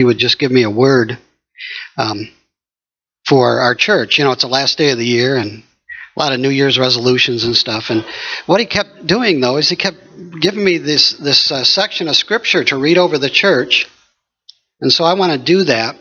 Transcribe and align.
he 0.00 0.04
would 0.04 0.16
just 0.16 0.38
give 0.38 0.50
me 0.50 0.62
a 0.62 0.70
word 0.70 1.18
um, 1.98 2.26
for 3.28 3.60
our 3.60 3.74
church. 3.74 4.16
You 4.16 4.24
know, 4.24 4.32
it's 4.32 4.44
the 4.44 4.48
last 4.48 4.78
day 4.78 4.92
of 4.92 4.96
the 4.96 5.04
year 5.04 5.36
and 5.36 5.62
a 6.16 6.18
lot 6.18 6.32
of 6.32 6.40
New 6.40 6.48
Year's 6.48 6.78
resolutions 6.78 7.44
and 7.44 7.54
stuff. 7.54 7.90
And 7.90 8.06
what 8.46 8.60
he 8.60 8.66
kept 8.66 9.06
doing 9.06 9.42
though 9.42 9.58
is 9.58 9.68
he 9.68 9.76
kept 9.76 9.98
giving 10.40 10.64
me 10.64 10.78
this 10.78 11.18
this 11.18 11.52
uh, 11.52 11.64
section 11.64 12.08
of 12.08 12.16
scripture 12.16 12.64
to 12.64 12.78
read 12.78 12.96
over 12.96 13.18
the 13.18 13.28
church. 13.28 13.90
And 14.80 14.90
so 14.90 15.04
I 15.04 15.12
want 15.12 15.32
to 15.32 15.38
do 15.38 15.64
that. 15.64 15.96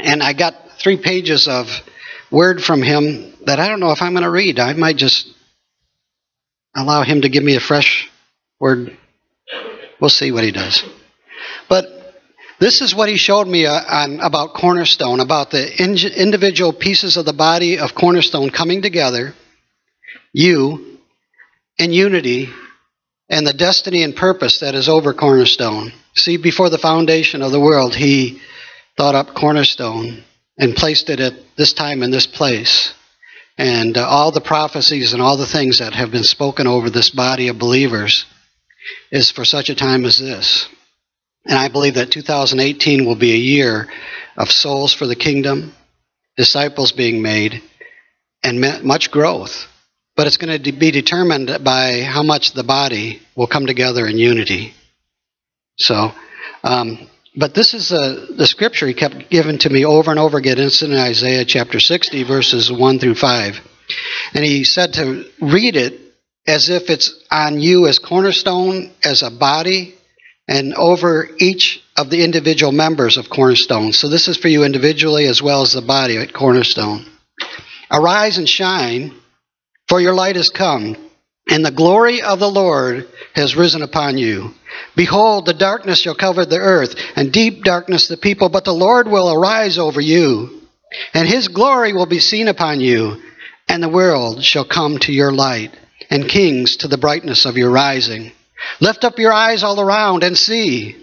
And 0.00 0.22
I 0.22 0.32
got 0.32 0.54
three 0.78 0.96
pages 0.96 1.48
of 1.48 1.66
word 2.30 2.62
from 2.62 2.82
him 2.82 3.34
that 3.46 3.58
I 3.58 3.66
don't 3.66 3.80
know 3.80 3.90
if 3.90 4.00
I'm 4.00 4.12
going 4.12 4.22
to 4.22 4.30
read. 4.30 4.60
I 4.60 4.74
might 4.74 4.96
just 4.96 5.26
allow 6.76 7.02
him 7.02 7.22
to 7.22 7.28
give 7.28 7.42
me 7.42 7.56
a 7.56 7.60
fresh 7.60 8.08
word. 8.60 8.96
We'll 10.00 10.08
see 10.08 10.30
what 10.30 10.44
he 10.44 10.52
does. 10.52 10.84
This 12.60 12.80
is 12.80 12.94
what 12.94 13.08
he 13.08 13.16
showed 13.16 13.48
me 13.48 13.66
uh, 13.66 13.72
on, 13.72 14.20
about 14.20 14.54
Cornerstone, 14.54 15.20
about 15.20 15.50
the 15.50 15.82
in, 15.82 15.96
individual 16.16 16.72
pieces 16.72 17.16
of 17.16 17.24
the 17.24 17.32
body 17.32 17.78
of 17.78 17.94
Cornerstone 17.94 18.50
coming 18.50 18.82
together, 18.82 19.34
you, 20.32 20.98
in 21.78 21.92
unity, 21.92 22.48
and 23.28 23.46
the 23.46 23.52
destiny 23.52 24.02
and 24.02 24.14
purpose 24.14 24.60
that 24.60 24.74
is 24.74 24.88
over 24.88 25.12
Cornerstone. 25.12 25.92
See, 26.14 26.36
before 26.36 26.70
the 26.70 26.78
foundation 26.78 27.42
of 27.42 27.50
the 27.50 27.60
world, 27.60 27.94
he 27.94 28.40
thought 28.96 29.14
up 29.14 29.34
Cornerstone 29.34 30.22
and 30.56 30.76
placed 30.76 31.10
it 31.10 31.20
at 31.20 31.34
this 31.56 31.72
time 31.72 32.02
in 32.02 32.10
this 32.10 32.26
place. 32.26 32.94
And 33.58 33.96
uh, 33.96 34.06
all 34.06 34.30
the 34.30 34.40
prophecies 34.40 35.12
and 35.12 35.22
all 35.22 35.36
the 35.36 35.46
things 35.46 35.78
that 35.78 35.94
have 35.94 36.10
been 36.10 36.24
spoken 36.24 36.66
over 36.66 36.90
this 36.90 37.10
body 37.10 37.48
of 37.48 37.58
believers 37.58 38.26
is 39.10 39.30
for 39.30 39.44
such 39.44 39.70
a 39.70 39.74
time 39.74 40.04
as 40.04 40.18
this. 40.18 40.68
And 41.46 41.58
I 41.58 41.68
believe 41.68 41.94
that 41.94 42.10
2018 42.10 43.04
will 43.04 43.16
be 43.16 43.32
a 43.32 43.36
year 43.36 43.88
of 44.36 44.50
souls 44.50 44.94
for 44.94 45.06
the 45.06 45.16
kingdom, 45.16 45.74
disciples 46.36 46.92
being 46.92 47.22
made, 47.22 47.62
and 48.42 48.60
much 48.82 49.10
growth. 49.10 49.66
But 50.16 50.26
it's 50.26 50.36
going 50.36 50.62
to 50.62 50.72
be 50.72 50.90
determined 50.90 51.64
by 51.64 52.02
how 52.02 52.22
much 52.22 52.52
the 52.52 52.64
body 52.64 53.20
will 53.36 53.46
come 53.46 53.66
together 53.66 54.06
in 54.06 54.16
unity. 54.16 54.72
So, 55.76 56.12
um, 56.62 57.08
but 57.36 57.52
this 57.52 57.74
is 57.74 57.90
uh, 57.90 58.26
the 58.36 58.46
scripture 58.46 58.86
he 58.86 58.94
kept 58.94 59.28
giving 59.28 59.58
to 59.58 59.70
me 59.70 59.84
over 59.84 60.10
and 60.10 60.20
over 60.20 60.38
again. 60.38 60.58
It's 60.58 60.82
in 60.82 60.94
Isaiah 60.94 61.44
chapter 61.44 61.80
60, 61.80 62.22
verses 62.22 62.70
1 62.70 62.98
through 63.00 63.16
5. 63.16 63.60
And 64.34 64.44
he 64.44 64.64
said 64.64 64.94
to 64.94 65.24
read 65.40 65.76
it 65.76 66.00
as 66.46 66.70
if 66.70 66.90
it's 66.90 67.24
on 67.30 67.60
you 67.60 67.88
as 67.88 67.98
cornerstone, 67.98 68.92
as 69.02 69.22
a 69.22 69.30
body, 69.30 69.96
and 70.46 70.74
over 70.74 71.28
each 71.38 71.82
of 71.96 72.10
the 72.10 72.22
individual 72.22 72.72
members 72.72 73.16
of 73.16 73.30
Cornerstone. 73.30 73.92
So 73.92 74.08
this 74.08 74.28
is 74.28 74.36
for 74.36 74.48
you 74.48 74.64
individually 74.64 75.26
as 75.26 75.42
well 75.42 75.62
as 75.62 75.72
the 75.72 75.82
body 75.82 76.16
at 76.18 76.34
Cornerstone. 76.34 77.06
Arise 77.90 78.38
and 78.38 78.48
shine, 78.48 79.14
for 79.88 80.00
your 80.00 80.14
light 80.14 80.36
has 80.36 80.50
come, 80.50 80.96
and 81.48 81.64
the 81.64 81.70
glory 81.70 82.22
of 82.22 82.40
the 82.40 82.50
Lord 82.50 83.08
has 83.34 83.56
risen 83.56 83.82
upon 83.82 84.18
you. 84.18 84.50
Behold, 84.96 85.46
the 85.46 85.54
darkness 85.54 86.00
shall 86.00 86.14
cover 86.14 86.44
the 86.44 86.58
earth, 86.58 86.94
and 87.16 87.32
deep 87.32 87.62
darkness 87.62 88.08
the 88.08 88.16
people, 88.16 88.48
but 88.48 88.64
the 88.64 88.72
Lord 88.72 89.08
will 89.08 89.32
arise 89.32 89.78
over 89.78 90.00
you, 90.00 90.62
and 91.12 91.28
his 91.28 91.48
glory 91.48 91.92
will 91.92 92.06
be 92.06 92.18
seen 92.18 92.48
upon 92.48 92.80
you, 92.80 93.22
and 93.68 93.82
the 93.82 93.88
world 93.88 94.42
shall 94.42 94.64
come 94.64 94.98
to 94.98 95.12
your 95.12 95.32
light, 95.32 95.76
and 96.10 96.28
kings 96.28 96.76
to 96.78 96.88
the 96.88 96.98
brightness 96.98 97.44
of 97.44 97.56
your 97.56 97.70
rising. 97.70 98.32
Lift 98.80 99.04
up 99.04 99.18
your 99.18 99.32
eyes 99.32 99.62
all 99.62 99.80
around 99.80 100.22
and 100.22 100.36
see. 100.36 100.96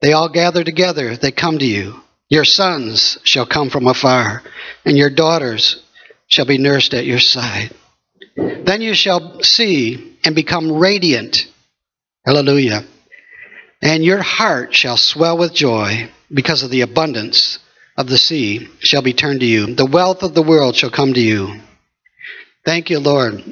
They 0.00 0.12
all 0.12 0.28
gather 0.28 0.64
together, 0.64 1.16
they 1.16 1.32
come 1.32 1.58
to 1.58 1.66
you. 1.66 2.00
Your 2.28 2.44
sons 2.44 3.18
shall 3.24 3.46
come 3.46 3.70
from 3.70 3.86
afar, 3.86 4.42
and 4.84 4.96
your 4.96 5.10
daughters 5.10 5.82
shall 6.28 6.46
be 6.46 6.58
nursed 6.58 6.94
at 6.94 7.04
your 7.04 7.18
side. 7.18 7.74
Then 8.36 8.80
you 8.80 8.94
shall 8.94 9.42
see 9.42 10.16
and 10.24 10.34
become 10.34 10.72
radiant. 10.72 11.46
Hallelujah. 12.24 12.84
And 13.82 14.04
your 14.04 14.22
heart 14.22 14.74
shall 14.74 14.96
swell 14.96 15.36
with 15.38 15.54
joy 15.54 16.10
because 16.32 16.62
of 16.62 16.70
the 16.70 16.82
abundance 16.82 17.58
of 17.96 18.08
the 18.08 18.18
sea 18.18 18.68
shall 18.78 19.02
be 19.02 19.12
turned 19.12 19.40
to 19.40 19.46
you. 19.46 19.74
The 19.74 19.86
wealth 19.86 20.22
of 20.22 20.34
the 20.34 20.42
world 20.42 20.76
shall 20.76 20.90
come 20.90 21.12
to 21.14 21.20
you. 21.20 21.60
Thank 22.64 22.90
you, 22.90 23.00
Lord. 23.00 23.42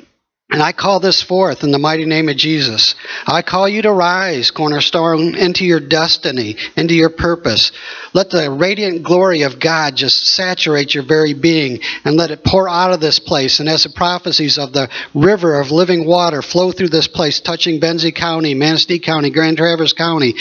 And 0.51 0.63
I 0.63 0.73
call 0.73 0.99
this 0.99 1.21
forth 1.21 1.63
in 1.63 1.73
the 1.73 1.79
mighty 1.79 2.07
name 2.07 2.31
of 2.31 2.37
Jesus. 2.39 2.95
I 3.27 3.43
call 3.43 3.69
you 3.69 3.83
to 3.83 3.93
rise, 3.93 4.51
cornerstone, 4.51 5.35
into 5.35 5.67
your 5.67 5.79
destiny, 5.79 6.57
into 6.75 6.95
your 6.95 7.11
purpose. 7.11 7.71
Let 8.15 8.31
the 8.31 8.51
radiant 8.51 9.03
glory 9.03 9.43
of 9.43 9.61
God 9.61 9.95
just 9.95 10.27
saturate 10.29 10.95
your 10.95 11.05
very 11.05 11.35
being 11.35 11.81
and 12.03 12.17
let 12.17 12.31
it 12.31 12.45
pour 12.47 12.67
out 12.67 12.95
of 12.95 13.01
this 13.01 13.19
place. 13.19 13.61
And 13.61 13.69
as 13.69 13.83
the 13.83 13.91
prophecies 13.91 14.57
of 14.57 14.73
the 14.73 14.89
river 15.15 15.61
of 15.61 15.71
living 15.71 16.07
water 16.07 16.41
flow 16.41 16.73
through 16.73 16.89
this 16.89 17.09
place, 17.09 17.41
touching 17.41 17.79
Benzie 17.79 18.15
County, 18.15 18.55
Manistee 18.55 19.01
County, 19.01 19.29
Grand 19.29 19.59
Traverse 19.59 19.93
County, 19.93 20.35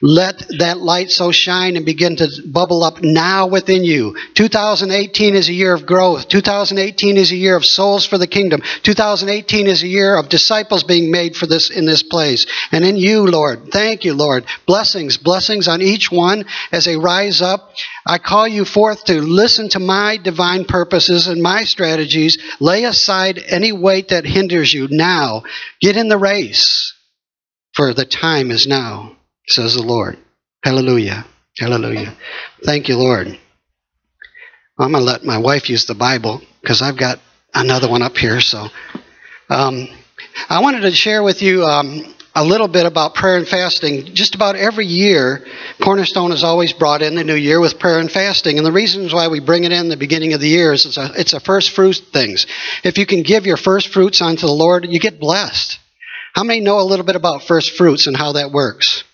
let 0.00 0.42
that 0.58 0.78
light 0.78 1.12
so 1.12 1.30
shine 1.30 1.76
and 1.76 1.86
begin 1.86 2.16
to 2.16 2.28
bubble 2.44 2.82
up 2.82 3.00
now 3.00 3.46
within 3.46 3.84
you. 3.84 4.16
2018 4.34 5.36
is 5.36 5.48
a 5.48 5.52
year 5.52 5.72
of 5.72 5.86
growth. 5.86 6.26
2018 6.26 7.16
is 7.16 7.30
a 7.30 7.36
year 7.36 7.54
of 7.54 7.64
souls 7.64 8.04
for 8.04 8.18
the 8.18 8.26
kingdom. 8.26 8.60
2018 8.82 9.51
is 9.52 9.82
a 9.82 9.88
year 9.88 10.16
of 10.16 10.28
disciples 10.28 10.84
being 10.84 11.10
made 11.10 11.36
for 11.36 11.46
this 11.46 11.70
in 11.70 11.84
this 11.84 12.02
place. 12.02 12.46
And 12.72 12.84
in 12.84 12.96
you, 12.96 13.26
Lord. 13.26 13.70
Thank 13.70 14.04
you, 14.04 14.14
Lord. 14.14 14.44
Blessings, 14.66 15.16
blessings 15.16 15.68
on 15.68 15.82
each 15.82 16.10
one 16.10 16.44
as 16.70 16.84
they 16.86 16.96
rise 16.96 17.42
up. 17.42 17.74
I 18.06 18.18
call 18.18 18.48
you 18.48 18.64
forth 18.64 19.04
to 19.04 19.20
listen 19.20 19.68
to 19.70 19.78
my 19.78 20.16
divine 20.16 20.64
purposes 20.64 21.26
and 21.26 21.42
my 21.42 21.64
strategies. 21.64 22.38
Lay 22.60 22.84
aside 22.84 23.38
any 23.38 23.72
weight 23.72 24.08
that 24.08 24.24
hinders 24.24 24.72
you 24.72 24.88
now. 24.90 25.42
Get 25.80 25.96
in 25.96 26.08
the 26.08 26.18
race, 26.18 26.94
for 27.74 27.94
the 27.94 28.04
time 28.04 28.50
is 28.50 28.66
now 28.66 29.16
says 29.48 29.74
the 29.74 29.82
Lord. 29.82 30.18
Hallelujah. 30.64 31.26
Hallelujah. 31.58 32.16
Thank 32.64 32.88
you, 32.88 32.96
Lord. 32.96 33.26
I'm 34.78 34.92
going 34.92 35.04
to 35.04 35.10
let 35.10 35.24
my 35.24 35.38
wife 35.38 35.68
use 35.68 35.84
the 35.84 35.94
Bible 35.94 36.40
because 36.60 36.82
I've 36.82 36.98
got 36.98 37.20
another 37.52 37.88
one 37.88 38.02
up 38.02 38.16
here. 38.16 38.40
So 38.40 38.68
um, 39.52 39.88
I 40.48 40.62
wanted 40.62 40.80
to 40.80 40.92
share 40.92 41.22
with 41.22 41.42
you 41.42 41.64
um, 41.64 42.14
a 42.34 42.42
little 42.42 42.68
bit 42.68 42.86
about 42.86 43.14
prayer 43.14 43.36
and 43.36 43.46
fasting. 43.46 44.14
Just 44.14 44.34
about 44.34 44.56
every 44.56 44.86
year, 44.86 45.44
Cornerstone 45.82 46.32
is 46.32 46.42
always 46.42 46.72
brought 46.72 47.02
in 47.02 47.14
the 47.14 47.24
new 47.24 47.34
year 47.34 47.60
with 47.60 47.78
prayer 47.78 47.98
and 47.98 48.10
fasting. 48.10 48.56
And 48.56 48.66
the 48.66 48.72
reasons 48.72 49.12
why 49.12 49.28
we 49.28 49.40
bring 49.40 49.64
it 49.64 49.72
in 49.72 49.90
the 49.90 49.96
beginning 49.96 50.32
of 50.32 50.40
the 50.40 50.48
year 50.48 50.72
is 50.72 50.86
it's 50.86 50.96
a, 50.96 51.10
it's 51.16 51.32
a 51.34 51.40
first 51.40 51.70
fruit 51.70 51.96
things. 52.12 52.46
If 52.82 52.96
you 52.96 53.04
can 53.04 53.22
give 53.22 53.44
your 53.44 53.58
first 53.58 53.88
fruits 53.88 54.22
unto 54.22 54.46
the 54.46 54.52
Lord, 54.52 54.86
you 54.88 54.98
get 54.98 55.20
blessed. 55.20 55.78
How 56.32 56.44
many 56.44 56.60
know 56.60 56.80
a 56.80 56.88
little 56.88 57.04
bit 57.04 57.16
about 57.16 57.42
first 57.42 57.76
fruits 57.76 58.06
and 58.06 58.16
how 58.16 58.32
that 58.32 58.52
works? 58.52 59.04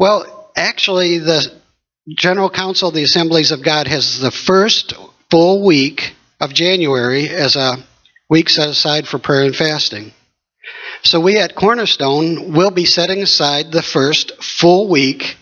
Well, 0.00 0.50
actually, 0.56 1.18
the 1.18 1.52
General 2.08 2.50
Council 2.50 2.88
of 2.88 2.94
the 2.94 3.04
Assemblies 3.04 3.52
of 3.52 3.62
God 3.62 3.86
has 3.86 4.18
the 4.18 4.32
first 4.32 4.94
full 5.30 5.64
week 5.64 6.14
of 6.40 6.52
January 6.52 7.28
as 7.28 7.54
a 7.54 7.76
week 8.28 8.48
set 8.48 8.68
aside 8.68 9.06
for 9.06 9.18
prayer 9.18 9.44
and 9.44 9.56
fasting. 9.56 10.12
So 11.02 11.20
we 11.20 11.38
at 11.38 11.54
Cornerstone 11.54 12.52
will 12.52 12.70
be 12.70 12.84
setting 12.84 13.22
aside 13.22 13.70
the 13.70 13.82
first 13.82 14.42
full 14.42 14.88
week 14.88 15.36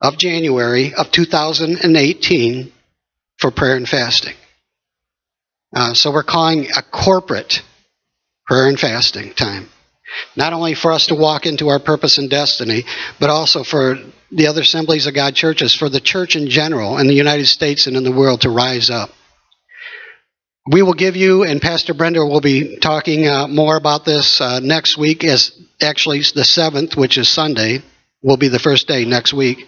of 0.00 0.18
January 0.18 0.94
of 0.94 1.10
2018 1.10 2.72
for 3.38 3.50
prayer 3.50 3.76
and 3.76 3.88
fasting. 3.88 4.34
Uh, 5.74 5.94
so 5.94 6.12
we're 6.12 6.22
calling 6.22 6.68
a 6.76 6.82
corporate 6.82 7.62
prayer 8.46 8.68
and 8.68 8.78
fasting 8.78 9.34
time. 9.34 9.68
Not 10.36 10.52
only 10.52 10.74
for 10.74 10.92
us 10.92 11.06
to 11.06 11.14
walk 11.14 11.46
into 11.46 11.68
our 11.68 11.80
purpose 11.80 12.18
and 12.18 12.30
destiny, 12.30 12.84
but 13.18 13.30
also 13.30 13.64
for 13.64 13.96
the 14.30 14.46
other 14.46 14.60
assemblies 14.60 15.06
of 15.06 15.14
God 15.14 15.34
churches, 15.34 15.74
for 15.74 15.88
the 15.88 16.00
church 16.00 16.36
in 16.36 16.48
general 16.48 16.98
in 16.98 17.06
the 17.06 17.14
United 17.14 17.46
States 17.46 17.86
and 17.86 17.96
in 17.96 18.04
the 18.04 18.12
world 18.12 18.42
to 18.42 18.50
rise 18.50 18.90
up. 18.90 19.10
We 20.66 20.82
will 20.82 20.94
give 20.94 21.14
you, 21.14 21.42
and 21.44 21.60
Pastor 21.60 21.92
Brenda 21.92 22.24
will 22.24 22.40
be 22.40 22.78
talking 22.78 23.28
uh, 23.28 23.46
more 23.48 23.76
about 23.76 24.06
this 24.06 24.40
uh, 24.40 24.60
next 24.60 24.96
week, 24.96 25.22
as 25.22 25.52
actually 25.82 26.20
the 26.20 26.40
7th, 26.40 26.96
which 26.96 27.18
is 27.18 27.28
Sunday, 27.28 27.82
will 28.22 28.38
be 28.38 28.48
the 28.48 28.58
first 28.58 28.88
day 28.88 29.04
next 29.04 29.34
week. 29.34 29.66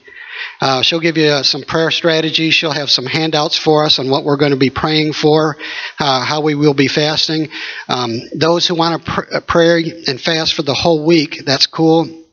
Uh, 0.59 0.81
she'll 0.81 1.01
give 1.01 1.19
you 1.19 1.29
uh, 1.29 1.43
some 1.43 1.63
prayer 1.63 1.91
strategies. 1.91 2.55
She'll 2.55 2.73
have 2.73 2.89
some 2.89 3.05
handouts 3.05 3.59
for 3.59 3.85
us 3.85 3.99
on 3.99 4.09
what 4.09 4.25
we're 4.25 4.39
going 4.39 4.53
to 4.53 4.59
be 4.59 4.71
praying 4.71 5.13
for, 5.13 5.59
uh, 5.99 6.25
how 6.25 6.41
we 6.41 6.55
will 6.55 6.75
be 6.75 6.89
fasting. 6.89 7.49
Um, 7.89 8.23
those 8.35 8.67
who 8.67 8.75
want 8.75 9.05
to 9.05 9.13
pr- 9.13 9.35
uh, 9.35 9.41
pray 9.41 10.03
and 10.07 10.19
fast 10.19 10.55
for 10.55 10.63
the 10.63 10.75
whole 10.75 11.05
week, 11.05 11.43
that's 11.45 11.67
cool. 11.67 12.25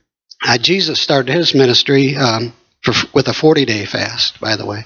Jesus 0.62 1.02
started 1.02 1.34
his 1.34 1.54
ministry 1.54 2.16
um, 2.16 2.54
for, 2.82 2.94
with 3.14 3.28
a 3.28 3.34
40 3.34 3.66
day 3.66 3.86
fast, 3.86 4.40
by 4.40 4.56
the 4.56 4.66
way. 4.66 4.86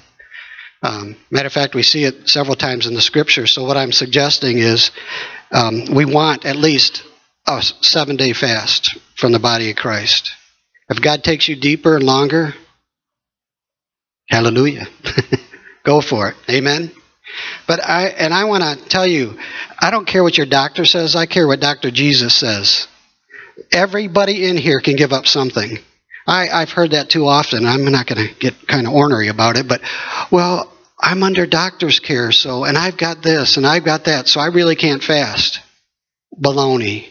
Um, 0.84 1.16
matter 1.32 1.48
of 1.48 1.54
fact, 1.54 1.76
we 1.76 1.84
see 1.84 2.04
it 2.04 2.30
several 2.30 2.56
times 2.56 2.86
in 2.86 2.94
the 2.94 3.02
scripture. 3.02 3.48
So, 3.48 3.66
what 3.66 3.78
I'm 3.78 3.92
suggesting 3.92 4.60
is 4.60 4.92
um, 5.52 5.86
we 5.94 6.06
want 6.06 6.46
at 6.46 6.56
least 6.56 7.04
a 7.48 7.62
seven 7.82 8.16
day 8.16 8.34
fast 8.34 8.98
from 9.16 9.32
the 9.32 9.40
body 9.40 9.72
of 9.72 9.76
Christ. 9.76 10.32
If 10.90 11.02
God 11.02 11.24
takes 11.24 11.48
you 11.48 11.56
deeper 11.56 11.96
and 11.96 12.04
longer, 12.06 12.54
Hallelujah. 14.30 14.88
Go 15.84 16.02
for 16.02 16.30
it. 16.30 16.36
Amen. 16.50 16.92
But 17.66 17.84
I 17.84 18.08
and 18.08 18.34
I 18.34 18.46
want 18.46 18.64
to 18.64 18.90
tell 18.90 19.08
you, 19.08 19.38
I 19.80 19.92
don't 19.92 20.08
care 20.08 20.24
what 20.24 20.38
your 20.38 20.48
doctor 20.48 20.86
says. 20.86 21.16
I 21.16 21.26
care 21.26 21.48
what 21.48 21.60
Dr. 21.60 21.92
Jesus 21.92 22.34
says. 22.34 22.88
Everybody 23.72 24.48
in 24.48 24.58
here 24.58 24.80
can 24.80 24.96
give 24.96 25.14
up 25.14 25.28
something. 25.28 25.80
I, 26.28 26.50
I've 26.50 26.72
heard 26.72 26.92
that 26.92 27.10
too 27.10 27.26
often. 27.26 27.66
I'm 27.66 27.86
not 27.86 28.06
going 28.06 28.28
to 28.28 28.34
get 28.36 28.68
kind 28.68 28.86
of 28.86 28.94
ornery 28.94 29.30
about 29.30 29.56
it, 29.56 29.68
but 29.68 29.82
well, 30.30 30.72
I'm 31.00 31.24
under 31.24 31.46
doctor's 31.46 32.00
care, 32.00 32.32
so 32.32 32.66
and 32.66 32.78
I've 32.78 32.98
got 32.98 33.24
this 33.24 33.58
and 33.58 33.66
I've 33.66 33.86
got 33.86 34.06
that, 34.06 34.28
so 34.28 34.40
I 34.40 34.48
really 34.48 34.76
can't 34.76 35.04
fast. 35.04 35.62
Baloney. 36.40 37.10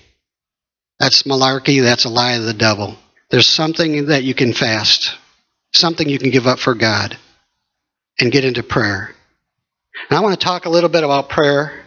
That's 0.98 1.24
malarkey. 1.24 1.82
That's 1.82 2.04
a 2.04 2.10
lie 2.10 2.34
of 2.34 2.44
the 2.44 2.54
devil. 2.54 2.96
There's 3.30 3.46
something 3.46 4.06
that 4.06 4.24
you 4.24 4.34
can 4.34 4.52
fast, 4.52 5.16
something 5.74 6.08
you 6.08 6.18
can 6.18 6.30
give 6.30 6.46
up 6.46 6.58
for 6.58 6.74
God, 6.74 7.16
and 8.20 8.32
get 8.32 8.44
into 8.44 8.62
prayer. 8.62 9.14
And 10.08 10.18
I 10.18 10.22
want 10.22 10.38
to 10.38 10.44
talk 10.44 10.66
a 10.66 10.70
little 10.70 10.90
bit 10.90 11.04
about 11.04 11.28
prayer 11.28 11.84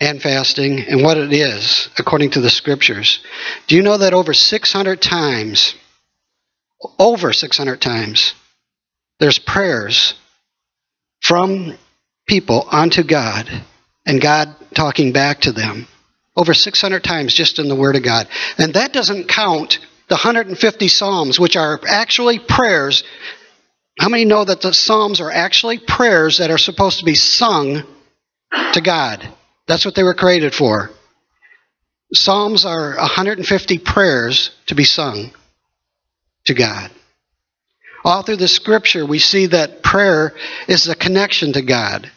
and 0.00 0.20
fasting 0.20 0.80
and 0.80 1.02
what 1.02 1.18
it 1.18 1.32
is 1.32 1.88
according 1.98 2.30
to 2.32 2.40
the 2.40 2.50
scriptures. 2.50 3.20
Do 3.66 3.76
you 3.76 3.82
know 3.82 3.98
that 3.98 4.14
over 4.14 4.34
600 4.34 5.00
times, 5.00 5.74
over 6.98 7.32
600 7.32 7.80
times, 7.80 8.34
there's 9.18 9.38
prayers 9.38 10.14
from 11.20 11.76
people 12.26 12.66
unto 12.70 13.02
God 13.02 13.48
and 14.06 14.20
God 14.20 14.54
talking 14.74 15.12
back 15.12 15.42
to 15.42 15.52
them? 15.52 15.86
Over 16.36 16.54
600 16.54 17.04
times 17.04 17.34
just 17.34 17.58
in 17.58 17.68
the 17.68 17.76
Word 17.76 17.96
of 17.96 18.02
God. 18.02 18.28
And 18.56 18.74
that 18.74 18.92
doesn't 18.92 19.28
count 19.28 19.78
the 20.08 20.14
150 20.14 20.88
Psalms, 20.88 21.38
which 21.38 21.56
are 21.56 21.80
actually 21.86 22.38
prayers 22.38 23.04
how 23.98 24.08
many 24.08 24.24
know 24.24 24.44
that 24.44 24.62
the 24.62 24.72
Psalms 24.72 25.20
are 25.20 25.30
actually 25.30 25.78
prayers 25.78 26.38
that 26.38 26.50
are 26.50 26.56
supposed 26.56 27.00
to 27.00 27.04
be 27.04 27.14
sung 27.14 27.82
to 28.72 28.80
God? 28.80 29.28
That's 29.66 29.84
what 29.84 29.94
they 29.94 30.02
were 30.02 30.14
created 30.14 30.54
for. 30.54 30.90
Psalms 32.14 32.64
are 32.64 32.96
150 32.96 33.78
prayers 33.78 34.50
to 34.66 34.74
be 34.74 34.84
sung 34.84 35.32
to 36.46 36.54
God. 36.54 36.90
All 38.04 38.22
through 38.22 38.36
the 38.36 38.48
scripture, 38.48 39.04
we 39.04 39.18
see 39.18 39.46
that 39.46 39.82
prayer 39.82 40.34
is 40.68 40.84
the 40.84 40.94
connection 40.94 41.52
to 41.52 41.62
God. 41.62 42.10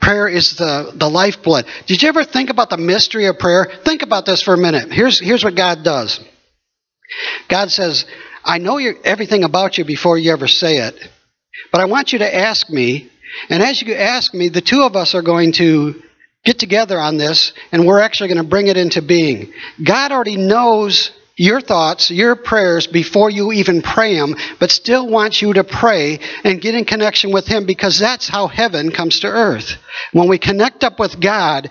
Prayer 0.00 0.28
is 0.28 0.56
the, 0.56 0.92
the 0.94 1.08
lifeblood. 1.08 1.66
Did 1.86 2.02
you 2.02 2.08
ever 2.08 2.24
think 2.24 2.50
about 2.50 2.70
the 2.70 2.78
mystery 2.78 3.26
of 3.26 3.38
prayer? 3.38 3.70
Think 3.84 4.02
about 4.02 4.24
this 4.24 4.42
for 4.42 4.54
a 4.54 4.58
minute. 4.58 4.92
Here's, 4.92 5.20
here's 5.20 5.44
what 5.44 5.56
God 5.56 5.82
does 5.84 6.20
God 7.48 7.70
says, 7.70 8.06
I 8.44 8.58
know 8.58 8.78
everything 8.78 9.44
about 9.44 9.76
you 9.76 9.84
before 9.84 10.16
you 10.16 10.32
ever 10.32 10.46
say 10.46 10.78
it. 10.78 10.94
But 11.72 11.80
I 11.80 11.86
want 11.86 12.12
you 12.12 12.20
to 12.20 12.34
ask 12.34 12.70
me, 12.70 13.10
and 13.50 13.62
as 13.62 13.82
you 13.82 13.94
ask 13.94 14.32
me, 14.32 14.48
the 14.48 14.60
two 14.60 14.82
of 14.82 14.96
us 14.96 15.14
are 15.14 15.22
going 15.22 15.52
to 15.52 16.02
get 16.44 16.58
together 16.58 16.98
on 16.98 17.16
this, 17.16 17.52
and 17.72 17.86
we're 17.86 18.00
actually 18.00 18.28
going 18.28 18.42
to 18.42 18.48
bring 18.48 18.68
it 18.68 18.76
into 18.76 19.02
being. 19.02 19.52
God 19.84 20.12
already 20.12 20.36
knows 20.36 21.10
your 21.38 21.60
thoughts, 21.60 22.10
your 22.10 22.36
prayers 22.36 22.86
before 22.86 23.30
you 23.30 23.52
even 23.52 23.80
pray 23.80 24.16
them, 24.16 24.36
but 24.60 24.70
still 24.70 25.08
wants 25.08 25.40
you 25.40 25.54
to 25.54 25.64
pray 25.64 26.20
and 26.44 26.60
get 26.60 26.74
in 26.74 26.84
connection 26.84 27.32
with 27.32 27.46
Him 27.46 27.64
because 27.64 27.98
that's 27.98 28.28
how 28.28 28.48
heaven 28.48 28.90
comes 28.90 29.20
to 29.20 29.28
earth. 29.28 29.76
When 30.12 30.28
we 30.28 30.38
connect 30.38 30.84
up 30.84 30.98
with 30.98 31.20
God 31.20 31.70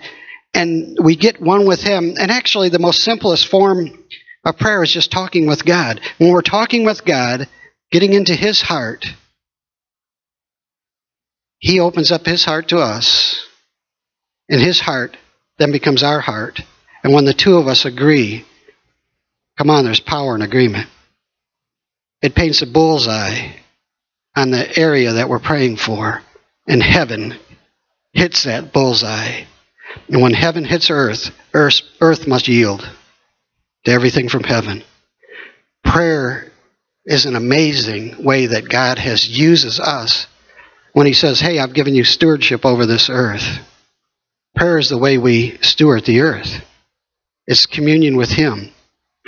and 0.54 0.98
we 1.02 1.14
get 1.14 1.40
one 1.40 1.66
with 1.66 1.82
Him, 1.82 2.14
and 2.18 2.30
actually 2.30 2.70
the 2.70 2.78
most 2.78 3.04
simplest 3.04 3.46
form 3.46 3.90
of 4.44 4.58
prayer 4.58 4.82
is 4.82 4.92
just 4.92 5.12
talking 5.12 5.46
with 5.46 5.64
God. 5.64 6.00
When 6.18 6.32
we're 6.32 6.42
talking 6.42 6.84
with 6.84 7.04
God, 7.04 7.48
getting 7.92 8.14
into 8.14 8.34
His 8.34 8.60
heart, 8.60 9.06
he 11.58 11.80
opens 11.80 12.12
up 12.12 12.24
his 12.24 12.44
heart 12.44 12.68
to 12.68 12.78
us, 12.78 13.44
and 14.48 14.60
his 14.60 14.80
heart 14.80 15.16
then 15.58 15.72
becomes 15.72 16.02
our 16.02 16.20
heart. 16.20 16.60
And 17.02 17.12
when 17.12 17.24
the 17.24 17.34
two 17.34 17.56
of 17.56 17.66
us 17.66 17.84
agree, 17.84 18.44
come 19.58 19.70
on, 19.70 19.84
there's 19.84 20.00
power 20.00 20.36
in 20.36 20.42
agreement. 20.42 20.88
It 22.22 22.34
paints 22.34 22.62
a 22.62 22.66
bullseye 22.66 23.52
on 24.36 24.50
the 24.50 24.78
area 24.78 25.14
that 25.14 25.28
we're 25.28 25.40
praying 25.40 25.76
for, 25.76 26.22
and 26.66 26.82
heaven 26.82 27.36
hits 28.12 28.44
that 28.44 28.72
bullseye. 28.72 29.44
And 30.08 30.22
when 30.22 30.32
heaven 30.32 30.64
hits 30.64 30.90
earth, 30.90 31.30
earth, 31.52 31.80
earth 32.00 32.26
must 32.26 32.48
yield 32.48 32.88
to 33.84 33.90
everything 33.90 34.28
from 34.28 34.44
heaven. 34.44 34.84
Prayer 35.84 36.52
is 37.04 37.26
an 37.26 37.36
amazing 37.36 38.22
way 38.22 38.46
that 38.46 38.68
God 38.68 38.98
has 38.98 39.28
uses 39.28 39.80
us 39.80 40.26
when 40.92 41.06
he 41.06 41.14
says, 41.14 41.40
Hey, 41.40 41.58
I've 41.58 41.74
given 41.74 41.94
you 41.94 42.04
stewardship 42.04 42.64
over 42.64 42.86
this 42.86 43.08
earth. 43.08 43.60
Prayer 44.56 44.78
is 44.78 44.88
the 44.88 44.98
way 44.98 45.18
we 45.18 45.58
steward 45.62 46.04
the 46.04 46.20
earth, 46.20 46.64
it's 47.46 47.66
communion 47.66 48.16
with 48.16 48.30
him. 48.30 48.72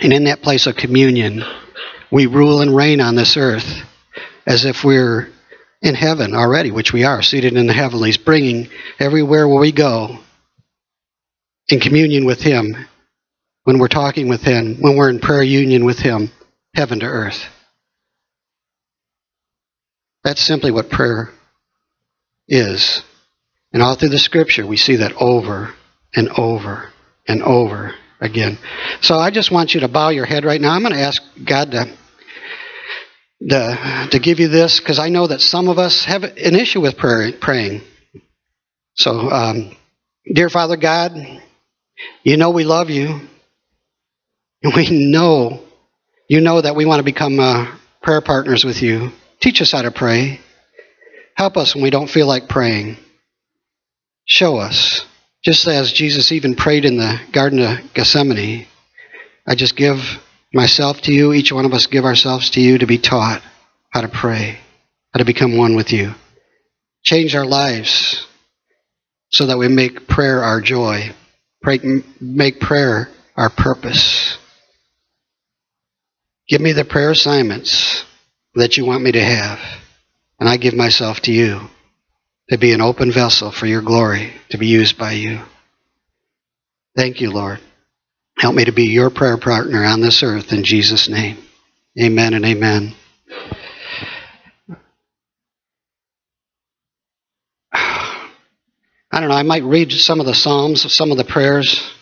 And 0.02 0.12
in 0.12 0.25
that 0.25 0.43
place 0.43 0.67
of 0.67 0.76
communion, 0.76 1.43
we 2.11 2.26
rule 2.26 2.62
and 2.62 2.75
reign 2.75 3.00
on 3.00 3.14
this 3.14 3.37
earth 3.37 3.82
as 4.47 4.64
if 4.64 4.82
we're 4.82 5.29
in 5.82 5.94
heaven 5.94 6.35
already, 6.35 6.70
which 6.70 6.93
we 6.93 7.05
are, 7.05 7.23
seated 7.23 7.55
in 7.55 7.67
the 7.67 7.73
heavenlies, 7.73 8.17
bringing 8.17 8.69
everywhere 8.99 9.47
where 9.47 9.61
we 9.61 9.73
go 9.73 10.19
in 11.69 11.81
communion 11.81 12.25
with 12.25 12.41
Him, 12.41 12.75
when 13.64 13.79
we're 13.79 13.88
talking 13.88 14.29
with 14.29 14.43
Him, 14.43 14.79
when 14.81 14.97
we're 14.97 15.11
in 15.11 15.20
prayer 15.20 15.43
union 15.43 15.85
with 15.85 15.99
Him, 15.99 16.31
heaven 16.75 17.00
to 17.00 17.06
earth. 17.06 17.44
That's 20.25 20.41
simply 20.41 20.70
what 20.70 20.91
prayer 20.91 21.31
is. 22.49 23.03
And 23.73 23.82
all 23.82 23.94
through 23.94 24.08
the 24.08 24.19
scripture, 24.19 24.67
we 24.67 24.76
see 24.76 24.96
that 24.96 25.14
over 25.20 25.75
and 26.14 26.29
over 26.31 26.91
and 27.29 27.43
over 27.43 27.94
again. 28.20 28.58
So 29.00 29.17
I 29.17 29.31
just 29.31 29.50
want 29.50 29.75
you 29.75 29.81
to 29.81 29.88
bow 29.88 30.11
your 30.11 30.26
head 30.26 30.44
right 30.44 30.61
now. 30.61 30.70
I'm 30.72 30.82
going 30.82 30.94
to 30.94 31.00
ask 31.00 31.22
God 31.44 31.70
to, 31.72 31.96
to, 33.49 34.08
to 34.11 34.19
give 34.19 34.40
you 34.40 34.49
this 34.49 34.81
because 34.81 34.99
I 34.99 35.08
know 35.08 35.26
that 35.26 35.40
some 35.40 35.69
of 35.69 35.78
us 35.78 36.05
have 36.05 36.22
an 36.25 36.55
issue 36.55 36.81
with 36.81 36.96
prayer, 36.96 37.32
praying. 37.32 37.82
So, 38.94 39.12
um, 39.31 39.76
dear 40.32 40.50
Father 40.50 40.76
God, 40.76 41.17
you 42.22 42.37
know 42.37 42.50
we 42.50 42.64
love 42.64 42.90
you. 42.90 43.20
We 44.76 44.90
know, 44.90 45.62
you 46.28 46.43
know 46.43 46.61
that 46.61 46.76
we 46.76 46.84
want 46.84 46.99
to 46.99 47.02
become 47.02 47.40
uh, 47.40 47.75
prayer 48.02 48.20
partners 48.20 48.62
with 48.62 48.82
you. 48.82 49.11
Teach 49.40 49.62
us 49.62 49.72
how 49.72 49.81
to 49.81 49.90
pray. 49.90 50.38
Help 51.34 51.56
us 51.56 51.75
when 51.75 51.82
we 51.82 51.89
don't 51.89 52.10
feel 52.10 52.27
like 52.27 52.46
praying. 52.46 52.98
Show 54.27 54.58
us. 54.58 55.06
Just 55.43 55.67
as 55.67 55.93
Jesus 55.93 56.32
even 56.32 56.55
prayed 56.55 56.85
in 56.85 56.99
the 56.99 57.19
Garden 57.32 57.61
of 57.61 57.94
Gethsemane, 57.94 58.67
I 59.47 59.55
just 59.55 59.75
give 59.75 59.97
myself 60.53 61.01
to 61.03 61.13
you. 61.13 61.32
Each 61.32 61.51
one 61.51 61.65
of 61.65 61.73
us 61.73 61.87
give 61.87 62.05
ourselves 62.05 62.51
to 62.51 62.61
you 62.61 62.79
to 62.79 62.87
be 62.87 62.99
taught 62.99 63.43
how 63.89 64.03
to 64.03 64.09
pray, 64.09 64.59
how 65.15 65.19
to 65.19 65.25
become 65.25 65.56
one 65.56 65.77
with 65.77 65.93
you. 65.93 66.15
Change 67.03 67.35
our 67.35 67.47
lives 67.47 68.27
so 69.31 69.47
that 69.47 69.56
we 69.59 69.69
make 69.69 70.06
prayer 70.06 70.43
our 70.43 70.61
joy, 70.61 71.15
make 72.20 72.61
prayer 72.61 73.09
our 73.37 73.49
purpose. 73.49 74.37
Give 76.49 76.61
me 76.61 76.73
the 76.73 76.85
prayer 76.85 77.13
assignments 77.13 78.05
that 78.55 78.77
you 78.77 78.85
want 78.85 79.03
me 79.03 79.13
to 79.13 79.25
have. 79.25 79.59
And 80.39 80.49
I 80.49 80.59
give 80.59 80.75
myself 80.75 81.20
to 81.20 81.32
you 81.32 81.70
to 82.51 82.59
be 82.59 82.73
an 82.73 82.81
open 82.81 83.13
vessel 83.13 83.53
for 83.53 83.67
your 83.67 83.81
glory, 83.81 84.33
to 84.51 84.59
be 84.59 84.67
used 84.67 84.99
by 84.99 85.13
you. 85.13 85.41
Thank 86.97 87.21
you, 87.21 87.31
Lord. 87.31 87.61
Help 88.39 88.57
me 88.57 88.65
to 88.65 88.73
be 88.73 88.87
your 88.87 89.11
prayer 89.11 89.39
partner 89.39 89.85
on 89.85 90.01
this 90.01 90.25
earth 90.25 90.53
in 90.53 90.65
Jesus' 90.65 91.09
name. 91.09 91.39
Amen 92.01 92.35
and 92.35 92.45
amen. 92.45 92.95
I 97.73 98.29
don't 99.13 99.29
know, 99.29 99.37
I 99.37 99.45
might 99.45 99.63
read 99.63 99.93
some 99.93 100.19
of 100.19 100.27
the 100.27 100.35
Psalms, 100.35 100.93
some 100.93 101.13
of 101.13 101.19
the 101.19 101.25
prayers. 101.25 101.93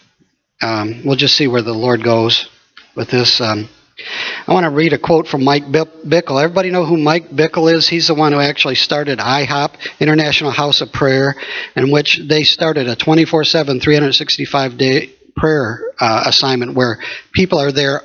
Um, 0.62 1.02
we'll 1.04 1.16
just 1.16 1.36
see 1.36 1.46
where 1.46 1.62
the 1.62 1.74
Lord 1.74 2.02
goes 2.02 2.48
with 2.96 3.10
this. 3.10 3.42
Um, 3.42 3.68
I 3.98 4.52
want 4.52 4.64
to 4.64 4.70
read 4.70 4.92
a 4.92 4.98
quote 4.98 5.26
from 5.26 5.44
Mike 5.44 5.64
Bickle. 5.64 6.42
Everybody 6.42 6.70
know 6.70 6.84
who 6.84 6.96
Mike 6.96 7.30
Bickle 7.30 7.72
is? 7.72 7.88
He's 7.88 8.06
the 8.06 8.14
one 8.14 8.32
who 8.32 8.38
actually 8.38 8.76
started 8.76 9.18
IHOP, 9.18 9.74
International 10.00 10.50
House 10.50 10.80
of 10.80 10.92
Prayer, 10.92 11.34
in 11.74 11.90
which 11.90 12.20
they 12.26 12.44
started 12.44 12.88
a 12.88 12.96
24 12.96 13.44
7, 13.44 13.80
365 13.80 14.78
day 14.78 15.10
prayer 15.36 15.92
uh, 16.00 16.24
assignment 16.26 16.74
where 16.74 16.98
people 17.32 17.58
are 17.58 17.72
there. 17.72 18.02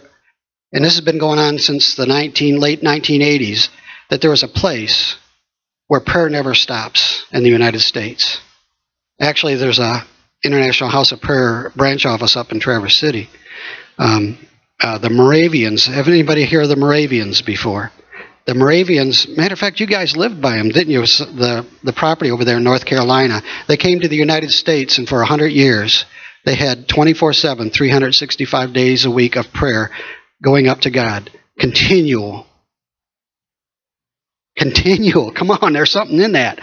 And 0.72 0.84
this 0.84 0.96
has 0.96 1.06
been 1.06 1.20
going 1.20 1.40
on 1.40 1.60
since 1.60 1.96
the 1.96 2.08
19, 2.08 2.60
late 2.60 2.82
1980s, 2.82 3.70
that 4.10 4.22
there 4.22 4.34
is 4.34 4.44
a 4.44 4.48
place 4.48 5.16
where 5.88 6.02
prayer 6.02 6.30
never 6.30 6.56
stops 6.56 7.26
in 7.32 7.44
the 7.44 7.50
United 7.50 7.82
States. 7.82 8.42
Actually, 9.20 9.56
there's 9.56 9.80
a 9.80 10.06
International 10.44 10.90
House 10.90 11.12
of 11.12 11.22
Prayer 11.22 11.72
branch 11.76 12.06
office 12.06 12.36
up 12.36 12.52
in 12.52 12.60
Traverse 12.60 12.98
City. 12.98 13.30
Um, 14.00 14.40
uh, 14.82 14.98
the 14.98 15.10
Moravians. 15.10 15.86
Have 15.86 16.08
anybody 16.08 16.46
heard 16.46 16.64
of 16.64 16.70
the 16.70 16.76
Moravians 16.76 17.42
before? 17.42 17.92
the 18.46 18.54
Moravians, 18.54 19.28
matter 19.38 19.54
of 19.54 19.60
fact, 19.60 19.80
you 19.80 19.88
guys 19.88 20.18
lived 20.18 20.42
by 20.42 20.58
them, 20.58 20.70
didn't 20.70 20.92
you? 20.92 21.02
The, 21.02 21.66
the 21.84 21.94
property 21.94 22.32
over 22.32 22.44
there 22.44 22.58
in 22.58 22.64
North 22.64 22.86
Carolina. 22.86 23.42
They 23.68 23.78
came 23.78 24.02
to 24.02 24.10
the 24.10 24.18
United 24.18 24.52
States, 24.52 24.98
and 24.98 25.08
for 25.08 25.20
100 25.20 25.48
years, 25.48 26.06
they 26.46 26.56
had 26.56 26.90
24 26.90 27.34
7, 27.34 27.70
365 27.70 28.74
days 28.74 29.06
a 29.06 29.12
week 29.12 29.38
of 29.38 29.54
prayer 29.54 29.92
going 30.44 30.68
up 30.68 30.82
to 30.82 30.92
God. 30.92 31.32
Continual. 31.58 32.46
Continual. 34.58 35.32
Come 35.32 35.52
on, 35.52 35.72
there's 35.72 35.92
something 35.92 36.20
in 36.20 36.34
that. 36.34 36.60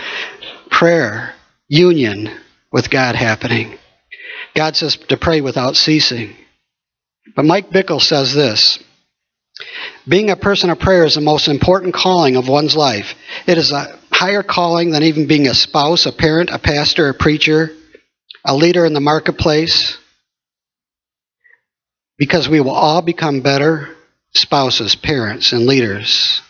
Prayer, 0.71 1.35
union 1.67 2.29
with 2.71 2.91
God 2.91 3.17
happening. 3.17 3.79
God 4.55 4.77
says 4.77 4.97
to 5.09 5.17
pray 5.17 5.41
without 5.41 5.77
ceasing. 5.77 6.37
But 7.41 7.47
Mike 7.47 7.71
Bickle 7.71 8.03
says 8.03 8.35
this 8.35 8.79
Being 10.07 10.29
a 10.29 10.37
person 10.37 10.69
of 10.69 10.79
prayer 10.79 11.07
is 11.07 11.15
the 11.15 11.23
most 11.23 11.49
important 11.49 11.95
calling 11.95 12.37
of 12.37 12.47
one's 12.47 12.77
life. 12.77 13.15
It 13.47 13.57
is 13.57 13.73
a 13.73 13.99
higher 14.13 14.43
calling 14.43 14.91
than 14.91 15.05
even 15.05 15.27
being 15.27 15.49
a 15.49 15.55
spouse, 15.55 16.05
a 16.05 16.13
parent, 16.13 16.51
a 16.51 16.59
pastor, 16.59 17.09
a 17.09 17.15
preacher, 17.15 17.71
a 18.45 18.55
leader 18.55 18.85
in 18.85 18.93
the 18.93 19.01
marketplace. 19.01 19.97
Because 22.19 22.47
we 22.47 22.61
will 22.61 22.73
all 22.73 23.01
become 23.01 23.41
better 23.41 23.89
spouses, 24.35 24.95
parents, 24.95 25.53
and 25.53 25.65
leaders 25.65 26.43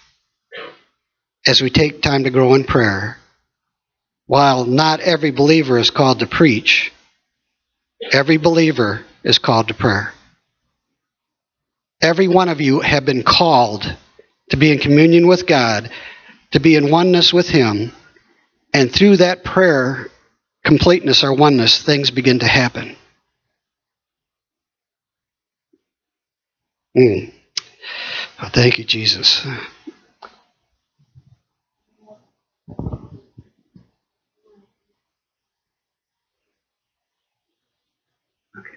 as 1.47 1.63
we 1.63 1.71
take 1.71 2.03
time 2.03 2.25
to 2.25 2.31
grow 2.31 2.55
in 2.55 2.65
prayer. 2.65 3.17
While 4.27 4.65
not 4.65 4.99
every 4.99 5.31
believer 5.31 5.79
is 5.79 5.93
called 5.93 6.19
to 6.19 6.27
preach, 6.27 6.93
every 8.11 8.39
believer 8.39 9.05
is 9.23 9.39
called 9.39 9.69
to 9.69 9.75
prayer. 9.75 10.15
Every 12.01 12.29
one 12.29 12.49
of 12.49 12.61
you 12.61 12.81
have 12.81 13.05
been 13.05 13.23
called 13.23 13.97
to 14.51 14.57
be 14.57 14.73
in 14.73 14.79
communion 14.79 15.27
with 15.27 15.47
God, 15.47 15.91
to 16.53 16.61
be 16.61 16.77
in 16.77 16.91
oneness 16.91 17.33
with 17.33 17.49
Him, 17.49 17.93
and 18.73 18.93
through 18.93 19.19
that 19.19 19.45
prayer, 19.45 20.09
completeness 20.65 21.25
or 21.25 21.35
oneness, 21.35 21.83
things 21.83 22.11
begin 22.11 22.41
to 22.41 22.47
happen. 22.47 22.97
Mm. 26.97 27.33
Oh, 28.43 28.49
thank 28.53 28.79
you, 28.79 28.85
Jesus. 28.85 29.47
Okay. 38.59 38.69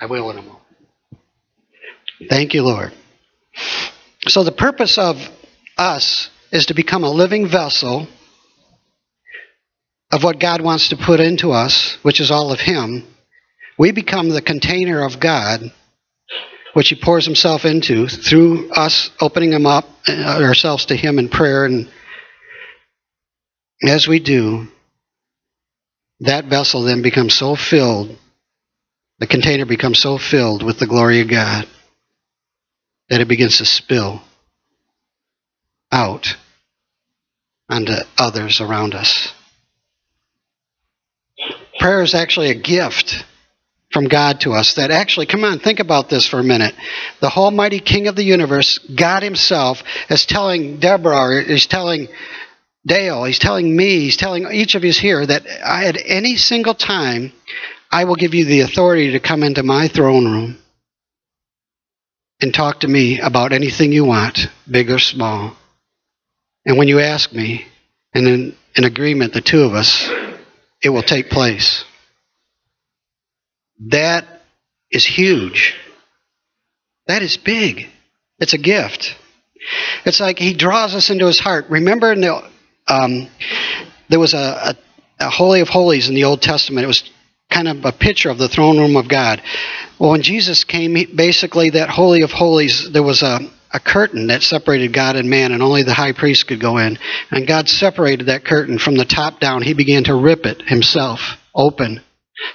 I 0.00 0.06
will 0.06 0.30
in 0.30 0.38
a 0.38 0.42
moment. 0.42 0.61
Thank 2.28 2.54
you, 2.54 2.62
Lord. 2.62 2.92
So, 4.28 4.44
the 4.44 4.52
purpose 4.52 4.98
of 4.98 5.16
us 5.76 6.30
is 6.50 6.66
to 6.66 6.74
become 6.74 7.04
a 7.04 7.10
living 7.10 7.48
vessel 7.48 8.06
of 10.10 10.22
what 10.22 10.38
God 10.38 10.60
wants 10.60 10.90
to 10.90 10.96
put 10.96 11.20
into 11.20 11.52
us, 11.52 11.96
which 12.02 12.20
is 12.20 12.30
all 12.30 12.52
of 12.52 12.60
Him. 12.60 13.04
We 13.78 13.92
become 13.92 14.28
the 14.28 14.42
container 14.42 15.04
of 15.04 15.18
God, 15.18 15.72
which 16.74 16.88
He 16.88 16.94
pours 16.94 17.24
Himself 17.24 17.64
into 17.64 18.06
through 18.06 18.70
us 18.70 19.10
opening 19.20 19.52
Him 19.52 19.66
up, 19.66 19.86
uh, 20.06 20.42
ourselves 20.42 20.86
to 20.86 20.96
Him 20.96 21.18
in 21.18 21.28
prayer. 21.28 21.64
And 21.64 21.90
as 23.82 24.06
we 24.06 24.20
do, 24.20 24.68
that 26.20 26.44
vessel 26.44 26.82
then 26.82 27.02
becomes 27.02 27.34
so 27.34 27.56
filled 27.56 28.18
the 29.22 29.26
container 29.28 29.64
becomes 29.64 30.00
so 30.00 30.18
filled 30.18 30.64
with 30.64 30.80
the 30.80 30.86
glory 30.88 31.20
of 31.20 31.30
God 31.30 31.68
that 33.12 33.20
it 33.20 33.28
begins 33.28 33.58
to 33.58 33.66
spill 33.66 34.22
out 35.92 36.34
onto 37.68 37.92
others 38.16 38.62
around 38.62 38.94
us. 38.94 39.34
Prayer 41.78 42.02
is 42.02 42.14
actually 42.14 42.48
a 42.48 42.54
gift 42.54 43.22
from 43.92 44.06
God 44.06 44.40
to 44.40 44.54
us 44.54 44.76
that 44.76 44.90
actually, 44.90 45.26
come 45.26 45.44
on, 45.44 45.58
think 45.58 45.78
about 45.78 46.08
this 46.08 46.26
for 46.26 46.38
a 46.38 46.42
minute. 46.42 46.74
The 47.20 47.28
Almighty 47.28 47.80
King 47.80 48.08
of 48.08 48.16
the 48.16 48.24
universe, 48.24 48.78
God 48.78 49.22
Himself, 49.22 49.82
is 50.08 50.24
telling 50.24 50.80
Deborah, 50.80 51.14
or 51.14 51.38
is 51.38 51.66
telling 51.66 52.08
Dale, 52.86 53.24
He's 53.24 53.38
telling 53.38 53.76
me, 53.76 54.00
He's 54.00 54.16
telling 54.16 54.50
each 54.50 54.74
of 54.74 54.84
you 54.84 54.92
here 54.92 55.26
that 55.26 55.44
at 55.46 55.98
any 56.02 56.36
single 56.36 56.74
time 56.74 57.30
I 57.90 58.04
will 58.04 58.16
give 58.16 58.32
you 58.32 58.46
the 58.46 58.62
authority 58.62 59.12
to 59.12 59.20
come 59.20 59.42
into 59.42 59.62
my 59.62 59.88
throne 59.88 60.24
room 60.24 60.61
and 62.42 62.52
talk 62.52 62.80
to 62.80 62.88
me 62.88 63.20
about 63.20 63.52
anything 63.52 63.92
you 63.92 64.04
want, 64.04 64.48
big 64.70 64.90
or 64.90 64.98
small. 64.98 65.56
And 66.64 66.76
when 66.76 66.88
you 66.88 67.00
ask 67.00 67.32
me, 67.32 67.66
and 68.14 68.26
in 68.26 68.56
an 68.76 68.84
agreement, 68.84 69.32
the 69.32 69.40
two 69.40 69.62
of 69.62 69.74
us, 69.74 70.10
it 70.82 70.90
will 70.90 71.02
take 71.02 71.30
place. 71.30 71.84
That 73.88 74.26
is 74.90 75.04
huge. 75.04 75.74
That 77.06 77.22
is 77.22 77.36
big. 77.36 77.88
It's 78.38 78.52
a 78.52 78.58
gift. 78.58 79.16
It's 80.04 80.20
like 80.20 80.38
he 80.38 80.54
draws 80.54 80.94
us 80.94 81.10
into 81.10 81.26
his 81.26 81.38
heart. 81.38 81.66
Remember, 81.68 82.12
in 82.12 82.20
the, 82.20 82.50
um, 82.86 83.28
there 84.08 84.20
was 84.20 84.34
a, 84.34 84.38
a, 85.18 85.24
a 85.26 85.30
Holy 85.30 85.60
of 85.60 85.68
Holies 85.68 86.08
in 86.08 86.14
the 86.14 86.24
Old 86.24 86.42
Testament. 86.42 86.84
It 86.84 86.88
was 86.88 87.10
kind 87.52 87.68
of 87.68 87.84
a 87.84 87.92
picture 87.92 88.30
of 88.30 88.38
the 88.38 88.48
throne 88.48 88.78
room 88.78 88.96
of 88.96 89.08
God. 89.08 89.42
Well, 89.98 90.10
when 90.10 90.22
Jesus 90.22 90.64
came, 90.64 90.94
he, 90.94 91.06
basically 91.06 91.70
that 91.70 91.90
Holy 91.90 92.22
of 92.22 92.32
Holies, 92.32 92.90
there 92.90 93.02
was 93.02 93.22
a, 93.22 93.40
a 93.72 93.80
curtain 93.80 94.28
that 94.28 94.42
separated 94.42 94.92
God 94.92 95.16
and 95.16 95.28
man, 95.30 95.52
and 95.52 95.62
only 95.62 95.82
the 95.82 95.94
high 95.94 96.12
priest 96.12 96.46
could 96.46 96.60
go 96.60 96.78
in. 96.78 96.98
And 97.30 97.46
God 97.46 97.68
separated 97.68 98.26
that 98.26 98.44
curtain 98.44 98.78
from 98.78 98.96
the 98.96 99.04
top 99.04 99.40
down. 99.40 99.62
He 99.62 99.74
began 99.74 100.04
to 100.04 100.14
rip 100.14 100.46
it 100.46 100.62
himself 100.62 101.36
open 101.54 102.00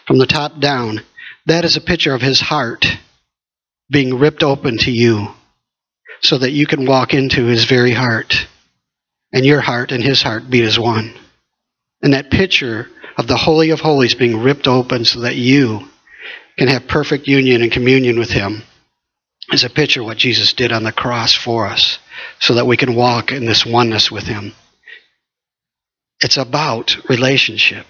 from 0.05 0.17
the 0.17 0.27
top 0.27 0.59
down. 0.59 1.01
That 1.45 1.65
is 1.65 1.77
a 1.77 1.81
picture 1.81 2.13
of 2.13 2.21
his 2.21 2.41
heart 2.41 2.85
being 3.89 4.19
ripped 4.19 4.43
open 4.43 4.77
to 4.79 4.91
you 4.91 5.27
so 6.21 6.37
that 6.37 6.51
you 6.51 6.65
can 6.65 6.85
walk 6.85 7.13
into 7.13 7.45
his 7.45 7.65
very 7.65 7.93
heart. 7.93 8.47
And 9.33 9.45
your 9.45 9.61
heart 9.61 9.91
and 9.91 10.03
his 10.03 10.21
heart 10.21 10.49
beat 10.49 10.63
as 10.63 10.79
one. 10.79 11.13
And 12.01 12.13
that 12.13 12.31
picture 12.31 12.89
of 13.17 13.27
the 13.27 13.37
Holy 13.37 13.71
of 13.71 13.79
Holies 13.79 14.13
being 14.13 14.41
ripped 14.41 14.67
open 14.67 15.03
so 15.03 15.21
that 15.21 15.35
you 15.35 15.87
can 16.57 16.67
have 16.67 16.87
perfect 16.87 17.27
union 17.27 17.61
and 17.61 17.71
communion 17.71 18.19
with 18.19 18.29
Him 18.29 18.63
is 19.51 19.63
a 19.63 19.69
picture 19.69 20.01
of 20.01 20.05
what 20.05 20.17
Jesus 20.17 20.53
did 20.53 20.71
on 20.71 20.83
the 20.83 20.91
cross 20.91 21.33
for 21.33 21.67
us 21.67 21.99
so 22.39 22.55
that 22.55 22.67
we 22.67 22.77
can 22.77 22.95
walk 22.95 23.31
in 23.31 23.45
this 23.45 23.65
oneness 23.65 24.11
with 24.11 24.25
Him. 24.25 24.53
It's 26.21 26.37
about 26.37 26.97
relationship. 27.09 27.85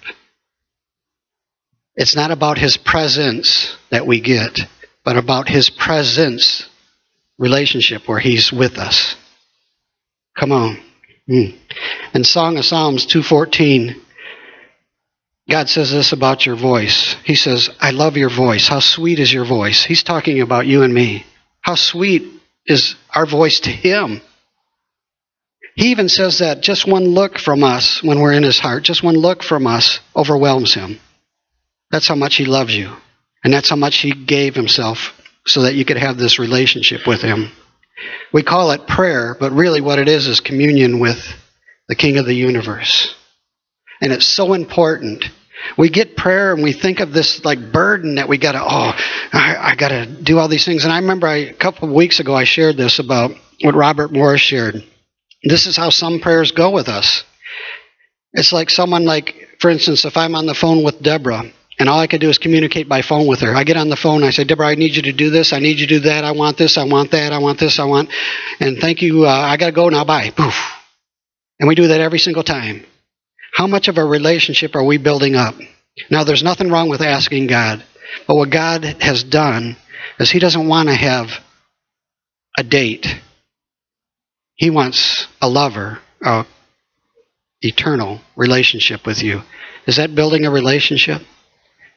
It's 1.96 2.14
not 2.14 2.30
about 2.30 2.58
His 2.58 2.76
presence 2.76 3.76
that 3.90 4.06
we 4.06 4.20
get, 4.20 4.60
but 5.04 5.16
about 5.16 5.48
His 5.48 5.68
presence 5.68 6.68
relationship 7.38 8.06
where 8.06 8.20
He's 8.20 8.52
with 8.52 8.78
us. 8.78 9.16
Come 10.38 10.52
on. 10.52 10.78
Mm. 11.28 11.58
In 12.14 12.24
Song 12.24 12.56
of 12.56 12.64
Psalms 12.64 13.04
214, 13.06 14.00
God 15.48 15.70
says 15.70 15.90
this 15.90 16.12
about 16.12 16.44
your 16.44 16.56
voice. 16.56 17.16
He 17.24 17.34
says, 17.34 17.70
I 17.80 17.90
love 17.90 18.18
your 18.18 18.28
voice. 18.28 18.68
How 18.68 18.80
sweet 18.80 19.18
is 19.18 19.32
your 19.32 19.46
voice? 19.46 19.82
He's 19.82 20.02
talking 20.02 20.42
about 20.42 20.66
you 20.66 20.82
and 20.82 20.92
me. 20.92 21.24
How 21.62 21.74
sweet 21.74 22.24
is 22.66 22.96
our 23.14 23.24
voice 23.24 23.60
to 23.60 23.70
Him? 23.70 24.20
He 25.74 25.90
even 25.90 26.10
says 26.10 26.40
that 26.40 26.60
just 26.60 26.86
one 26.86 27.04
look 27.04 27.38
from 27.38 27.64
us 27.64 28.02
when 28.02 28.20
we're 28.20 28.32
in 28.32 28.42
His 28.42 28.58
heart, 28.58 28.82
just 28.82 29.02
one 29.02 29.14
look 29.14 29.42
from 29.42 29.66
us 29.66 30.00
overwhelms 30.14 30.74
Him. 30.74 31.00
That's 31.90 32.08
how 32.08 32.16
much 32.16 32.36
He 32.36 32.44
loves 32.44 32.76
you. 32.76 32.94
And 33.42 33.52
that's 33.52 33.70
how 33.70 33.76
much 33.76 33.98
He 33.98 34.12
gave 34.12 34.54
Himself 34.54 35.14
so 35.46 35.62
that 35.62 35.74
you 35.74 35.86
could 35.86 35.96
have 35.96 36.18
this 36.18 36.38
relationship 36.38 37.06
with 37.06 37.22
Him. 37.22 37.50
We 38.34 38.42
call 38.42 38.72
it 38.72 38.86
prayer, 38.86 39.34
but 39.38 39.52
really 39.52 39.80
what 39.80 39.98
it 39.98 40.08
is 40.08 40.26
is 40.26 40.40
communion 40.40 41.00
with 41.00 41.26
the 41.88 41.94
King 41.94 42.18
of 42.18 42.26
the 42.26 42.34
universe. 42.34 43.14
And 44.02 44.12
it's 44.12 44.26
so 44.26 44.52
important 44.52 45.24
we 45.76 45.88
get 45.88 46.16
prayer 46.16 46.52
and 46.52 46.62
we 46.62 46.72
think 46.72 47.00
of 47.00 47.12
this 47.12 47.44
like 47.44 47.72
burden 47.72 48.16
that 48.16 48.28
we 48.28 48.38
got 48.38 48.52
to, 48.52 48.62
oh, 48.62 48.92
I, 49.32 49.56
I 49.72 49.74
got 49.76 49.88
to 49.88 50.06
do 50.06 50.38
all 50.38 50.48
these 50.48 50.64
things. 50.64 50.84
And 50.84 50.92
I 50.92 50.98
remember 50.98 51.26
I, 51.26 51.36
a 51.36 51.54
couple 51.54 51.88
of 51.88 51.94
weeks 51.94 52.20
ago 52.20 52.34
I 52.34 52.44
shared 52.44 52.76
this 52.76 52.98
about 52.98 53.32
what 53.62 53.74
Robert 53.74 54.12
Morris 54.12 54.40
shared. 54.40 54.84
This 55.42 55.66
is 55.66 55.76
how 55.76 55.90
some 55.90 56.20
prayers 56.20 56.52
go 56.52 56.70
with 56.70 56.88
us. 56.88 57.24
It's 58.32 58.52
like 58.52 58.70
someone 58.70 59.04
like, 59.04 59.56
for 59.60 59.70
instance, 59.70 60.04
if 60.04 60.16
I'm 60.16 60.34
on 60.34 60.46
the 60.46 60.54
phone 60.54 60.84
with 60.84 61.02
Deborah 61.02 61.44
and 61.78 61.88
all 61.88 62.00
I 62.00 62.06
could 62.06 62.20
do 62.20 62.28
is 62.28 62.38
communicate 62.38 62.88
by 62.88 63.02
phone 63.02 63.26
with 63.26 63.40
her. 63.40 63.54
I 63.54 63.64
get 63.64 63.76
on 63.76 63.88
the 63.88 63.96
phone, 63.96 64.16
and 64.16 64.24
I 64.26 64.30
say, 64.30 64.44
Deborah, 64.44 64.66
I 64.66 64.74
need 64.74 64.96
you 64.96 65.02
to 65.02 65.12
do 65.12 65.30
this, 65.30 65.52
I 65.52 65.60
need 65.60 65.78
you 65.78 65.86
to 65.86 65.94
do 65.94 66.00
that, 66.00 66.24
I 66.24 66.32
want 66.32 66.56
this, 66.58 66.76
I 66.76 66.84
want 66.84 67.12
that, 67.12 67.32
I 67.32 67.38
want 67.38 67.60
this, 67.60 67.78
I 67.78 67.84
want, 67.84 68.10
and 68.58 68.78
thank 68.78 69.00
you, 69.00 69.26
uh, 69.26 69.30
I 69.30 69.56
got 69.56 69.66
to 69.66 69.72
go 69.72 69.88
now, 69.88 70.04
bye. 70.04 70.30
Poof. 70.30 70.54
And 71.60 71.68
we 71.68 71.74
do 71.74 71.88
that 71.88 72.00
every 72.00 72.18
single 72.18 72.42
time. 72.42 72.84
How 73.54 73.66
much 73.66 73.88
of 73.88 73.98
a 73.98 74.04
relationship 74.04 74.74
are 74.74 74.84
we 74.84 74.98
building 74.98 75.34
up? 75.34 75.54
Now, 76.10 76.24
there's 76.24 76.42
nothing 76.42 76.70
wrong 76.70 76.88
with 76.88 77.00
asking 77.00 77.48
God, 77.48 77.84
but 78.26 78.36
what 78.36 78.50
God 78.50 78.84
has 79.00 79.24
done 79.24 79.76
is 80.18 80.30
He 80.30 80.38
doesn't 80.38 80.68
want 80.68 80.88
to 80.88 80.94
have 80.94 81.30
a 82.56 82.62
date. 82.62 83.06
He 84.54 84.70
wants 84.70 85.26
a 85.40 85.48
lover, 85.48 86.00
a 86.22 86.44
eternal 87.60 88.20
relationship 88.36 89.06
with 89.06 89.22
you. 89.22 89.42
Is 89.86 89.96
that 89.96 90.14
building 90.14 90.44
a 90.44 90.50
relationship? 90.50 91.22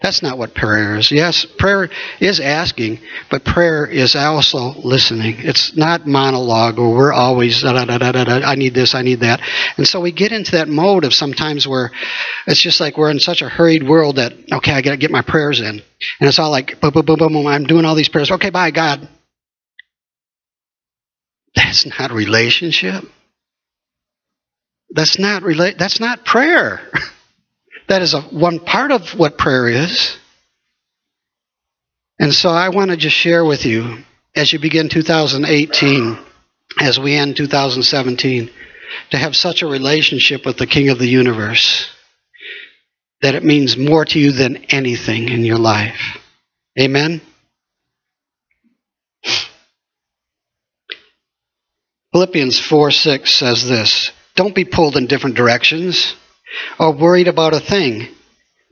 That's 0.01 0.23
not 0.23 0.37
what 0.39 0.55
prayer 0.55 0.97
is. 0.97 1.11
Yes, 1.11 1.45
prayer 1.45 1.89
is 2.19 2.39
asking, 2.39 2.99
but 3.29 3.45
prayer 3.45 3.85
is 3.85 4.15
also 4.15 4.73
listening. 4.81 5.35
It's 5.39 5.77
not 5.77 6.07
monologue 6.07 6.79
or 6.79 6.95
we're 6.95 7.13
always 7.13 7.61
da, 7.61 7.73
da, 7.73 7.85
da, 7.85 8.11
da, 8.11 8.23
da, 8.23 8.41
I 8.45 8.55
need 8.55 8.73
this, 8.73 8.95
I 8.95 9.03
need 9.03 9.19
that. 9.19 9.41
And 9.77 9.87
so 9.87 10.01
we 10.01 10.11
get 10.11 10.31
into 10.31 10.53
that 10.53 10.67
mode 10.67 11.03
of 11.05 11.13
sometimes 11.13 11.67
where 11.67 11.91
it's 12.47 12.59
just 12.59 12.79
like 12.79 12.97
we're 12.97 13.11
in 13.11 13.19
such 13.19 13.43
a 13.43 13.49
hurried 13.49 13.87
world 13.87 14.15
that 14.15 14.33
okay, 14.51 14.73
I 14.73 14.81
got 14.81 14.91
to 14.91 14.97
get 14.97 15.11
my 15.11 15.21
prayers 15.21 15.59
in, 15.61 15.67
and 15.67 15.83
it's 16.21 16.39
all 16.39 16.49
like 16.51 16.81
boom, 16.81 16.91
boom, 16.91 17.05
boom, 17.05 17.17
boom, 17.17 17.33
boom. 17.33 17.47
I'm 17.47 17.65
doing 17.65 17.85
all 17.85 17.95
these 17.95 18.09
prayers. 18.09 18.31
Okay, 18.31 18.49
bye, 18.49 18.71
God. 18.71 19.07
That's 21.55 21.85
not 21.85 22.11
relationship. 22.11 23.03
That's 24.89 25.19
not 25.19 25.43
relate. 25.43 25.77
That's 25.77 25.99
not 25.99 26.25
prayer. 26.25 26.81
That 27.87 28.01
is 28.01 28.13
a, 28.13 28.21
one 28.21 28.59
part 28.59 28.91
of 28.91 29.09
what 29.17 29.37
prayer 29.37 29.67
is. 29.67 30.17
And 32.19 32.33
so 32.33 32.49
I 32.49 32.69
want 32.69 32.91
to 32.91 32.97
just 32.97 33.15
share 33.15 33.43
with 33.43 33.65
you 33.65 34.03
as 34.35 34.53
you 34.53 34.59
begin 34.59 34.89
2018, 34.89 36.19
as 36.79 36.99
we 36.99 37.15
end 37.15 37.35
2017, 37.35 38.49
to 39.09 39.17
have 39.17 39.35
such 39.35 39.61
a 39.61 39.67
relationship 39.67 40.45
with 40.45 40.57
the 40.57 40.67
King 40.67 40.89
of 40.89 40.99
the 40.99 41.07
universe 41.07 41.89
that 43.21 43.35
it 43.35 43.43
means 43.43 43.77
more 43.77 44.05
to 44.05 44.19
you 44.19 44.31
than 44.31 44.57
anything 44.69 45.29
in 45.29 45.43
your 45.45 45.57
life. 45.57 46.17
Amen? 46.79 47.21
Philippians 52.13 52.59
4 52.59 52.91
6 52.91 53.33
says 53.33 53.67
this 53.67 54.11
Don't 54.35 54.55
be 54.55 54.65
pulled 54.65 54.97
in 54.97 55.07
different 55.07 55.35
directions 55.35 56.15
or 56.79 56.93
worried 56.93 57.27
about 57.27 57.53
a 57.53 57.59
thing. 57.59 58.07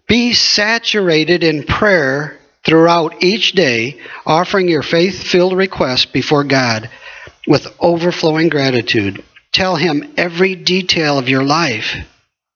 Be 0.08 0.34
saturated 0.34 1.44
in 1.44 1.64
prayer 1.64 2.40
throughout 2.66 3.24
each 3.24 3.54
day, 3.54 4.00
offering 4.26 4.68
your 4.68 4.84
faith 4.84 5.24
filled 5.24 5.56
requests 5.56 6.06
before 6.06 6.44
God 6.44 6.90
with 7.48 7.68
overflowing 7.80 8.50
gratitude. 8.50 9.24
Tell 9.52 9.76
Him 9.76 10.14
every 10.18 10.56
detail 10.56 11.18
of 11.18 11.30
your 11.30 11.44
life. 11.44 11.96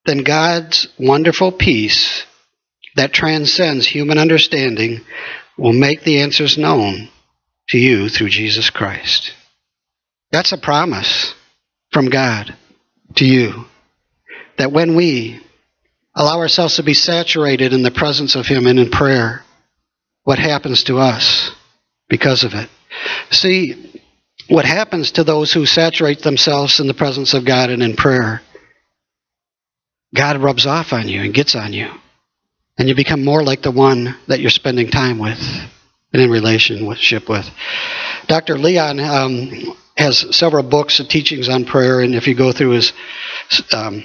Then 0.06 0.20
God's 0.20 0.88
wonderful 1.00 1.52
peace 1.52 2.26
that 2.96 3.14
transcends 3.14 3.88
human 3.88 4.18
understanding 4.18 5.02
will 5.58 5.74
make 5.74 6.04
the 6.04 6.22
answers 6.22 6.58
known 6.58 7.10
to 7.70 7.78
you 7.78 8.10
through 8.10 8.30
Jesus 8.30 8.70
Christ. 8.70 9.34
That's 10.32 10.52
a 10.52 10.58
promise 10.58 11.34
from 11.92 12.10
God 12.10 12.56
to 13.16 13.26
you 13.26 13.66
that 14.58 14.72
when 14.72 14.96
we 14.96 15.42
allow 16.16 16.40
ourselves 16.40 16.76
to 16.76 16.84
be 16.84 16.94
saturated 16.94 17.74
in 17.74 17.84
the 17.84 17.92
presence 17.92 18.36
of 18.36 18.46
Him 18.46 18.68
and 18.68 18.80
in 18.80 18.90
prayer, 18.90 19.44
what 20.24 20.40
happens 20.40 20.86
to 20.86 20.98
us 21.00 21.52
because 22.08 22.44
of 22.44 22.54
it? 22.54 22.70
See, 23.32 24.02
what 24.48 24.66
happens 24.66 25.14
to 25.14 25.24
those 25.24 25.52
who 25.52 25.66
saturate 25.66 26.20
themselves 26.20 26.80
in 26.80 26.88
the 26.88 26.94
presence 26.94 27.34
of 27.34 27.46
God 27.46 27.70
and 27.70 27.82
in 27.82 27.96
prayer, 27.96 28.42
God 30.16 30.38
rubs 30.38 30.66
off 30.66 30.94
on 30.94 31.08
you 31.08 31.22
and 31.22 31.34
gets 31.34 31.56
on 31.56 31.74
you. 31.74 31.90
And 32.78 32.90
you 32.90 32.96
become 32.96 33.24
more 33.24 33.44
like 33.44 33.62
the 33.62 33.72
one 33.72 34.16
that 34.28 34.40
you're 34.40 34.50
spending 34.50 34.90
time 34.90 35.20
with 35.20 35.40
and 36.12 36.22
in 36.22 36.30
relationship 36.30 37.30
with. 37.30 37.50
Dr. 38.28 38.58
Leon 38.58 39.00
um, 39.00 39.78
has 39.96 40.36
several 40.36 40.64
books 40.64 41.00
and 41.00 41.10
teachings 41.10 41.50
on 41.50 41.66
prayer, 41.66 42.02
and 42.02 42.16
if 42.16 42.28
you 42.28 42.36
go 42.36 42.52
through 42.52 42.72
his 42.72 42.94
um, 43.74 44.04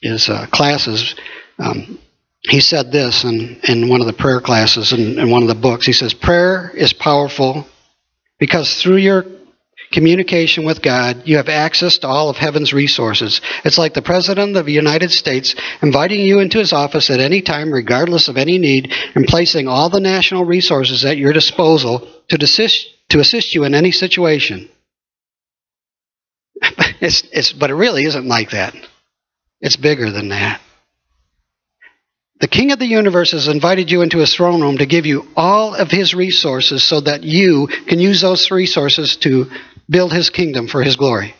his 0.00 0.28
uh, 0.28 0.46
classes, 0.46 1.14
um, 1.58 1.98
he 2.40 2.60
said 2.60 2.92
this 2.92 3.24
in, 3.24 3.60
in 3.64 3.88
one 3.88 4.00
of 4.00 4.06
the 4.06 4.12
prayer 4.12 4.40
classes 4.40 4.92
in, 4.92 5.18
in 5.18 5.30
one 5.30 5.42
of 5.42 5.48
the 5.48 5.54
books. 5.54 5.86
He 5.86 5.92
says, 5.92 6.14
Prayer 6.14 6.70
is 6.70 6.92
powerful 6.92 7.66
because 8.38 8.80
through 8.80 8.98
your 8.98 9.24
communication 9.90 10.64
with 10.64 10.82
God, 10.82 11.22
you 11.24 11.36
have 11.36 11.48
access 11.48 11.98
to 11.98 12.06
all 12.06 12.28
of 12.28 12.36
heaven's 12.36 12.72
resources. 12.72 13.40
It's 13.64 13.78
like 13.78 13.94
the 13.94 14.02
President 14.02 14.56
of 14.56 14.66
the 14.66 14.72
United 14.72 15.10
States 15.10 15.54
inviting 15.82 16.20
you 16.20 16.40
into 16.40 16.58
his 16.58 16.72
office 16.72 17.10
at 17.10 17.20
any 17.20 17.42
time, 17.42 17.72
regardless 17.72 18.28
of 18.28 18.36
any 18.36 18.58
need, 18.58 18.92
and 19.14 19.26
placing 19.26 19.66
all 19.66 19.88
the 19.88 20.00
national 20.00 20.44
resources 20.44 21.04
at 21.04 21.16
your 21.16 21.32
disposal 21.32 22.08
to 22.28 22.38
assist, 22.42 22.86
to 23.08 23.20
assist 23.20 23.54
you 23.54 23.64
in 23.64 23.74
any 23.74 23.90
situation. 23.90 24.68
it's, 27.00 27.22
it's, 27.32 27.52
but 27.52 27.70
it 27.70 27.74
really 27.74 28.04
isn't 28.04 28.26
like 28.26 28.50
that. 28.50 28.74
It's 29.60 29.76
bigger 29.76 30.10
than 30.10 30.28
that. 30.28 30.60
The 32.40 32.48
King 32.48 32.70
of 32.70 32.78
the 32.78 32.86
universe 32.86 33.32
has 33.32 33.48
invited 33.48 33.90
you 33.90 34.02
into 34.02 34.18
his 34.18 34.32
throne 34.32 34.60
room 34.60 34.78
to 34.78 34.86
give 34.86 35.06
you 35.06 35.26
all 35.36 35.74
of 35.74 35.90
his 35.90 36.14
resources 36.14 36.84
so 36.84 37.00
that 37.00 37.24
you 37.24 37.66
can 37.66 37.98
use 37.98 38.20
those 38.20 38.50
resources 38.50 39.16
to 39.18 39.50
build 39.90 40.12
his 40.12 40.30
kingdom 40.30 40.68
for 40.68 40.82
his 40.82 40.94
glory. 40.94 41.34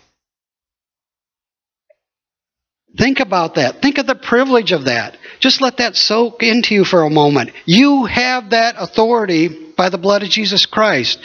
Think 2.96 3.20
about 3.20 3.54
that. 3.54 3.80
Think 3.80 3.98
of 3.98 4.08
the 4.08 4.16
privilege 4.16 4.72
of 4.72 4.86
that. 4.86 5.16
Just 5.38 5.60
let 5.60 5.76
that 5.76 5.94
soak 5.94 6.42
into 6.42 6.74
you 6.74 6.84
for 6.84 7.02
a 7.02 7.10
moment. 7.10 7.52
You 7.64 8.06
have 8.06 8.50
that 8.50 8.74
authority 8.76 9.72
by 9.76 9.90
the 9.90 9.98
blood 9.98 10.24
of 10.24 10.30
Jesus 10.30 10.66
Christ. 10.66 11.20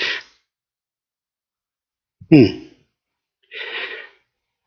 Hmm. 2.31 2.67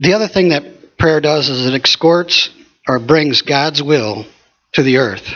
The 0.01 0.15
other 0.15 0.27
thing 0.27 0.49
that 0.49 0.65
prayer 0.99 1.21
does 1.21 1.49
is 1.49 1.67
it 1.67 1.75
escorts 1.81 2.51
or 2.89 2.99
brings 2.99 3.43
God's 3.43 3.83
will 3.83 4.27
to 4.73 4.83
the 4.83 4.99
earth. 4.99 5.35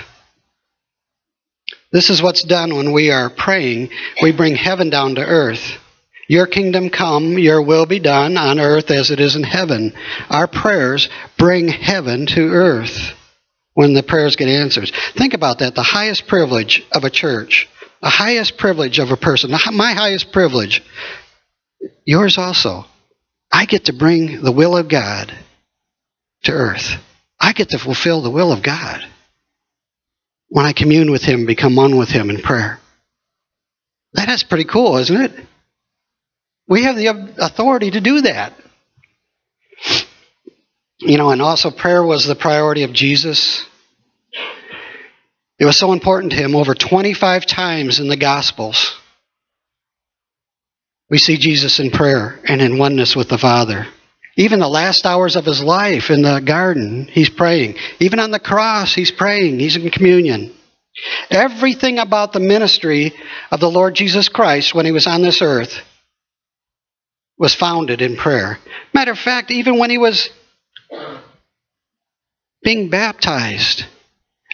This 1.92 2.10
is 2.10 2.22
what's 2.22 2.44
done 2.44 2.76
when 2.76 2.92
we 2.92 3.10
are 3.10 3.30
praying. 3.30 3.90
We 4.22 4.32
bring 4.32 4.54
heaven 4.54 4.90
down 4.90 5.16
to 5.16 5.26
earth. 5.26 5.78
Your 6.28 6.46
kingdom 6.46 6.90
come, 6.90 7.38
your 7.38 7.60
will 7.62 7.86
be 7.86 7.98
done 7.98 8.36
on 8.36 8.60
earth 8.60 8.92
as 8.92 9.10
it 9.10 9.18
is 9.18 9.34
in 9.34 9.42
heaven. 9.42 9.92
Our 10.28 10.46
prayers 10.46 11.08
bring 11.36 11.66
heaven 11.66 12.26
to 12.26 12.50
earth 12.50 13.12
when 13.74 13.94
the 13.94 14.04
prayers 14.04 14.36
get 14.36 14.48
answered. 14.48 14.92
Think 15.16 15.34
about 15.34 15.58
that. 15.58 15.74
The 15.74 15.82
highest 15.82 16.28
privilege 16.28 16.86
of 16.92 17.02
a 17.02 17.10
church, 17.10 17.68
the 18.00 18.08
highest 18.08 18.56
privilege 18.58 19.00
of 19.00 19.10
a 19.10 19.16
person, 19.16 19.50
my 19.50 19.92
highest 19.92 20.30
privilege, 20.30 20.84
yours 22.04 22.38
also. 22.38 22.84
I 23.50 23.64
get 23.64 23.86
to 23.86 23.92
bring 23.92 24.42
the 24.42 24.52
will 24.52 24.76
of 24.76 24.88
God 24.88 25.36
to 26.44 26.52
earth. 26.52 26.96
I 27.38 27.52
get 27.52 27.70
to 27.70 27.78
fulfill 27.78 28.22
the 28.22 28.30
will 28.30 28.52
of 28.52 28.62
God 28.62 29.04
when 30.48 30.66
I 30.66 30.72
commune 30.72 31.10
with 31.10 31.22
Him, 31.22 31.46
become 31.46 31.76
one 31.76 31.96
with 31.96 32.10
Him 32.10 32.28
in 32.28 32.42
prayer. 32.42 32.80
That 34.14 34.28
is 34.28 34.42
pretty 34.42 34.64
cool, 34.64 34.96
isn't 34.98 35.20
it? 35.20 35.32
We 36.68 36.84
have 36.84 36.96
the 36.96 37.06
authority 37.38 37.90
to 37.92 38.00
do 38.00 38.22
that. 38.22 38.52
You 40.98 41.16
know, 41.16 41.30
and 41.30 41.40
also 41.40 41.70
prayer 41.70 42.02
was 42.02 42.26
the 42.26 42.34
priority 42.34 42.82
of 42.82 42.92
Jesus. 42.92 43.64
It 45.58 45.64
was 45.64 45.76
so 45.76 45.92
important 45.92 46.32
to 46.32 46.38
him 46.38 46.54
over 46.54 46.74
25 46.74 47.46
times 47.46 48.00
in 48.00 48.08
the 48.08 48.16
Gospels. 48.16 48.96
We 51.08 51.18
see 51.18 51.38
Jesus 51.38 51.80
in 51.80 51.90
prayer 51.90 52.38
and 52.44 52.60
in 52.60 52.78
oneness 52.78 53.16
with 53.16 53.28
the 53.28 53.38
Father. 53.38 53.86
Even 54.36 54.60
the 54.60 54.68
last 54.68 55.04
hours 55.04 55.36
of 55.36 55.44
his 55.44 55.62
life 55.62 56.10
in 56.10 56.22
the 56.22 56.40
garden, 56.40 57.08
he's 57.10 57.30
praying. 57.30 57.76
Even 57.98 58.18
on 58.18 58.30
the 58.30 58.38
cross, 58.38 58.94
he's 58.94 59.10
praying. 59.10 59.58
He's 59.58 59.76
in 59.76 59.90
communion. 59.90 60.54
Everything 61.30 61.98
about 61.98 62.32
the 62.32 62.40
ministry 62.40 63.12
of 63.50 63.60
the 63.60 63.70
Lord 63.70 63.94
Jesus 63.94 64.28
Christ 64.28 64.74
when 64.74 64.86
he 64.86 64.92
was 64.92 65.06
on 65.06 65.22
this 65.22 65.42
earth 65.42 65.80
was 67.38 67.54
founded 67.54 68.02
in 68.02 68.16
prayer. 68.16 68.58
Matter 68.92 69.12
of 69.12 69.18
fact, 69.18 69.50
even 69.50 69.78
when 69.78 69.90
he 69.90 69.98
was 69.98 70.30
being 72.62 72.90
baptized, 72.90 73.84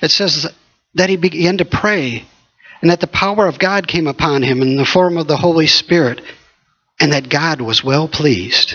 it 0.02 0.10
says 0.10 0.46
that 0.94 1.10
he 1.10 1.16
began 1.16 1.58
to 1.58 1.64
pray 1.64 2.24
and 2.80 2.90
that 2.90 3.00
the 3.00 3.06
power 3.06 3.46
of 3.46 3.58
God 3.58 3.88
came 3.88 4.06
upon 4.06 4.42
him 4.42 4.62
in 4.62 4.76
the 4.76 4.84
form 4.84 5.16
of 5.16 5.26
the 5.26 5.36
Holy 5.36 5.66
Spirit 5.66 6.20
and 7.00 7.12
that 7.12 7.28
God 7.28 7.60
was 7.60 7.82
well 7.82 8.08
pleased. 8.08 8.74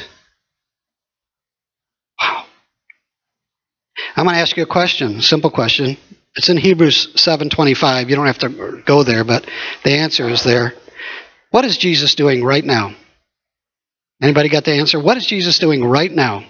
I'm 4.21 4.27
going 4.27 4.35
to 4.35 4.41
ask 4.41 4.55
you 4.55 4.61
a 4.61 4.67
question, 4.67 5.19
simple 5.19 5.49
question. 5.49 5.97
It's 6.35 6.47
in 6.47 6.55
Hebrews 6.55 7.15
7:25. 7.15 8.07
You 8.07 8.15
don't 8.15 8.27
have 8.27 8.37
to 8.37 8.83
go 8.85 9.01
there, 9.01 9.23
but 9.23 9.49
the 9.83 9.93
answer 9.93 10.29
is 10.29 10.43
there. 10.43 10.75
What 11.49 11.65
is 11.65 11.75
Jesus 11.75 12.13
doing 12.13 12.43
right 12.43 12.63
now? 12.63 12.93
Anybody 14.21 14.49
got 14.49 14.63
the 14.63 14.73
answer? 14.73 14.99
What 14.99 15.17
is 15.17 15.25
Jesus 15.25 15.57
doing 15.57 15.83
right 15.83 16.11
now? 16.11 16.45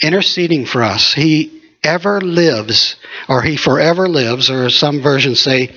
Interceding 0.00 0.64
for 0.64 0.82
us. 0.82 1.12
He 1.12 1.60
ever 1.84 2.22
lives, 2.22 2.96
or 3.28 3.42
he 3.42 3.58
forever 3.58 4.08
lives, 4.08 4.48
or 4.48 4.70
some 4.70 5.02
versions 5.02 5.40
say 5.40 5.74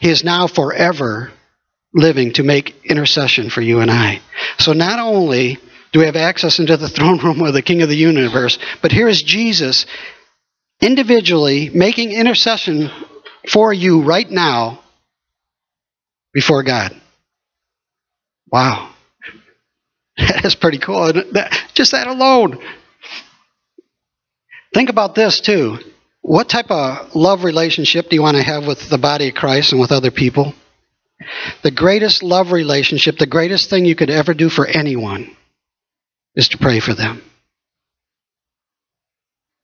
he 0.00 0.10
is 0.10 0.24
now 0.24 0.48
forever 0.48 1.30
living 1.94 2.32
to 2.32 2.42
make 2.42 2.84
intercession 2.84 3.48
for 3.48 3.60
you 3.60 3.78
and 3.78 3.92
I. 3.92 4.22
So 4.58 4.72
not 4.72 4.98
only 4.98 5.60
do 5.92 6.00
we 6.00 6.06
have 6.06 6.16
access 6.16 6.58
into 6.58 6.76
the 6.76 6.88
throne 6.88 7.18
room 7.18 7.42
of 7.42 7.54
the 7.54 7.62
King 7.62 7.82
of 7.82 7.88
the 7.88 7.96
universe, 7.96 8.58
but 8.80 8.92
here 8.92 9.08
is 9.08 9.22
Jesus 9.22 9.86
individually 10.80 11.70
making 11.72 12.12
intercession 12.12 12.90
for 13.48 13.72
you 13.72 14.02
right 14.02 14.28
now 14.28 14.82
before 16.32 16.62
God. 16.62 16.98
Wow. 18.50 18.92
That's 20.18 20.54
pretty 20.54 20.78
cool. 20.78 21.12
Just 21.74 21.92
that 21.92 22.06
alone. 22.06 22.58
Think 24.74 24.90
about 24.90 25.14
this 25.14 25.40
too. 25.40 25.78
What 26.22 26.48
type 26.48 26.70
of 26.70 27.14
love 27.14 27.44
relationship 27.44 28.08
do 28.08 28.16
you 28.16 28.22
want 28.22 28.36
to 28.36 28.42
have 28.42 28.66
with 28.66 28.88
the 28.88 28.98
body 28.98 29.28
of 29.28 29.34
Christ 29.34 29.72
and 29.72 29.80
with 29.80 29.92
other 29.92 30.10
people? 30.10 30.54
The 31.62 31.70
greatest 31.70 32.22
love 32.22 32.52
relationship, 32.52 33.18
the 33.18 33.26
greatest 33.26 33.70
thing 33.70 33.84
you 33.84 33.94
could 33.94 34.10
ever 34.10 34.34
do 34.34 34.48
for 34.48 34.66
anyone 34.66 35.36
is 36.34 36.48
to 36.48 36.58
pray 36.58 36.80
for 36.80 36.94
them. 36.94 37.22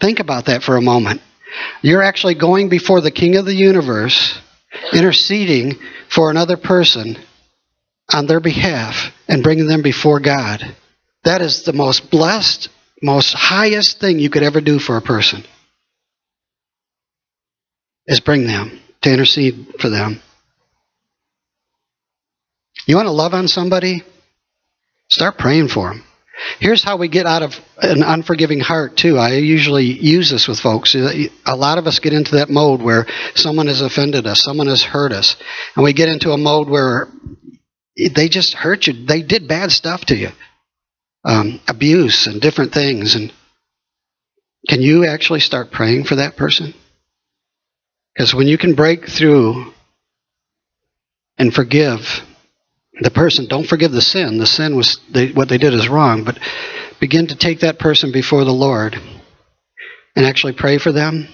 Think 0.00 0.20
about 0.20 0.46
that 0.46 0.62
for 0.62 0.76
a 0.76 0.82
moment. 0.82 1.22
You're 1.82 2.02
actually 2.02 2.34
going 2.34 2.68
before 2.68 3.00
the 3.00 3.10
King 3.10 3.36
of 3.36 3.44
the 3.44 3.54
universe, 3.54 4.38
interceding 4.92 5.78
for 6.08 6.30
another 6.30 6.56
person 6.56 7.16
on 8.12 8.26
their 8.26 8.40
behalf 8.40 9.12
and 9.26 9.42
bringing 9.42 9.66
them 9.66 9.82
before 9.82 10.20
God. 10.20 10.62
That 11.24 11.40
is 11.40 11.62
the 11.62 11.72
most 11.72 12.10
blessed, 12.10 12.68
most 13.02 13.32
highest 13.32 14.00
thing 14.00 14.18
you 14.18 14.30
could 14.30 14.42
ever 14.42 14.60
do 14.60 14.78
for 14.78 14.96
a 14.96 15.02
person. 15.02 15.44
Is 18.06 18.20
bring 18.20 18.46
them 18.46 18.80
to 19.02 19.12
intercede 19.12 19.74
for 19.80 19.90
them. 19.90 20.22
You 22.86 22.96
want 22.96 23.06
to 23.06 23.12
love 23.12 23.34
on 23.34 23.48
somebody? 23.48 24.02
Start 25.10 25.36
praying 25.36 25.68
for 25.68 25.90
them. 25.90 26.04
Here's 26.60 26.82
how 26.82 26.96
we 26.96 27.08
get 27.08 27.26
out 27.26 27.42
of 27.42 27.58
an 27.78 28.02
unforgiving 28.02 28.60
heart, 28.60 28.96
too. 28.96 29.18
I 29.18 29.34
usually 29.34 29.84
use 29.84 30.30
this 30.30 30.48
with 30.48 30.60
folks. 30.60 30.94
A 30.94 31.56
lot 31.56 31.78
of 31.78 31.86
us 31.86 31.98
get 31.98 32.12
into 32.12 32.36
that 32.36 32.48
mode 32.48 32.80
where 32.80 33.06
someone 33.34 33.66
has 33.66 33.80
offended 33.80 34.26
us, 34.26 34.42
someone 34.42 34.68
has 34.68 34.82
hurt 34.82 35.12
us, 35.12 35.36
and 35.74 35.84
we 35.84 35.92
get 35.92 36.08
into 36.08 36.32
a 36.32 36.38
mode 36.38 36.68
where 36.68 37.08
they 37.96 38.28
just 38.28 38.54
hurt 38.54 38.86
you. 38.86 39.06
They 39.06 39.22
did 39.22 39.48
bad 39.48 39.72
stuff 39.72 40.04
to 40.06 40.16
you, 40.16 40.30
um, 41.24 41.60
abuse 41.66 42.26
and 42.26 42.40
different 42.40 42.72
things. 42.72 43.14
And 43.14 43.32
can 44.68 44.80
you 44.80 45.04
actually 45.06 45.40
start 45.40 45.72
praying 45.72 46.04
for 46.04 46.16
that 46.16 46.36
person? 46.36 46.74
Because 48.14 48.34
when 48.34 48.46
you 48.48 48.58
can 48.58 48.74
break 48.74 49.08
through 49.08 49.72
and 51.36 51.54
forgive 51.54 52.22
the 53.00 53.10
person, 53.10 53.46
don't 53.48 53.66
forgive 53.66 53.92
the 53.92 54.00
sin. 54.00 54.38
The 54.38 54.46
sin 54.46 54.76
was 54.76 54.98
they, 55.10 55.30
what 55.32 55.48
they 55.48 55.58
did 55.58 55.74
is 55.74 55.88
wrong, 55.88 56.24
but 56.24 56.38
begin 57.00 57.28
to 57.28 57.36
take 57.36 57.60
that 57.60 57.78
person 57.78 58.12
before 58.12 58.44
the 58.44 58.52
Lord 58.52 58.96
and 60.16 60.26
actually 60.26 60.54
pray 60.54 60.78
for 60.78 60.92
them. 60.92 61.28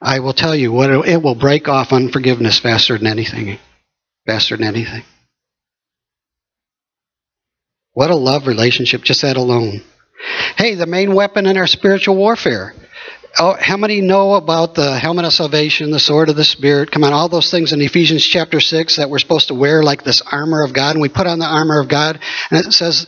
I 0.00 0.18
will 0.20 0.34
tell 0.34 0.54
you 0.54 0.72
what 0.72 0.90
it 0.90 1.22
will 1.22 1.34
break 1.34 1.68
off 1.68 1.92
unforgiveness 1.92 2.58
faster 2.58 2.98
than 2.98 3.06
anything. 3.06 3.58
Faster 4.26 4.56
than 4.56 4.66
anything. 4.66 5.04
What 7.92 8.10
a 8.10 8.16
love 8.16 8.46
relationship, 8.46 9.02
just 9.02 9.22
that 9.22 9.36
alone. 9.36 9.82
Hey, 10.56 10.74
the 10.74 10.86
main 10.86 11.14
weapon 11.14 11.46
in 11.46 11.56
our 11.56 11.66
spiritual 11.66 12.16
warfare. 12.16 12.74
Oh, 13.38 13.54
how 13.60 13.76
many 13.76 14.00
know 14.00 14.34
about 14.34 14.74
the 14.74 14.98
helmet 14.98 15.26
of 15.26 15.32
salvation, 15.32 15.90
the 15.90 15.98
sword 15.98 16.30
of 16.30 16.36
the 16.36 16.44
Spirit? 16.44 16.90
Come 16.90 17.04
on, 17.04 17.12
all 17.12 17.28
those 17.28 17.50
things 17.50 17.74
in 17.74 17.82
Ephesians 17.82 18.24
chapter 18.24 18.60
6 18.60 18.96
that 18.96 19.10
we're 19.10 19.18
supposed 19.18 19.48
to 19.48 19.54
wear 19.54 19.82
like 19.82 20.02
this 20.02 20.22
armor 20.22 20.64
of 20.64 20.72
God. 20.72 20.92
And 20.92 21.02
we 21.02 21.10
put 21.10 21.26
on 21.26 21.38
the 21.38 21.46
armor 21.46 21.78
of 21.78 21.88
God. 21.88 22.18
And 22.50 22.66
it 22.66 22.72
says 22.72 23.06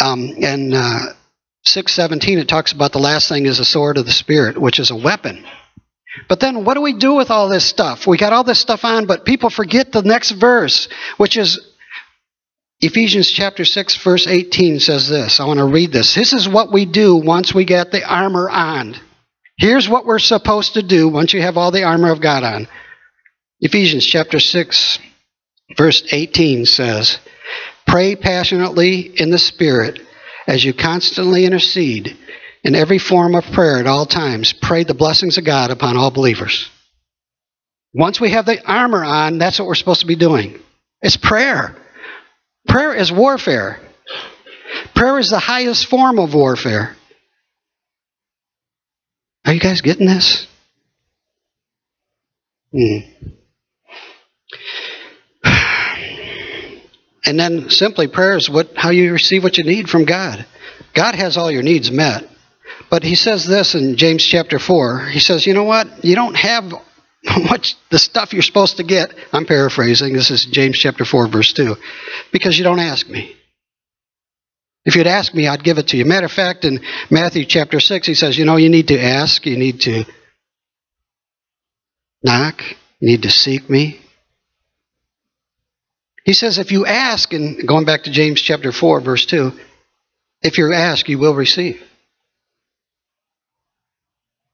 um, 0.00 0.20
in 0.20 0.72
uh, 0.72 1.12
617, 1.64 2.38
it 2.38 2.48
talks 2.48 2.72
about 2.72 2.92
the 2.92 2.98
last 3.00 3.28
thing 3.28 3.44
is 3.44 3.58
the 3.58 3.66
sword 3.66 3.98
of 3.98 4.06
the 4.06 4.12
Spirit, 4.12 4.58
which 4.58 4.78
is 4.78 4.90
a 4.90 4.96
weapon. 4.96 5.44
But 6.26 6.40
then 6.40 6.64
what 6.64 6.74
do 6.74 6.80
we 6.80 6.94
do 6.94 7.14
with 7.14 7.30
all 7.30 7.50
this 7.50 7.66
stuff? 7.66 8.06
We 8.06 8.16
got 8.16 8.32
all 8.32 8.44
this 8.44 8.58
stuff 8.58 8.84
on, 8.84 9.06
but 9.06 9.26
people 9.26 9.50
forget 9.50 9.92
the 9.92 10.02
next 10.02 10.30
verse, 10.30 10.88
which 11.18 11.36
is 11.36 11.60
Ephesians 12.80 13.30
chapter 13.30 13.66
6, 13.66 14.02
verse 14.02 14.26
18 14.26 14.80
says 14.80 15.06
this. 15.06 15.38
I 15.38 15.44
want 15.44 15.58
to 15.58 15.66
read 15.66 15.92
this. 15.92 16.14
This 16.14 16.32
is 16.32 16.48
what 16.48 16.72
we 16.72 16.86
do 16.86 17.14
once 17.16 17.54
we 17.54 17.66
get 17.66 17.90
the 17.92 18.02
armor 18.02 18.48
on. 18.48 18.96
Here's 19.60 19.90
what 19.90 20.06
we're 20.06 20.18
supposed 20.18 20.74
to 20.74 20.82
do 20.82 21.06
once 21.06 21.34
you 21.34 21.42
have 21.42 21.58
all 21.58 21.70
the 21.70 21.82
armor 21.82 22.10
of 22.10 22.22
God 22.22 22.44
on. 22.44 22.66
Ephesians 23.60 24.06
chapter 24.06 24.40
6, 24.40 24.98
verse 25.76 26.02
18 26.10 26.64
says, 26.64 27.18
Pray 27.86 28.16
passionately 28.16 29.00
in 29.00 29.30
the 29.30 29.38
Spirit 29.38 30.00
as 30.46 30.64
you 30.64 30.72
constantly 30.72 31.44
intercede 31.44 32.16
in 32.64 32.74
every 32.74 32.98
form 32.98 33.34
of 33.34 33.44
prayer 33.52 33.76
at 33.76 33.86
all 33.86 34.06
times. 34.06 34.54
Pray 34.54 34.84
the 34.84 34.94
blessings 34.94 35.36
of 35.36 35.44
God 35.44 35.70
upon 35.70 35.98
all 35.98 36.10
believers. 36.10 36.70
Once 37.92 38.18
we 38.18 38.30
have 38.30 38.46
the 38.46 38.66
armor 38.66 39.04
on, 39.04 39.36
that's 39.36 39.58
what 39.58 39.68
we're 39.68 39.74
supposed 39.74 40.00
to 40.00 40.06
be 40.06 40.16
doing. 40.16 40.58
It's 41.02 41.18
prayer. 41.18 41.76
Prayer 42.66 42.94
is 42.94 43.12
warfare. 43.12 43.78
Prayer 44.94 45.18
is 45.18 45.28
the 45.28 45.38
highest 45.38 45.86
form 45.86 46.18
of 46.18 46.32
warfare. 46.32 46.96
Are 49.46 49.52
you 49.52 49.60
guys 49.60 49.80
getting 49.80 50.06
this? 50.06 50.46
Hmm. 52.72 52.98
And 57.24 57.38
then 57.38 57.70
simply 57.70 58.08
prayer 58.08 58.36
is 58.36 58.48
what 58.50 58.76
how 58.76 58.90
you 58.90 59.12
receive 59.12 59.42
what 59.42 59.58
you 59.58 59.64
need 59.64 59.88
from 59.88 60.04
God. 60.04 60.44
God 60.94 61.14
has 61.14 61.36
all 61.36 61.50
your 61.50 61.62
needs 61.62 61.90
met. 61.90 62.24
But 62.90 63.02
he 63.02 63.14
says 63.14 63.46
this 63.46 63.74
in 63.74 63.96
James 63.96 64.24
chapter 64.24 64.58
4. 64.58 65.06
He 65.06 65.20
says, 65.20 65.46
"You 65.46 65.54
know 65.54 65.64
what? 65.64 66.04
You 66.04 66.16
don't 66.16 66.34
have 66.34 66.64
much 67.48 67.76
the 67.90 67.98
stuff 67.98 68.32
you're 68.32 68.42
supposed 68.42 68.78
to 68.78 68.82
get. 68.82 69.14
I'm 69.32 69.46
paraphrasing. 69.46 70.12
This 70.12 70.30
is 70.30 70.44
James 70.46 70.78
chapter 70.78 71.04
4 71.04 71.28
verse 71.28 71.52
2. 71.52 71.76
Because 72.32 72.56
you 72.58 72.64
don't 72.64 72.80
ask 72.80 73.08
me. 73.08 73.36
If 74.84 74.96
you'd 74.96 75.06
ask 75.06 75.34
me, 75.34 75.46
I'd 75.46 75.62
give 75.62 75.78
it 75.78 75.88
to 75.88 75.96
you. 75.96 76.04
Matter 76.04 76.26
of 76.26 76.32
fact, 76.32 76.64
in 76.64 76.80
Matthew 77.10 77.44
chapter 77.44 77.80
6, 77.80 78.06
he 78.06 78.14
says, 78.14 78.38
you 78.38 78.44
know, 78.44 78.56
you 78.56 78.70
need 78.70 78.88
to 78.88 79.00
ask, 79.00 79.44
you 79.44 79.58
need 79.58 79.82
to 79.82 80.04
knock, 82.22 82.62
you 82.98 83.08
need 83.08 83.22
to 83.22 83.30
seek 83.30 83.68
me. 83.68 84.00
He 86.24 86.32
says, 86.32 86.58
if 86.58 86.72
you 86.72 86.86
ask, 86.86 87.32
and 87.32 87.66
going 87.66 87.84
back 87.84 88.04
to 88.04 88.10
James 88.10 88.40
chapter 88.40 88.72
4, 88.72 89.00
verse 89.00 89.26
2, 89.26 89.52
if 90.42 90.56
you 90.56 90.72
ask, 90.72 91.08
you 91.08 91.18
will 91.18 91.34
receive. 91.34 91.82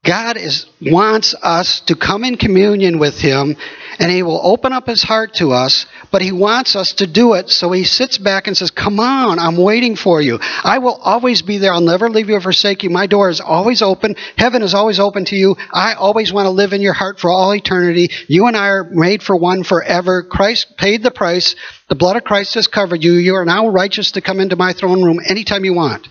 God 0.05 0.37
is 0.37 0.65
wants 0.81 1.35
us 1.41 1.81
to 1.81 1.95
come 1.95 2.23
in 2.23 2.37
communion 2.37 2.97
with 2.97 3.19
him 3.19 3.57
and 3.99 4.11
he 4.11 4.23
will 4.23 4.39
open 4.43 4.73
up 4.73 4.87
his 4.87 5.03
heart 5.03 5.33
to 5.35 5.51
us, 5.51 5.85
but 6.11 6.21
he 6.21 6.31
wants 6.31 6.75
us 6.75 6.93
to 6.93 7.07
do 7.07 7.33
it. 7.33 7.49
So 7.49 7.71
he 7.71 7.83
sits 7.83 8.17
back 8.17 8.47
and 8.47 8.55
says, 8.55 8.71
"Come 8.71 8.99
on, 8.99 9.39
I'm 9.39 9.57
waiting 9.57 9.95
for 9.95 10.21
you. 10.21 10.39
I 10.63 10.77
will 10.77 10.95
always 10.95 11.41
be 11.41 11.57
there. 11.57 11.73
I'll 11.73 11.81
never 11.81 12.09
leave 12.09 12.29
you 12.29 12.35
or 12.35 12.41
forsake 12.41 12.83
you. 12.83 12.89
My 12.89 13.07
door 13.07 13.29
is 13.29 13.41
always 13.41 13.81
open. 13.81 14.15
Heaven 14.37 14.61
is 14.61 14.73
always 14.73 14.99
open 14.99 15.25
to 15.25 15.35
you. 15.35 15.55
I 15.73 15.93
always 15.93 16.31
want 16.31 16.45
to 16.45 16.51
live 16.51 16.73
in 16.73 16.81
your 16.81 16.93
heart 16.93 17.19
for 17.19 17.29
all 17.29 17.53
eternity. 17.53 18.11
You 18.27 18.47
and 18.47 18.55
I 18.55 18.67
are 18.67 18.83
made 18.83 19.23
for 19.23 19.35
one 19.35 19.63
forever. 19.63 20.23
Christ 20.23 20.77
paid 20.77 21.03
the 21.03 21.11
price. 21.11 21.55
The 21.89 21.95
blood 21.95 22.17
of 22.17 22.23
Christ 22.23 22.55
has 22.55 22.67
covered 22.67 23.03
you. 23.03 23.13
You 23.13 23.35
are 23.35 23.45
now 23.45 23.67
righteous 23.67 24.11
to 24.11 24.21
come 24.21 24.39
into 24.39 24.55
my 24.55 24.73
throne 24.73 25.03
room 25.03 25.19
anytime 25.25 25.65
you 25.65 25.73
want. 25.73 26.07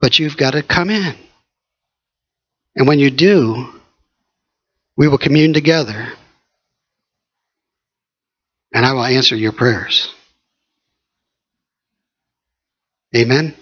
But 0.00 0.18
you've 0.18 0.36
got 0.36 0.52
to 0.52 0.62
come 0.62 0.90
in. 0.90 1.14
And 2.76 2.86
when 2.86 2.98
you 2.98 3.10
do, 3.10 3.79
we 5.00 5.08
will 5.08 5.16
commune 5.16 5.54
together. 5.54 6.12
And 8.74 8.84
I 8.84 8.92
will 8.92 9.02
answer 9.02 9.34
your 9.34 9.52
prayers. 9.52 10.12
Amen. 13.16 13.54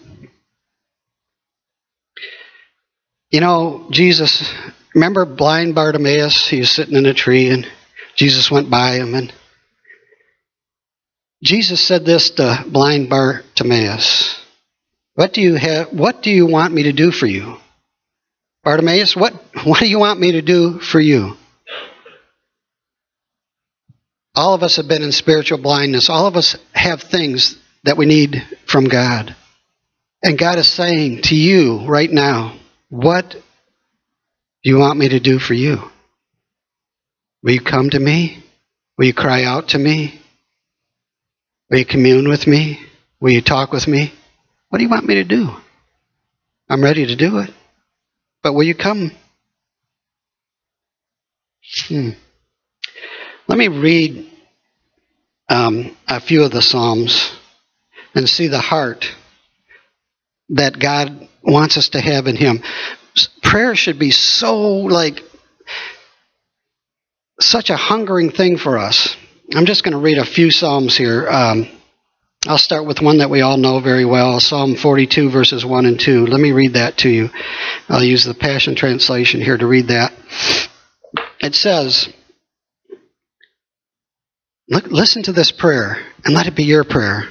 You 3.30 3.40
know, 3.40 3.86
Jesus, 3.92 4.52
remember 4.96 5.26
blind 5.26 5.76
Bartimaeus? 5.76 6.48
He 6.48 6.58
was 6.58 6.72
sitting 6.72 6.96
in 6.96 7.06
a 7.06 7.14
tree 7.14 7.50
and 7.50 7.64
Jesus 8.16 8.50
went 8.50 8.68
by 8.68 8.96
him 8.96 9.14
and 9.14 9.32
Jesus 11.44 11.80
said 11.80 12.04
this 12.04 12.30
to 12.30 12.64
blind 12.66 13.08
Bartimaeus. 13.10 14.44
What 15.14 15.34
do 15.34 15.40
you 15.40 15.54
have 15.54 15.92
what 15.92 16.20
do 16.20 16.30
you 16.32 16.46
want 16.46 16.74
me 16.74 16.82
to 16.82 16.92
do 16.92 17.12
for 17.12 17.26
you? 17.26 17.58
Bartimaeus, 18.68 19.16
what, 19.16 19.32
what 19.64 19.80
do 19.80 19.88
you 19.88 19.98
want 19.98 20.20
me 20.20 20.32
to 20.32 20.42
do 20.42 20.78
for 20.78 21.00
you? 21.00 21.38
All 24.34 24.52
of 24.52 24.62
us 24.62 24.76
have 24.76 24.86
been 24.86 25.02
in 25.02 25.10
spiritual 25.10 25.56
blindness. 25.56 26.10
All 26.10 26.26
of 26.26 26.36
us 26.36 26.54
have 26.74 27.00
things 27.00 27.56
that 27.84 27.96
we 27.96 28.04
need 28.04 28.46
from 28.66 28.84
God. 28.84 29.34
And 30.22 30.38
God 30.38 30.58
is 30.58 30.68
saying 30.68 31.22
to 31.22 31.34
you 31.34 31.86
right 31.86 32.10
now, 32.10 32.58
What 32.90 33.30
do 33.30 33.40
you 34.64 34.76
want 34.76 34.98
me 34.98 35.08
to 35.08 35.18
do 35.18 35.38
for 35.38 35.54
you? 35.54 35.78
Will 37.42 37.52
you 37.52 37.62
come 37.62 37.88
to 37.88 37.98
me? 37.98 38.44
Will 38.98 39.06
you 39.06 39.14
cry 39.14 39.44
out 39.44 39.68
to 39.68 39.78
me? 39.78 40.20
Will 41.70 41.78
you 41.78 41.86
commune 41.86 42.28
with 42.28 42.46
me? 42.46 42.80
Will 43.18 43.32
you 43.32 43.40
talk 43.40 43.72
with 43.72 43.88
me? 43.88 44.12
What 44.68 44.76
do 44.76 44.84
you 44.84 44.90
want 44.90 45.06
me 45.06 45.14
to 45.14 45.24
do? 45.24 45.56
I'm 46.68 46.84
ready 46.84 47.06
to 47.06 47.16
do 47.16 47.38
it. 47.38 47.54
But 48.48 48.54
will 48.54 48.62
you 48.62 48.74
come? 48.74 49.12
Hmm. 51.86 52.10
Let 53.46 53.58
me 53.58 53.68
read 53.68 54.26
um, 55.50 55.94
a 56.06 56.18
few 56.18 56.44
of 56.44 56.50
the 56.50 56.62
Psalms 56.62 57.30
and 58.14 58.26
see 58.26 58.46
the 58.46 58.58
heart 58.58 59.04
that 60.48 60.78
God 60.78 61.28
wants 61.42 61.76
us 61.76 61.90
to 61.90 62.00
have 62.00 62.26
in 62.26 62.36
Him. 62.36 62.62
Prayer 63.42 63.74
should 63.74 63.98
be 63.98 64.12
so 64.12 64.56
like 64.56 65.20
such 67.38 67.68
a 67.68 67.76
hungering 67.76 68.30
thing 68.30 68.56
for 68.56 68.78
us. 68.78 69.14
I'm 69.54 69.66
just 69.66 69.84
going 69.84 69.92
to 69.92 70.00
read 70.00 70.16
a 70.16 70.24
few 70.24 70.50
Psalms 70.50 70.96
here. 70.96 71.28
Um, 71.28 71.68
I'll 72.48 72.56
start 72.56 72.86
with 72.86 73.02
one 73.02 73.18
that 73.18 73.28
we 73.28 73.42
all 73.42 73.58
know 73.58 73.78
very 73.78 74.06
well 74.06 74.40
Psalm 74.40 74.74
42, 74.74 75.28
verses 75.28 75.66
1 75.66 75.84
and 75.84 76.00
2. 76.00 76.24
Let 76.24 76.40
me 76.40 76.52
read 76.52 76.72
that 76.72 76.96
to 76.98 77.10
you. 77.10 77.28
I'll 77.90 78.02
use 78.02 78.24
the 78.24 78.32
Passion 78.32 78.74
Translation 78.74 79.42
here 79.42 79.58
to 79.58 79.66
read 79.66 79.88
that. 79.88 80.14
It 81.40 81.54
says, 81.54 82.08
Look, 84.66 84.86
listen 84.86 85.24
to 85.24 85.32
this 85.32 85.52
prayer 85.52 86.02
and 86.24 86.34
let 86.34 86.46
it 86.46 86.56
be 86.56 86.64
your 86.64 86.84
prayer. 86.84 87.24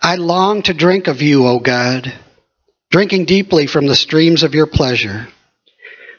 I 0.00 0.14
long 0.14 0.62
to 0.62 0.72
drink 0.72 1.08
of 1.08 1.20
you, 1.20 1.44
O 1.48 1.58
God, 1.58 2.12
drinking 2.92 3.24
deeply 3.24 3.66
from 3.66 3.88
the 3.88 3.96
streams 3.96 4.44
of 4.44 4.54
your 4.54 4.68
pleasure, 4.68 5.26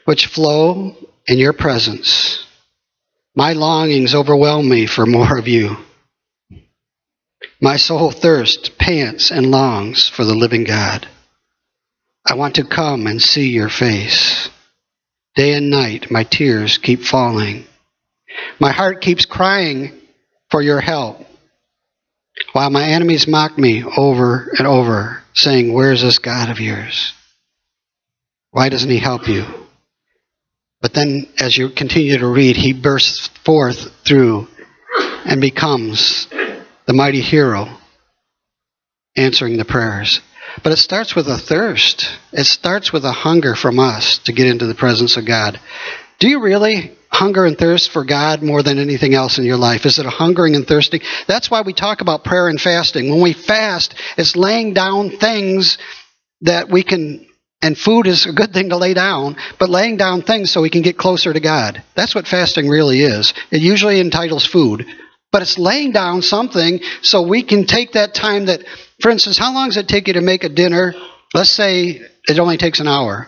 which 0.04 0.26
flow 0.26 0.94
in 1.26 1.38
your 1.38 1.54
presence. 1.54 2.44
My 3.34 3.54
longings 3.54 4.14
overwhelm 4.14 4.68
me 4.68 4.84
for 4.84 5.06
more 5.06 5.38
of 5.38 5.48
you. 5.48 5.78
My 7.60 7.76
soul 7.76 8.10
thirsts, 8.10 8.68
pants, 8.68 9.30
and 9.30 9.50
longs 9.50 10.08
for 10.08 10.24
the 10.24 10.34
living 10.34 10.64
God. 10.64 11.08
I 12.26 12.34
want 12.34 12.54
to 12.56 12.64
come 12.64 13.06
and 13.06 13.20
see 13.20 13.50
your 13.50 13.68
face. 13.68 14.48
Day 15.34 15.54
and 15.54 15.68
night, 15.70 16.10
my 16.10 16.24
tears 16.24 16.78
keep 16.78 17.02
falling. 17.02 17.66
My 18.60 18.72
heart 18.72 19.00
keeps 19.00 19.26
crying 19.26 19.92
for 20.50 20.62
your 20.62 20.80
help, 20.80 21.18
while 22.52 22.70
my 22.70 22.84
enemies 22.84 23.26
mock 23.26 23.58
me 23.58 23.84
over 23.84 24.52
and 24.58 24.66
over, 24.66 25.22
saying, 25.34 25.72
Where's 25.72 26.02
this 26.02 26.18
God 26.18 26.50
of 26.50 26.60
yours? 26.60 27.12
Why 28.50 28.68
doesn't 28.68 28.90
he 28.90 28.98
help 28.98 29.28
you? 29.28 29.44
But 30.80 30.94
then, 30.94 31.26
as 31.38 31.56
you 31.56 31.70
continue 31.70 32.18
to 32.18 32.26
read, 32.26 32.56
he 32.56 32.72
bursts 32.72 33.28
forth 33.44 33.92
through 34.04 34.48
and 35.24 35.40
becomes 35.40 36.28
the 36.86 36.92
mighty 36.92 37.20
hero 37.20 37.66
answering 39.16 39.56
the 39.56 39.64
prayers. 39.64 40.20
But 40.62 40.72
it 40.72 40.76
starts 40.78 41.14
with 41.14 41.26
a 41.28 41.38
thirst. 41.38 42.06
It 42.32 42.44
starts 42.44 42.92
with 42.92 43.04
a 43.04 43.12
hunger 43.12 43.54
from 43.54 43.78
us 43.78 44.18
to 44.24 44.32
get 44.32 44.46
into 44.46 44.66
the 44.66 44.74
presence 44.74 45.16
of 45.16 45.26
God. 45.26 45.58
Do 46.18 46.28
you 46.28 46.40
really 46.40 46.96
hunger 47.10 47.44
and 47.44 47.56
thirst 47.56 47.90
for 47.90 48.04
God 48.04 48.42
more 48.42 48.62
than 48.62 48.78
anything 48.78 49.14
else 49.14 49.38
in 49.38 49.44
your 49.44 49.56
life? 49.56 49.86
Is 49.86 49.98
it 49.98 50.06
a 50.06 50.10
hungering 50.10 50.54
and 50.54 50.66
thirsting? 50.66 51.00
That's 51.26 51.50
why 51.50 51.62
we 51.62 51.72
talk 51.72 52.00
about 52.00 52.24
prayer 52.24 52.48
and 52.48 52.60
fasting. 52.60 53.10
When 53.10 53.22
we 53.22 53.32
fast, 53.32 53.94
it's 54.16 54.36
laying 54.36 54.74
down 54.74 55.10
things 55.10 55.78
that 56.42 56.68
we 56.68 56.82
can, 56.82 57.26
and 57.62 57.78
food 57.78 58.06
is 58.06 58.26
a 58.26 58.32
good 58.32 58.52
thing 58.52 58.68
to 58.68 58.76
lay 58.76 58.94
down, 58.94 59.36
but 59.58 59.70
laying 59.70 59.96
down 59.96 60.22
things 60.22 60.50
so 60.50 60.60
we 60.60 60.70
can 60.70 60.82
get 60.82 60.98
closer 60.98 61.32
to 61.32 61.40
God. 61.40 61.82
That's 61.94 62.14
what 62.14 62.28
fasting 62.28 62.68
really 62.68 63.00
is. 63.00 63.32
It 63.50 63.62
usually 63.62 64.00
entitles 64.00 64.46
food, 64.46 64.86
but 65.34 65.42
it's 65.42 65.58
laying 65.58 65.90
down 65.90 66.22
something 66.22 66.78
so 67.02 67.22
we 67.22 67.42
can 67.42 67.66
take 67.66 67.94
that 67.94 68.14
time 68.14 68.46
that, 68.46 68.62
for 69.00 69.10
instance, 69.10 69.36
how 69.36 69.52
long 69.52 69.66
does 69.66 69.76
it 69.76 69.88
take 69.88 70.06
you 70.06 70.14
to 70.14 70.20
make 70.20 70.44
a 70.44 70.48
dinner? 70.48 70.94
Let's 71.34 71.50
say 71.50 72.02
it 72.28 72.38
only 72.38 72.56
takes 72.56 72.78
an 72.78 72.86
hour, 72.86 73.26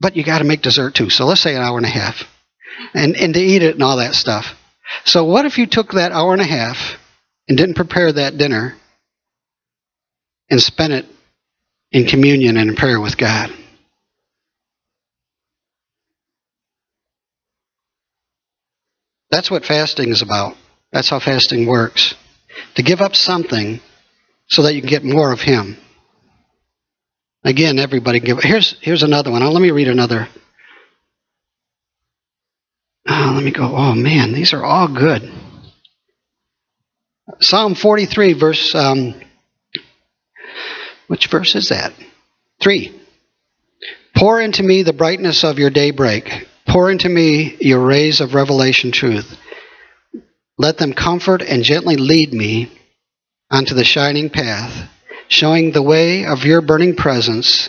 but 0.00 0.16
you 0.16 0.24
got 0.24 0.38
to 0.38 0.44
make 0.44 0.62
dessert 0.62 0.94
too. 0.94 1.10
So 1.10 1.26
let's 1.26 1.42
say 1.42 1.54
an 1.54 1.60
hour 1.60 1.76
and 1.76 1.84
a 1.84 1.90
half 1.90 2.26
and, 2.94 3.14
and 3.14 3.34
to 3.34 3.40
eat 3.40 3.62
it 3.62 3.74
and 3.74 3.82
all 3.82 3.98
that 3.98 4.14
stuff. 4.14 4.54
So, 5.04 5.24
what 5.26 5.44
if 5.44 5.58
you 5.58 5.66
took 5.66 5.92
that 5.92 6.12
hour 6.12 6.32
and 6.32 6.40
a 6.40 6.46
half 6.46 6.78
and 7.46 7.58
didn't 7.58 7.74
prepare 7.74 8.10
that 8.10 8.38
dinner 8.38 8.74
and 10.48 10.62
spent 10.62 10.94
it 10.94 11.04
in 11.92 12.06
communion 12.06 12.56
and 12.56 12.70
in 12.70 12.74
prayer 12.74 13.02
with 13.02 13.18
God? 13.18 13.50
That's 19.30 19.50
what 19.50 19.66
fasting 19.66 20.08
is 20.08 20.22
about. 20.22 20.56
That's 20.96 21.10
how 21.10 21.20
fasting 21.20 21.66
works. 21.66 22.14
To 22.76 22.82
give 22.82 23.02
up 23.02 23.14
something 23.14 23.80
so 24.46 24.62
that 24.62 24.74
you 24.74 24.80
can 24.80 24.88
get 24.88 25.04
more 25.04 25.30
of 25.30 25.40
Him. 25.40 25.76
Again, 27.44 27.78
everybody 27.78 28.18
give. 28.18 28.38
Here's 28.38 28.78
here's 28.80 29.02
another 29.02 29.30
one. 29.30 29.44
let 29.44 29.60
me 29.60 29.72
read 29.72 29.88
another 29.88 30.26
Oh, 33.06 33.32
let 33.34 33.44
me 33.44 33.52
go. 33.52 33.64
Oh, 33.76 33.94
man, 33.94 34.32
these 34.32 34.54
are 34.54 34.64
all 34.64 34.88
good. 34.88 35.30
Psalm 37.40 37.74
43, 37.74 38.32
verse. 38.32 38.74
Um, 38.74 39.20
which 41.08 41.26
verse 41.26 41.54
is 41.56 41.68
that? 41.68 41.92
3. 42.62 42.98
Pour 44.16 44.40
into 44.40 44.62
me 44.62 44.82
the 44.82 44.94
brightness 44.94 45.44
of 45.44 45.58
your 45.58 45.68
daybreak. 45.68 46.48
Pour 46.66 46.90
into 46.90 47.10
me 47.10 47.58
your 47.60 47.84
rays 47.84 48.22
of 48.22 48.32
revelation 48.32 48.92
truth. 48.92 49.38
Let 50.58 50.78
them 50.78 50.92
comfort 50.94 51.42
and 51.42 51.62
gently 51.62 51.96
lead 51.96 52.32
me 52.32 52.70
onto 53.50 53.74
the 53.74 53.84
shining 53.84 54.30
path, 54.30 54.88
showing 55.28 55.70
the 55.70 55.82
way 55.82 56.24
of 56.24 56.44
your 56.44 56.60
burning 56.62 56.96
presence 56.96 57.68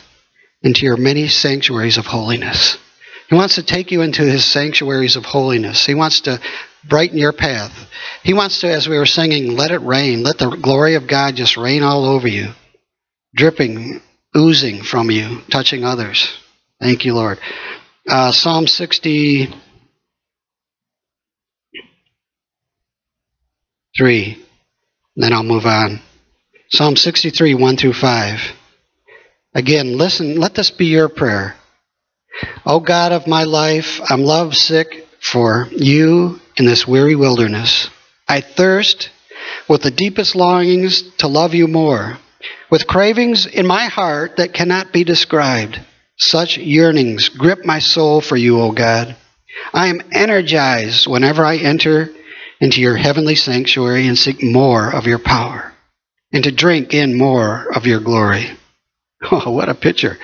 into 0.62 0.86
your 0.86 0.98
many 0.98 1.28
sanctuaries 1.28 1.98
of 1.98 2.06
holiness. 2.06 2.78
He 3.30 3.36
wants 3.36 3.56
to 3.56 3.64
take 3.64 3.92
you 3.92 4.02
into 4.02 4.24
his 4.24 4.46
sanctuaries 4.46 5.18
of 5.18 5.26
holiness. 5.26 5.86
He 5.86 5.96
wants 5.96 6.22
to 6.22 6.40
brighten 6.88 7.18
your 7.18 7.34
path. 7.34 7.74
He 8.24 8.34
wants 8.34 8.62
to, 8.62 8.72
as 8.72 8.88
we 8.88 8.98
were 8.98 9.06
singing, 9.06 9.56
let 9.58 9.72
it 9.72 9.82
rain. 9.82 10.24
Let 10.24 10.38
the 10.38 10.50
glory 10.50 10.96
of 10.96 11.08
God 11.08 11.36
just 11.36 11.58
rain 11.58 11.84
all 11.84 12.06
over 12.06 12.28
you, 12.28 12.54
dripping, 13.36 14.02
oozing 14.36 14.82
from 14.82 15.12
you, 15.12 15.42
touching 15.52 15.84
others. 15.84 16.38
Thank 16.80 17.04
you, 17.04 17.14
Lord. 17.14 17.40
Uh, 18.08 18.32
Psalm 18.32 18.68
60. 18.68 19.54
Three. 23.98 24.46
Then 25.16 25.34
I'll 25.34 25.44
move 25.44 25.66
on. 25.66 26.00
Psalm 26.70 26.96
63, 26.96 27.56
1 27.56 27.78
through 27.78 27.94
5. 27.94 28.40
Again, 29.56 29.98
listen, 29.98 30.40
let 30.40 30.54
this 30.54 30.70
be 30.70 30.86
your 30.86 31.10
prayer. 31.10 31.56
O 32.66 32.80
God 32.80 33.12
of 33.12 33.26
my 33.26 33.46
life, 33.46 34.00
I'm 34.08 34.22
lovesick 34.22 35.08
for 35.20 35.68
you 35.72 36.40
in 36.58 36.66
this 36.66 36.88
weary 36.88 37.16
wilderness. 37.16 37.90
I 38.28 38.42
thirst 38.42 39.10
with 39.68 39.82
the 39.82 39.92
deepest 39.92 40.36
longings 40.36 41.02
to 41.18 41.28
love 41.28 41.56
you 41.56 41.68
more, 41.68 42.18
with 42.70 42.86
cravings 42.86 43.48
in 43.48 43.66
my 43.66 43.86
heart 43.86 44.38
that 44.38 44.54
cannot 44.54 44.94
be 44.94 45.04
described. 45.04 45.80
Such 46.18 46.58
yearnings 46.58 47.30
grip 47.30 47.66
my 47.66 47.80
soul 47.80 48.22
for 48.22 48.36
you, 48.36 48.62
O 48.62 48.72
God. 48.72 49.16
I 49.74 49.88
am 49.88 50.02
energized 50.12 51.08
whenever 51.08 51.44
I 51.44 51.58
enter 51.58 52.10
into 52.60 52.82
your 52.82 52.96
heavenly 52.96 53.36
sanctuary 53.36 54.08
and 54.08 54.18
seek 54.18 54.42
more 54.42 54.94
of 54.94 55.06
your 55.08 55.20
power, 55.20 55.74
and 56.32 56.44
to 56.44 56.52
drink 56.52 56.94
in 56.94 57.18
more 57.18 57.68
of 57.76 57.86
your 57.86 58.00
glory. 58.00 58.50
Oh, 59.32 59.50
what 59.50 59.68
a 59.68 59.74
picture. 59.74 60.16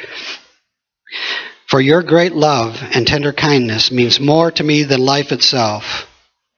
For 1.67 1.81
your 1.81 2.03
great 2.03 2.33
love 2.33 2.77
and 2.93 3.07
tender 3.07 3.33
kindness 3.33 3.91
means 3.91 4.19
more 4.19 4.51
to 4.51 4.63
me 4.63 4.83
than 4.83 5.03
life 5.03 5.31
itself. 5.31 6.07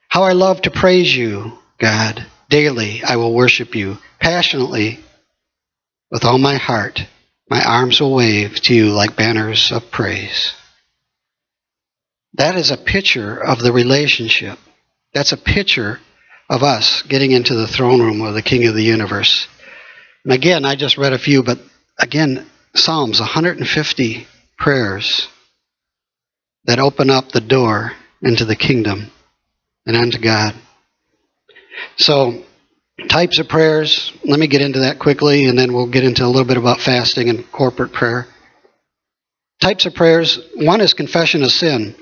How 0.10 0.24
I 0.24 0.34
love 0.34 0.62
to 0.64 0.70
praise 0.70 1.16
you, 1.16 1.58
God. 1.80 2.26
Daily 2.50 3.02
I 3.04 3.16
will 3.16 3.34
worship 3.34 3.74
you 3.76 3.98
passionately 4.20 5.00
with 6.12 6.26
all 6.26 6.38
my 6.38 6.56
heart. 6.56 7.00
My 7.50 7.64
arms 7.64 8.02
will 8.02 8.14
wave 8.14 8.60
to 8.64 8.76
you 8.76 8.92
like 8.92 9.16
banners 9.16 9.72
of 9.72 9.92
praise. 9.92 10.54
That 12.34 12.56
is 12.56 12.72
a 12.72 12.78
picture 12.78 13.38
of 13.38 13.60
the 13.60 13.72
relationship. 13.72 14.60
That's 15.16 15.32
a 15.32 15.38
picture 15.38 16.00
of 16.50 16.62
us 16.62 17.02
getting 17.04 17.32
into 17.32 17.56
the 17.56 17.68
throne 17.68 18.02
room 18.02 18.22
of 18.22 18.34
the 18.34 18.42
King 18.42 18.68
of 18.68 18.76
the 18.76 18.84
universe. 18.84 19.48
And 20.26 20.34
again, 20.34 20.66
I 20.66 20.76
just 20.76 20.98
read 20.98 21.14
a 21.14 21.18
few, 21.18 21.42
but 21.42 21.58
again, 21.98 22.46
Psalms 22.76 23.22
150 23.22 24.28
prayers 24.58 25.30
that 26.66 26.80
open 26.80 27.10
up 27.10 27.32
the 27.32 27.40
door 27.40 27.94
into 28.22 28.44
the 28.44 28.58
kingdom 28.58 29.10
and 29.86 29.96
unto 29.96 30.20
God. 30.20 30.54
So, 31.96 32.44
types 33.08 33.40
of 33.40 33.48
prayers, 33.48 34.12
let 34.26 34.38
me 34.38 34.48
get 34.48 34.62
into 34.62 34.80
that 34.80 35.00
quickly 35.00 35.46
and 35.46 35.58
then 35.58 35.74
we'll 35.74 35.90
get 35.90 36.04
into 36.04 36.26
a 36.26 36.28
little 36.28 36.48
bit 36.48 36.58
about 36.58 36.82
fasting 36.82 37.30
and 37.30 37.50
corporate 37.54 37.94
prayer. 37.94 38.28
Types 39.62 39.86
of 39.86 39.94
prayers 39.94 40.40
one 40.56 40.82
is 40.82 40.94
confession 40.94 41.42
of 41.42 41.52
sin. 41.52 41.96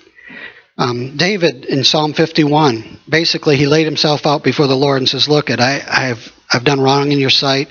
Um, 0.77 1.17
David 1.17 1.65
in 1.65 1.83
Psalm 1.83 2.13
51, 2.13 2.99
basically, 3.07 3.57
he 3.57 3.67
laid 3.67 3.85
himself 3.85 4.25
out 4.25 4.43
before 4.43 4.67
the 4.67 4.75
Lord 4.75 4.99
and 4.99 5.09
says, 5.09 5.27
Look, 5.29 5.49
it, 5.49 5.59
I, 5.59 5.81
I've, 5.87 6.31
I've 6.51 6.63
done 6.63 6.81
wrong 6.81 7.11
in 7.11 7.19
your 7.19 7.29
sight. 7.29 7.67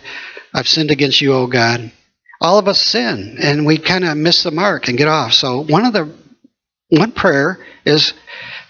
I've 0.55 0.69
sinned 0.69 0.91
against 0.91 1.21
you, 1.21 1.33
O 1.35 1.47
God. 1.47 1.91
All 2.41 2.59
of 2.59 2.69
us 2.69 2.81
sin, 2.81 3.39
and 3.41 3.67
we 3.67 3.79
kind 3.79 4.05
of 4.05 4.17
miss 4.17 4.43
the 4.43 4.51
mark 4.51 4.89
and 4.89 4.99
get 4.99 5.09
off. 5.09 5.33
So, 5.33 5.63
one 5.63 5.85
of 5.85 5.93
the 5.93 6.15
one 6.89 7.13
prayer 7.13 7.65
is, 7.87 8.13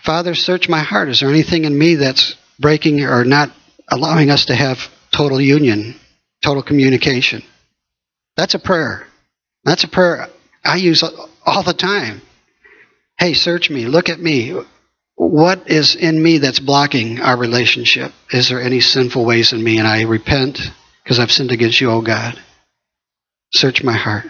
Father, 0.04 0.34
search 0.34 0.68
my 0.68 0.80
heart. 0.80 1.08
Is 1.08 1.20
there 1.20 1.30
anything 1.30 1.64
in 1.64 1.76
me 1.76 1.96
that's 1.96 2.36
breaking 2.60 3.02
or 3.02 3.24
not 3.24 3.50
allowing 3.88 4.30
us 4.30 4.46
to 4.46 4.54
have 4.54 4.78
total 5.10 5.40
union, 5.40 5.96
total 6.42 6.62
communication? 6.62 7.42
That's 8.36 8.54
a 8.54 8.58
prayer. 8.58 9.06
That's 9.64 9.84
a 9.84 9.88
prayer 9.88 10.28
I 10.64 10.76
use 10.76 11.02
all 11.44 11.62
the 11.62 11.74
time. 11.74 12.22
Hey, 13.22 13.34
search 13.34 13.70
me. 13.70 13.86
Look 13.86 14.08
at 14.08 14.18
me. 14.18 14.52
What 15.14 15.70
is 15.70 15.94
in 15.94 16.20
me 16.20 16.38
that's 16.38 16.58
blocking 16.58 17.20
our 17.20 17.36
relationship? 17.36 18.10
Is 18.32 18.48
there 18.48 18.60
any 18.60 18.80
sinful 18.80 19.24
ways 19.24 19.52
in 19.52 19.62
me? 19.62 19.78
And 19.78 19.86
I 19.86 20.02
repent 20.02 20.58
because 21.04 21.20
I've 21.20 21.30
sinned 21.30 21.52
against 21.52 21.80
you, 21.80 21.88
O 21.92 22.02
God. 22.02 22.36
Search 23.52 23.84
my 23.84 23.92
heart. 23.92 24.26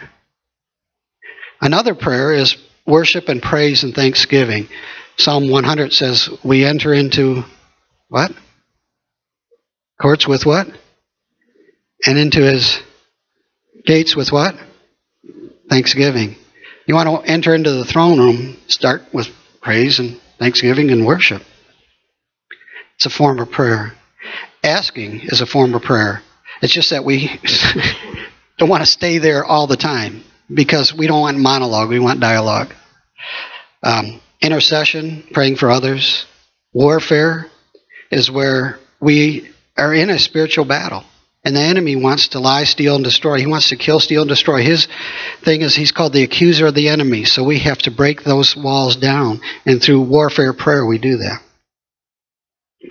Another 1.58 1.94
prayer 1.94 2.34
is 2.34 2.58
worship 2.86 3.30
and 3.30 3.42
praise 3.42 3.82
and 3.82 3.94
thanksgiving. 3.94 4.68
Psalm 5.16 5.48
100 5.48 5.94
says, 5.94 6.28
We 6.44 6.66
enter 6.66 6.92
into 6.92 7.44
what? 8.08 8.32
Courts 10.02 10.28
with 10.28 10.44
what? 10.44 10.66
And 12.04 12.18
into 12.18 12.42
his 12.42 12.78
gates 13.86 14.14
with 14.14 14.32
what? 14.32 14.54
Thanksgiving. 15.70 16.36
You 16.86 16.94
want 16.94 17.08
to 17.08 17.30
enter 17.30 17.54
into 17.54 17.72
the 17.72 17.84
throne 17.84 18.18
room, 18.18 18.56
start 18.66 19.02
with 19.12 19.28
praise 19.60 19.98
and 19.98 20.20
thanksgiving 20.38 20.90
and 20.90 21.06
worship. 21.06 21.42
It's 22.96 23.06
a 23.06 23.10
form 23.10 23.38
of 23.38 23.50
prayer. 23.50 23.92
Asking 24.64 25.20
is 25.22 25.40
a 25.40 25.46
form 25.46 25.74
of 25.74 25.82
prayer. 25.82 26.22
It's 26.60 26.72
just 26.72 26.90
that 26.90 27.04
we 27.04 27.40
don't 28.58 28.68
want 28.68 28.82
to 28.82 28.90
stay 28.90 29.18
there 29.18 29.44
all 29.44 29.66
the 29.66 29.76
time 29.76 30.24
because 30.52 30.92
we 30.94 31.06
don't 31.06 31.20
want 31.20 31.38
monologue, 31.38 31.88
we 31.88 31.98
want 31.98 32.20
dialogue. 32.20 32.74
Um, 33.82 34.20
intercession, 34.40 35.24
praying 35.32 35.56
for 35.56 35.70
others. 35.70 36.26
Warfare 36.72 37.46
is 38.10 38.30
where 38.30 38.78
we 39.00 39.50
are 39.76 39.94
in 39.94 40.10
a 40.10 40.18
spiritual 40.18 40.64
battle. 40.64 41.04
And 41.44 41.56
the 41.56 41.60
enemy 41.60 41.96
wants 41.96 42.28
to 42.28 42.38
lie, 42.38 42.64
steal, 42.64 42.94
and 42.94 43.02
destroy. 43.02 43.38
He 43.38 43.46
wants 43.46 43.70
to 43.70 43.76
kill, 43.76 43.98
steal, 43.98 44.22
and 44.22 44.28
destroy. 44.28 44.62
His 44.62 44.86
thing 45.42 45.62
is 45.62 45.74
he's 45.74 45.90
called 45.90 46.12
the 46.12 46.22
accuser 46.22 46.66
of 46.66 46.74
the 46.74 46.88
enemy. 46.88 47.24
So 47.24 47.42
we 47.42 47.58
have 47.60 47.78
to 47.78 47.90
break 47.90 48.22
those 48.22 48.56
walls 48.56 48.94
down. 48.94 49.40
And 49.66 49.82
through 49.82 50.02
warfare 50.02 50.52
prayer, 50.52 50.86
we 50.86 50.98
do 50.98 51.16
that. 51.16 51.42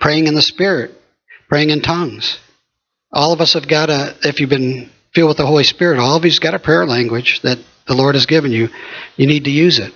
Praying 0.00 0.26
in 0.26 0.34
the 0.34 0.42
Spirit, 0.42 0.90
praying 1.48 1.70
in 1.70 1.80
tongues. 1.80 2.38
All 3.10 3.32
of 3.32 3.40
us 3.40 3.54
have 3.54 3.68
got 3.68 3.88
a, 3.88 4.16
if 4.22 4.40
you've 4.40 4.50
been 4.50 4.90
filled 5.14 5.28
with 5.28 5.36
the 5.38 5.46
Holy 5.46 5.64
Spirit, 5.64 5.98
all 5.98 6.16
of 6.16 6.24
you's 6.24 6.38
got 6.38 6.54
a 6.54 6.58
prayer 6.58 6.86
language 6.86 7.40
that 7.42 7.58
the 7.86 7.94
Lord 7.94 8.14
has 8.14 8.26
given 8.26 8.52
you. 8.52 8.68
You 9.16 9.26
need 9.26 9.44
to 9.44 9.50
use 9.50 9.78
it. 9.78 9.92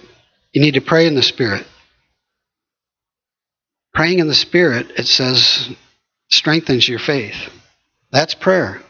You 0.52 0.62
need 0.62 0.74
to 0.74 0.80
pray 0.80 1.06
in 1.06 1.14
the 1.14 1.22
Spirit. 1.22 1.66
Praying 3.94 4.18
in 4.18 4.28
the 4.28 4.34
Spirit, 4.34 4.92
it 4.96 5.06
says, 5.06 5.70
strengthens 6.30 6.88
your 6.88 6.98
faith. 6.98 7.34
That's 8.10 8.34
prayer. 8.34 8.80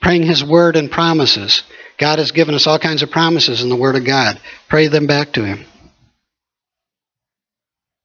Praying 0.00 0.24
His 0.24 0.44
word 0.44 0.76
and 0.76 0.90
promises. 0.90 1.62
God 1.98 2.18
has 2.18 2.32
given 2.32 2.54
us 2.54 2.66
all 2.66 2.78
kinds 2.78 3.02
of 3.02 3.10
promises 3.10 3.62
in 3.62 3.68
the 3.68 3.76
Word 3.76 3.96
of 3.96 4.04
God. 4.04 4.40
Pray 4.68 4.88
them 4.88 5.06
back 5.06 5.32
to 5.34 5.44
Him. 5.44 5.64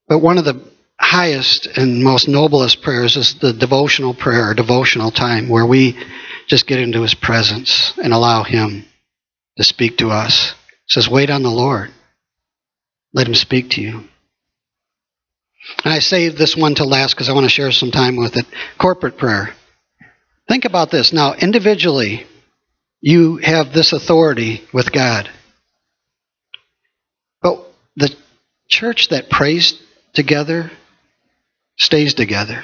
But 0.08 0.19
one 0.19 0.38
of 0.38 0.45
the 0.45 0.63
highest 0.99 1.67
and 1.78 2.04
most 2.04 2.28
noblest 2.28 2.82
prayers 2.82 3.15
is 3.15 3.36
the 3.36 3.54
devotional 3.54 4.13
prayer, 4.13 4.54
devotional 4.54 5.12
time, 5.12 5.49
where 5.49 5.65
we 5.65 5.97
just 6.47 6.67
get 6.67 6.80
into 6.80 7.02
His 7.02 7.13
presence 7.13 7.93
and 8.02 8.13
allow 8.13 8.43
Him 8.43 8.86
to 9.58 9.63
speak 9.63 9.97
to 9.97 10.10
us. 10.10 10.52
It 10.52 10.91
says, 10.91 11.10
Wait 11.10 11.30
on 11.30 11.43
the 11.43 11.49
Lord. 11.49 11.91
Let 13.13 13.28
Him 13.28 13.36
speak 13.36 13.71
to 13.71 13.82
you. 13.82 14.04
And 15.84 15.93
I 15.93 16.00
saved 16.00 16.38
this 16.38 16.56
one 16.56 16.76
to 16.76 16.86
last 16.86 17.13
because 17.13 17.30
I 17.30 17.34
want 17.34 17.45
to 17.45 17.50
share 17.50 17.72
some 17.72 17.91
time 17.91 18.15
with 18.15 18.36
it. 18.38 18.45
Corporate 18.78 19.17
prayer. 19.17 19.54
Think 20.48 20.65
about 20.65 20.89
this. 20.89 21.13
Now, 21.13 21.34
individually, 21.34 22.26
you 23.02 23.38
have 23.38 23.72
this 23.72 23.93
authority 23.93 24.63
with 24.74 24.91
God. 24.91 25.30
But 27.41 27.65
the 27.95 28.15
church 28.67 29.10
that 29.10 29.30
prays 29.30 29.80
together 30.13 30.72
stays 31.78 32.13
together 32.13 32.63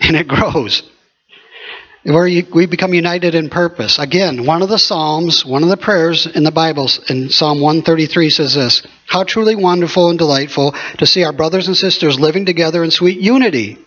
and 0.00 0.16
it 0.16 0.28
grows 0.28 0.88
where 2.14 2.24
we 2.54 2.66
become 2.66 2.94
united 2.94 3.34
in 3.34 3.50
purpose. 3.50 3.98
Again, 3.98 4.46
one 4.46 4.62
of 4.62 4.68
the 4.68 4.78
Psalms, 4.78 5.44
one 5.44 5.62
of 5.62 5.68
the 5.68 5.76
prayers 5.76 6.26
in 6.26 6.42
the 6.42 6.50
Bible, 6.50 6.88
in 7.08 7.28
Psalm 7.28 7.60
133 7.60 8.30
says 8.30 8.54
this 8.54 8.86
How 9.06 9.24
truly 9.24 9.56
wonderful 9.56 10.10
and 10.10 10.18
delightful 10.18 10.74
to 10.98 11.06
see 11.06 11.24
our 11.24 11.32
brothers 11.32 11.66
and 11.66 11.76
sisters 11.76 12.18
living 12.18 12.46
together 12.46 12.82
in 12.84 12.90
sweet 12.90 13.18
unity. 13.18 13.78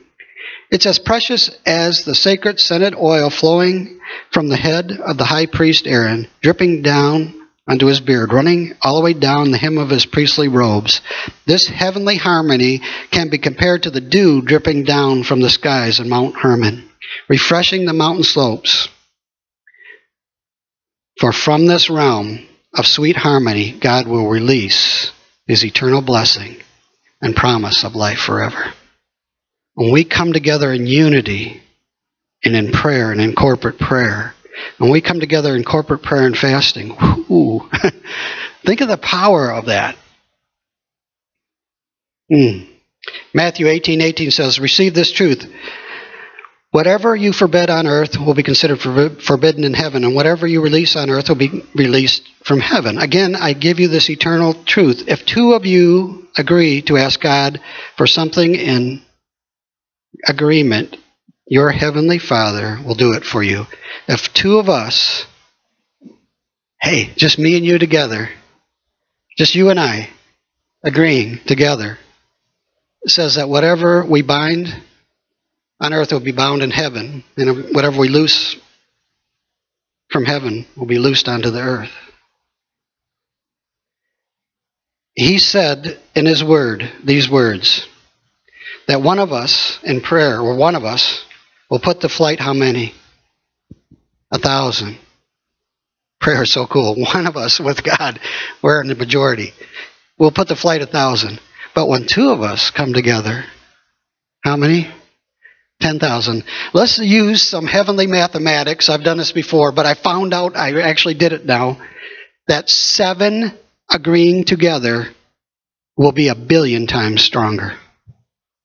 It's 0.70 0.86
as 0.86 1.00
precious 1.00 1.50
as 1.66 2.06
the 2.06 2.16
sacred 2.16 2.60
scented 2.60 2.96
oil 2.96 3.30
flowing 3.30 4.00
from 4.32 4.48
the 4.48 4.56
head 4.56 4.92
of 4.92 5.18
the 5.18 5.26
high 5.26 5.48
priest 5.48 5.86
Aaron, 5.86 6.28
dripping 6.42 6.82
down 6.82 7.41
unto 7.72 7.88
his 7.88 8.02
beard, 8.02 8.34
running 8.34 8.74
all 8.82 8.98
the 8.98 9.02
way 9.02 9.14
down 9.14 9.52
the 9.52 9.58
hem 9.58 9.78
of 9.78 9.90
his 9.90 10.06
priestly 10.06 10.48
robes. 10.48 11.02
This 11.46 11.68
heavenly 11.68 12.18
harmony 12.18 12.82
can 13.12 13.30
be 13.30 13.38
compared 13.38 13.84
to 13.84 13.90
the 13.90 14.02
dew 14.02 14.42
dripping 14.42 14.84
down 14.84 15.24
from 15.24 15.40
the 15.40 15.50
skies 15.50 16.00
in 16.00 16.10
Mount 16.10 16.36
Hermon 16.36 16.90
refreshing 17.30 17.86
the 17.86 17.94
mountain 17.94 18.24
slopes. 18.24 18.90
For 21.20 21.32
from 21.32 21.68
this 21.68 21.90
realm 21.90 22.48
of 22.74 22.88
sweet 22.88 23.16
harmony, 23.16 23.78
God 23.80 24.08
will 24.08 24.28
release 24.28 25.12
his 25.46 25.64
eternal 25.64 26.02
blessing 26.02 26.58
and 27.22 27.36
promise 27.36 27.84
of 27.84 27.96
life 27.96 28.20
forever. 28.20 28.74
When 29.76 29.92
we 29.92 30.04
come 30.04 30.34
together 30.34 30.72
in 30.72 30.88
unity 30.88 31.62
and 32.44 32.56
in 32.56 32.72
prayer 32.72 33.12
and 33.12 33.22
in 33.22 33.36
corporate 33.36 33.78
prayer, 33.78 34.34
when 34.78 34.92
we 34.92 35.02
come 35.02 35.20
together 35.20 35.56
in 35.56 35.64
corporate 35.64 36.04
prayer 36.04 36.26
and 36.26 36.38
fasting, 36.38 36.96
whoo, 37.30 37.70
think 38.66 38.82
of 38.82 38.88
the 38.88 38.98
power 38.98 39.52
of 39.52 39.66
that. 39.66 39.96
Mm. 42.32 42.68
Matthew 43.34 43.68
18 43.68 44.02
18 44.02 44.32
says, 44.32 44.60
Receive 44.60 44.94
this 44.94 45.12
truth. 45.12 45.46
Whatever 46.72 47.14
you 47.14 47.34
forbid 47.34 47.70
on 47.70 47.86
earth 47.86 48.18
will 48.18 48.34
be 48.34 48.44
considered 48.44 48.80
forbidden 48.80 49.66
in 49.66 49.74
heaven, 49.74 50.06
and 50.06 50.16
whatever 50.16 50.48
you 50.48 50.62
release 50.62 50.96
on 50.96 51.10
earth 51.10 51.28
will 51.28 51.36
be 51.36 51.64
released 51.76 52.24
from 52.46 52.62
heaven. 52.62 52.98
Again, 52.98 53.36
I 53.36 53.52
give 53.52 53.80
you 53.82 53.90
this 53.90 54.10
eternal 54.10 54.54
truth. 54.64 55.04
If 55.08 55.26
two 55.26 55.52
of 55.52 55.66
you 55.66 56.30
agree 56.38 56.82
to 56.84 56.96
ask 56.96 57.20
God 57.20 57.60
for 57.98 58.08
something 58.08 58.56
in 58.56 59.02
agreement, 60.26 60.96
your 61.52 61.70
heavenly 61.70 62.18
Father 62.18 62.80
will 62.82 62.96
do 62.96 63.12
it 63.12 63.26
for 63.26 63.44
you. 63.44 63.66
If 64.08 64.34
two 64.34 64.58
of 64.58 64.70
us, 64.70 65.26
hey, 66.80 67.12
just 67.18 67.38
me 67.38 67.58
and 67.58 67.66
you 67.66 67.78
together, 67.78 68.30
just 69.38 69.54
you 69.54 69.70
and 69.70 69.78
I, 69.78 70.10
agreeing 70.82 71.42
together, 71.46 71.98
says 73.06 73.36
that 73.36 73.50
whatever 73.50 74.06
we 74.06 74.22
bind 74.22 74.68
on 75.82 75.94
earth 75.94 76.14
will 76.14 76.22
be 76.22 76.32
bound 76.32 76.62
in 76.62 76.72
heaven, 76.72 77.26
and 77.36 77.76
whatever 77.76 78.00
we 78.00 78.08
loose 78.08 78.56
from 80.10 80.24
heaven 80.24 80.66
will 80.78 80.86
be 80.86 81.00
loosed 81.00 81.28
onto 81.28 81.50
the 81.50 81.60
earth. 81.60 81.92
He 85.16 85.38
said 85.38 86.00
in 86.16 86.26
his 86.26 86.46
word 86.46 86.90
these 87.04 87.30
words 87.30 87.86
that 88.88 89.02
one 89.02 89.20
of 89.20 89.34
us 89.34 89.80
in 89.84 90.00
prayer, 90.00 90.40
or 90.40 90.56
one 90.56 90.76
of 90.76 90.86
us, 90.86 91.26
will 91.72 91.80
put 91.80 92.02
to 92.02 92.10
flight 92.10 92.40
how 92.40 92.54
many? 92.54 92.94
A 94.30 94.38
thousand. 94.38 95.00
Prayer 96.20 96.44
is 96.44 96.52
so 96.52 96.68
cool. 96.68 96.96
One 97.16 97.26
of 97.26 97.38
us 97.38 97.60
with 97.60 97.84
God, 97.84 98.20
we're 98.62 98.82
in 98.82 98.90
the 98.90 98.96
majority. 98.96 99.54
We'll 100.20 100.32
put 100.32 100.50
to 100.50 100.56
flight 100.56 100.82
a 100.82 100.86
thousand. 100.86 101.40
But 101.74 101.88
when 101.88 102.06
two 102.06 102.30
of 102.30 102.42
us 102.42 102.70
come 102.70 102.94
together, 102.94 103.46
how 104.44 104.58
many? 104.58 104.92
10,000. 105.80 106.44
Let's 106.74 107.00
use 107.00 107.42
some 107.42 107.66
heavenly 107.66 108.06
mathematics. 108.06 108.88
I've 108.88 109.04
done 109.04 109.18
this 109.18 109.32
before, 109.32 109.72
but 109.72 109.88
I 109.88 109.96
found 109.96 110.34
out, 110.34 110.56
I 110.56 110.80
actually 110.82 111.16
did 111.16 111.32
it 111.32 111.46
now, 111.46 111.82
that 112.48 112.70
seven 112.70 113.58
agreeing 113.90 114.44
together 114.44 115.08
will 115.98 116.12
be 116.12 116.28
a 116.28 116.36
billion 116.36 116.86
times 116.86 117.24
stronger. 117.24 117.78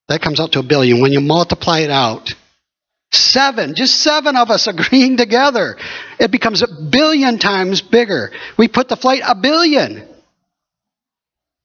That 0.09 0.21
comes 0.21 0.39
out 0.39 0.51
to 0.51 0.59
a 0.59 0.63
billion. 0.63 1.01
When 1.01 1.11
you 1.11 1.21
multiply 1.21 1.79
it 1.79 1.89
out, 1.89 2.35
seven, 3.11 3.75
just 3.75 4.01
seven 4.01 4.35
of 4.35 4.49
us 4.49 4.67
agreeing 4.67 5.17
together, 5.17 5.77
it 6.19 6.31
becomes 6.31 6.61
a 6.61 6.67
billion 6.67 7.39
times 7.39 7.81
bigger. 7.81 8.31
We 8.57 8.67
put 8.67 8.87
the 8.87 8.95
flight 8.95 9.21
a 9.25 9.35
billion. 9.35 10.07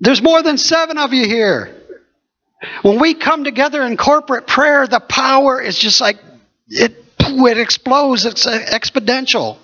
There's 0.01 0.23
more 0.23 0.43
than 0.43 0.59
seven 0.59 0.99
of 0.99 1.13
you 1.13 1.27
here. 1.27 1.79
When 2.83 3.01
we 3.01 3.15
come 3.15 3.45
together 3.45 3.83
in 3.83 3.97
corporate 3.97 4.47
prayer, 4.47 4.87
the 4.87 5.01
power 5.01 5.61
is 5.61 5.79
just 5.79 6.01
like 6.01 6.17
it, 6.69 6.93
it 7.19 7.59
explodes, 7.59 8.25
it's 8.25 8.47
exponential. 8.47 9.59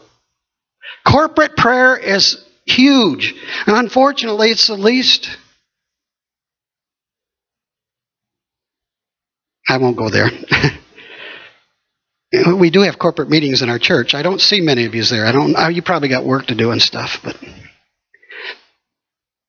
Corporate 1.06 1.56
prayer 1.56 1.96
is 1.96 2.44
huge. 2.66 3.34
And 3.66 3.76
unfortunately, 3.76 4.50
it's 4.50 4.66
the 4.66 4.74
least. 4.74 5.28
I 9.68 9.78
won't 9.78 9.96
go 9.96 10.08
there. 10.08 10.30
we 12.32 12.70
do 12.70 12.80
have 12.82 12.98
corporate 12.98 13.30
meetings 13.30 13.62
in 13.62 13.70
our 13.70 13.78
church. 13.78 14.14
I 14.14 14.22
don't 14.22 14.40
see 14.40 14.60
many 14.60 14.84
of 14.84 14.94
you 14.94 15.02
there. 15.04 15.26
I 15.26 15.32
don't. 15.32 15.74
You 15.74 15.82
probably 15.82 16.08
got 16.08 16.24
work 16.24 16.46
to 16.46 16.54
do 16.54 16.70
and 16.72 16.82
stuff, 16.82 17.20
but 17.24 17.36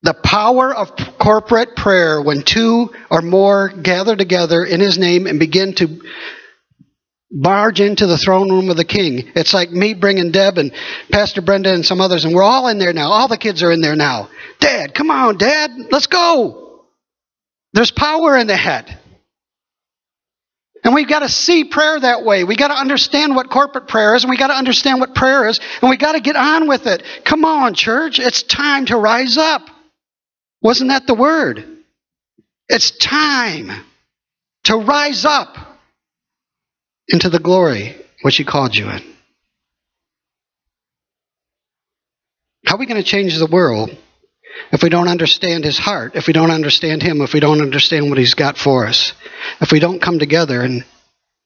the 0.01 0.13
power 0.13 0.73
of 0.73 0.95
corporate 1.19 1.75
prayer 1.75 2.21
when 2.21 2.43
two 2.43 2.93
or 3.11 3.21
more 3.21 3.67
gather 3.69 4.15
together 4.15 4.63
in 4.63 4.79
His 4.79 4.97
name 4.97 5.27
and 5.27 5.39
begin 5.39 5.73
to 5.75 6.01
barge 7.29 7.81
into 7.81 8.07
the 8.07 8.17
throne 8.17 8.49
room 8.49 8.69
of 8.69 8.77
the 8.77 8.85
King. 8.85 9.29
It's 9.35 9.53
like 9.53 9.71
me 9.71 9.93
bringing 9.93 10.31
Deb 10.31 10.57
and 10.57 10.71
Pastor 11.11 11.41
Brenda 11.41 11.73
and 11.73 11.85
some 11.85 11.99
others, 11.99 12.23
and 12.23 12.33
we're 12.33 12.43
all 12.43 12.69
in 12.69 12.79
there 12.79 12.93
now. 12.93 13.11
All 13.11 13.27
the 13.27 13.37
kids 13.37 13.61
are 13.61 13.71
in 13.71 13.81
there 13.81 13.97
now. 13.97 14.29
Dad, 14.59 14.93
come 14.93 15.11
on, 15.11 15.37
Dad, 15.37 15.71
let's 15.91 16.07
go. 16.07 16.85
There's 17.73 17.91
power 17.91 18.37
in 18.37 18.47
that. 18.47 18.99
And 20.89 20.95
we've 20.95 21.07
got 21.07 21.19
to 21.19 21.29
see 21.29 21.65
prayer 21.65 21.99
that 21.99 22.25
way. 22.25 22.43
We've 22.43 22.57
got 22.57 22.69
to 22.69 22.73
understand 22.73 23.35
what 23.35 23.51
corporate 23.51 23.87
prayer 23.87 24.15
is, 24.15 24.23
and 24.23 24.31
we've 24.31 24.39
got 24.39 24.47
to 24.47 24.55
understand 24.55 24.99
what 24.99 25.13
prayer 25.13 25.47
is, 25.47 25.59
and 25.81 25.87
we've 25.91 25.99
got 25.99 26.13
to 26.13 26.19
get 26.19 26.35
on 26.35 26.67
with 26.67 26.87
it. 26.87 27.03
Come 27.23 27.45
on, 27.45 27.75
church. 27.75 28.19
It's 28.19 28.41
time 28.41 28.87
to 28.87 28.97
rise 28.97 29.37
up. 29.37 29.69
Wasn't 30.63 30.89
that 30.89 31.05
the 31.05 31.13
word? 31.13 31.63
It's 32.69 32.89
time 32.89 33.71
to 34.63 34.77
rise 34.77 35.25
up 35.25 35.57
into 37.07 37.29
the 37.29 37.37
glory 37.37 37.95
which 38.23 38.37
He 38.37 38.43
called 38.43 38.75
you 38.75 38.89
in. 38.89 39.03
How 42.65 42.77
are 42.77 42.79
we 42.79 42.87
going 42.87 42.99
to 42.99 43.07
change 43.07 43.37
the 43.37 43.45
world 43.45 43.95
if 44.71 44.83
we 44.83 44.89
don't 44.89 45.07
understand 45.07 45.63
his 45.63 45.77
heart, 45.77 46.15
if 46.15 46.27
we 46.27 46.33
don't 46.33 46.51
understand 46.51 47.01
him, 47.01 47.21
if 47.21 47.33
we 47.33 47.39
don't 47.39 47.61
understand 47.61 48.09
what 48.09 48.17
he's 48.17 48.35
got 48.35 48.57
for 48.57 48.87
us, 48.87 49.13
if 49.61 49.71
we 49.71 49.79
don't 49.79 50.01
come 50.01 50.19
together 50.19 50.61
and 50.61 50.85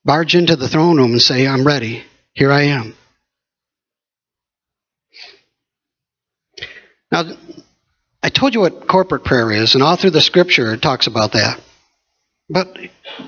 barge 0.04 0.36
into 0.36 0.56
the 0.56 0.68
throne 0.68 0.98
room 0.98 1.12
and 1.12 1.22
say, 1.22 1.48
I'm 1.48 1.66
ready, 1.66 2.04
here 2.34 2.52
I 2.52 2.64
am. 2.64 2.96
Now, 7.12 7.24
I 8.22 8.30
told 8.30 8.54
you 8.54 8.62
what 8.62 8.88
corporate 8.88 9.24
prayer 9.24 9.52
is, 9.52 9.76
and 9.76 9.84
all 9.84 9.96
through 9.96 10.12
the 10.12 10.22
scripture 10.22 10.74
it 10.74 10.82
talks 10.82 11.08
about 11.08 11.34
that. 11.34 11.62
But 12.50 12.78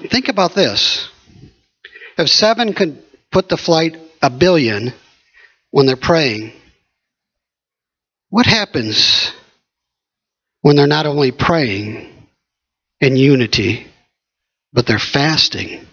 think 0.09 0.27
about 0.27 0.55
this. 0.55 1.07
If 2.17 2.29
seven 2.29 2.73
could 2.73 3.03
put 3.31 3.49
to 3.49 3.57
flight 3.57 3.97
a 4.21 4.29
billion 4.29 4.93
when 5.71 5.85
they're 5.85 5.95
praying, 5.95 6.53
what 8.29 8.45
happens 8.45 9.31
when 10.65 10.75
they're 10.75 10.87
not 10.87 11.05
only 11.05 11.31
praying 11.31 12.11
in 12.99 13.15
unity, 13.15 13.85
but 14.73 14.87
they're 14.87 14.97
fasting 14.97 15.85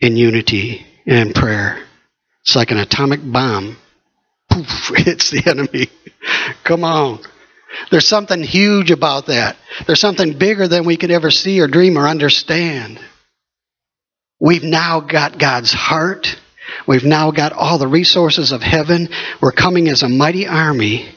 in 0.00 0.18
unity 0.18 0.84
and 1.06 1.28
in 1.28 1.32
prayer. 1.32 1.82
It's 2.42 2.54
like 2.54 2.72
an 2.72 2.76
atomic 2.76 3.20
bomb. 3.24 3.78
Poof, 4.50 4.90
hits 4.96 5.30
the 5.30 5.44
enemy. 5.46 5.88
Come 6.62 6.84
on. 6.84 7.20
There's 7.90 8.06
something 8.06 8.42
huge 8.42 8.90
about 8.90 9.28
that. 9.28 9.56
There's 9.86 9.98
something 9.98 10.36
bigger 10.36 10.68
than 10.68 10.84
we 10.84 10.98
could 10.98 11.10
ever 11.10 11.30
see 11.30 11.62
or 11.62 11.68
dream 11.68 11.96
or 11.96 12.06
understand. 12.06 13.00
We've 14.38 14.62
now 14.62 15.00
got 15.00 15.38
God's 15.38 15.72
heart. 15.72 16.36
We've 16.86 17.02
now 17.02 17.30
got 17.30 17.54
all 17.54 17.78
the 17.78 17.88
resources 17.88 18.52
of 18.52 18.60
heaven. 18.60 19.08
We're 19.40 19.52
coming 19.52 19.88
as 19.88 20.02
a 20.02 20.08
mighty 20.10 20.46
army 20.46 21.14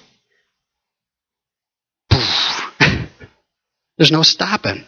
There's 3.98 4.12
no 4.12 4.24
stopping. 4.24 4.84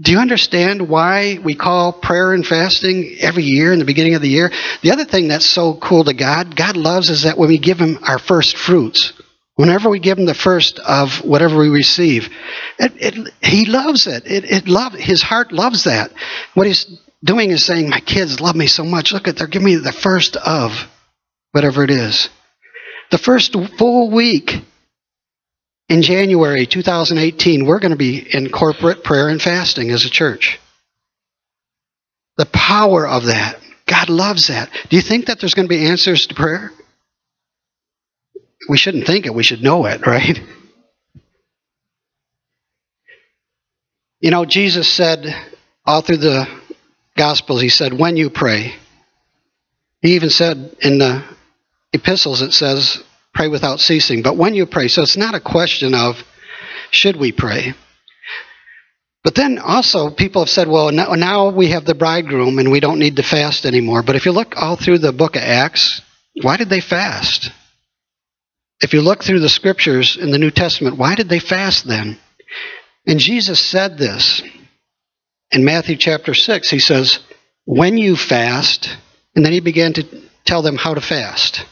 Do 0.00 0.10
you 0.10 0.18
understand 0.18 0.88
why 0.88 1.38
we 1.42 1.54
call 1.54 1.92
prayer 1.92 2.32
and 2.32 2.44
fasting 2.44 3.16
every 3.20 3.44
year 3.44 3.72
in 3.72 3.78
the 3.78 3.84
beginning 3.84 4.16
of 4.16 4.22
the 4.22 4.28
year? 4.28 4.50
The 4.82 4.90
other 4.90 5.04
thing 5.04 5.28
that's 5.28 5.46
so 5.46 5.74
cool 5.74 6.04
to 6.04 6.14
God, 6.14 6.56
God 6.56 6.76
loves 6.76 7.10
is 7.10 7.22
that 7.22 7.38
when 7.38 7.48
we 7.48 7.58
give 7.58 7.78
Him 7.78 7.98
our 8.02 8.18
first 8.18 8.56
fruits, 8.56 9.12
whenever 9.54 9.88
we 9.88 10.00
give 10.00 10.18
Him 10.18 10.26
the 10.26 10.34
first 10.34 10.80
of 10.80 11.24
whatever 11.24 11.58
we 11.58 11.68
receive, 11.68 12.28
it, 12.78 12.92
it, 12.96 13.34
He 13.40 13.66
loves 13.66 14.08
it. 14.08 14.26
It, 14.26 14.44
it 14.44 14.68
love, 14.68 14.94
His 14.94 15.22
heart 15.22 15.52
loves 15.52 15.84
that. 15.84 16.10
What 16.54 16.66
He's 16.66 16.86
doing 17.22 17.50
is 17.50 17.64
saying, 17.64 17.88
My 17.88 18.00
kids 18.00 18.40
love 18.40 18.56
me 18.56 18.66
so 18.66 18.84
much. 18.84 19.12
Look 19.12 19.28
at, 19.28 19.36
they're 19.36 19.46
giving 19.46 19.66
me 19.66 19.76
the 19.76 19.92
first 19.92 20.34
of 20.36 20.72
whatever 21.52 21.84
it 21.84 21.90
is. 21.90 22.28
The 23.12 23.18
first 23.18 23.56
full 23.78 24.10
week 24.10 24.54
in 25.88 26.02
January 26.02 26.66
2018, 26.66 27.66
we're 27.66 27.78
going 27.78 27.90
to 27.90 27.96
be 27.96 28.18
in 28.18 28.50
corporate 28.50 29.04
prayer 29.04 29.28
and 29.28 29.40
fasting 29.40 29.90
as 29.90 30.04
a 30.04 30.10
church. 30.10 30.58
The 32.36 32.46
power 32.46 33.06
of 33.06 33.26
that. 33.26 33.60
God 33.86 34.08
loves 34.08 34.48
that. 34.48 34.70
Do 34.88 34.96
you 34.96 35.02
think 35.02 35.26
that 35.26 35.40
there's 35.40 35.54
going 35.54 35.68
to 35.68 35.74
be 35.74 35.86
answers 35.86 36.26
to 36.28 36.34
prayer? 36.34 36.72
We 38.68 38.78
shouldn't 38.78 39.06
think 39.06 39.26
it, 39.26 39.34
we 39.34 39.42
should 39.42 39.62
know 39.62 39.84
it, 39.84 40.06
right? 40.06 40.40
You 44.20 44.30
know, 44.30 44.46
Jesus 44.46 44.88
said 44.88 45.26
all 45.84 46.00
through 46.00 46.16
the 46.16 46.48
Gospels, 47.16 47.60
He 47.60 47.68
said, 47.68 47.92
when 47.92 48.16
you 48.16 48.30
pray. 48.30 48.74
He 50.00 50.14
even 50.14 50.30
said 50.30 50.76
in 50.80 50.98
the 50.98 51.22
epistles, 51.92 52.42
it 52.42 52.52
says, 52.52 53.03
pray 53.34 53.48
without 53.48 53.80
ceasing. 53.80 54.22
But 54.22 54.36
when 54.36 54.54
you 54.54 54.66
pray, 54.66 54.88
so 54.88 55.02
it's 55.02 55.16
not 55.16 55.34
a 55.34 55.40
question 55.40 55.94
of 55.94 56.22
should 56.90 57.16
we 57.16 57.32
pray. 57.32 57.74
But 59.24 59.34
then 59.34 59.58
also, 59.58 60.10
people 60.10 60.42
have 60.42 60.50
said, 60.50 60.68
well, 60.68 60.92
now 60.92 61.50
we 61.50 61.70
have 61.70 61.86
the 61.86 61.94
bridegroom 61.94 62.58
and 62.58 62.70
we 62.70 62.80
don't 62.80 62.98
need 62.98 63.16
to 63.16 63.22
fast 63.22 63.64
anymore. 63.64 64.02
But 64.02 64.16
if 64.16 64.26
you 64.26 64.32
look 64.32 64.54
all 64.56 64.76
through 64.76 64.98
the 64.98 65.12
book 65.12 65.36
of 65.36 65.42
Acts, 65.42 66.02
why 66.42 66.58
did 66.58 66.68
they 66.68 66.80
fast? 66.80 67.50
If 68.82 68.92
you 68.92 69.00
look 69.00 69.24
through 69.24 69.40
the 69.40 69.48
scriptures 69.48 70.18
in 70.18 70.30
the 70.30 70.38
New 70.38 70.50
Testament, 70.50 70.98
why 70.98 71.14
did 71.14 71.30
they 71.30 71.38
fast 71.38 71.86
then? 71.86 72.18
And 73.06 73.18
Jesus 73.18 73.58
said 73.60 73.96
this 73.96 74.42
in 75.50 75.64
Matthew 75.64 75.96
chapter 75.96 76.34
6. 76.34 76.68
He 76.68 76.78
says, 76.78 77.18
When 77.64 77.96
you 77.96 78.16
fast, 78.16 78.94
and 79.34 79.44
then 79.44 79.52
he 79.52 79.60
began 79.60 79.94
to 79.94 80.04
tell 80.44 80.60
them 80.60 80.76
how 80.76 80.92
to 80.92 81.00
fast. 81.00 81.64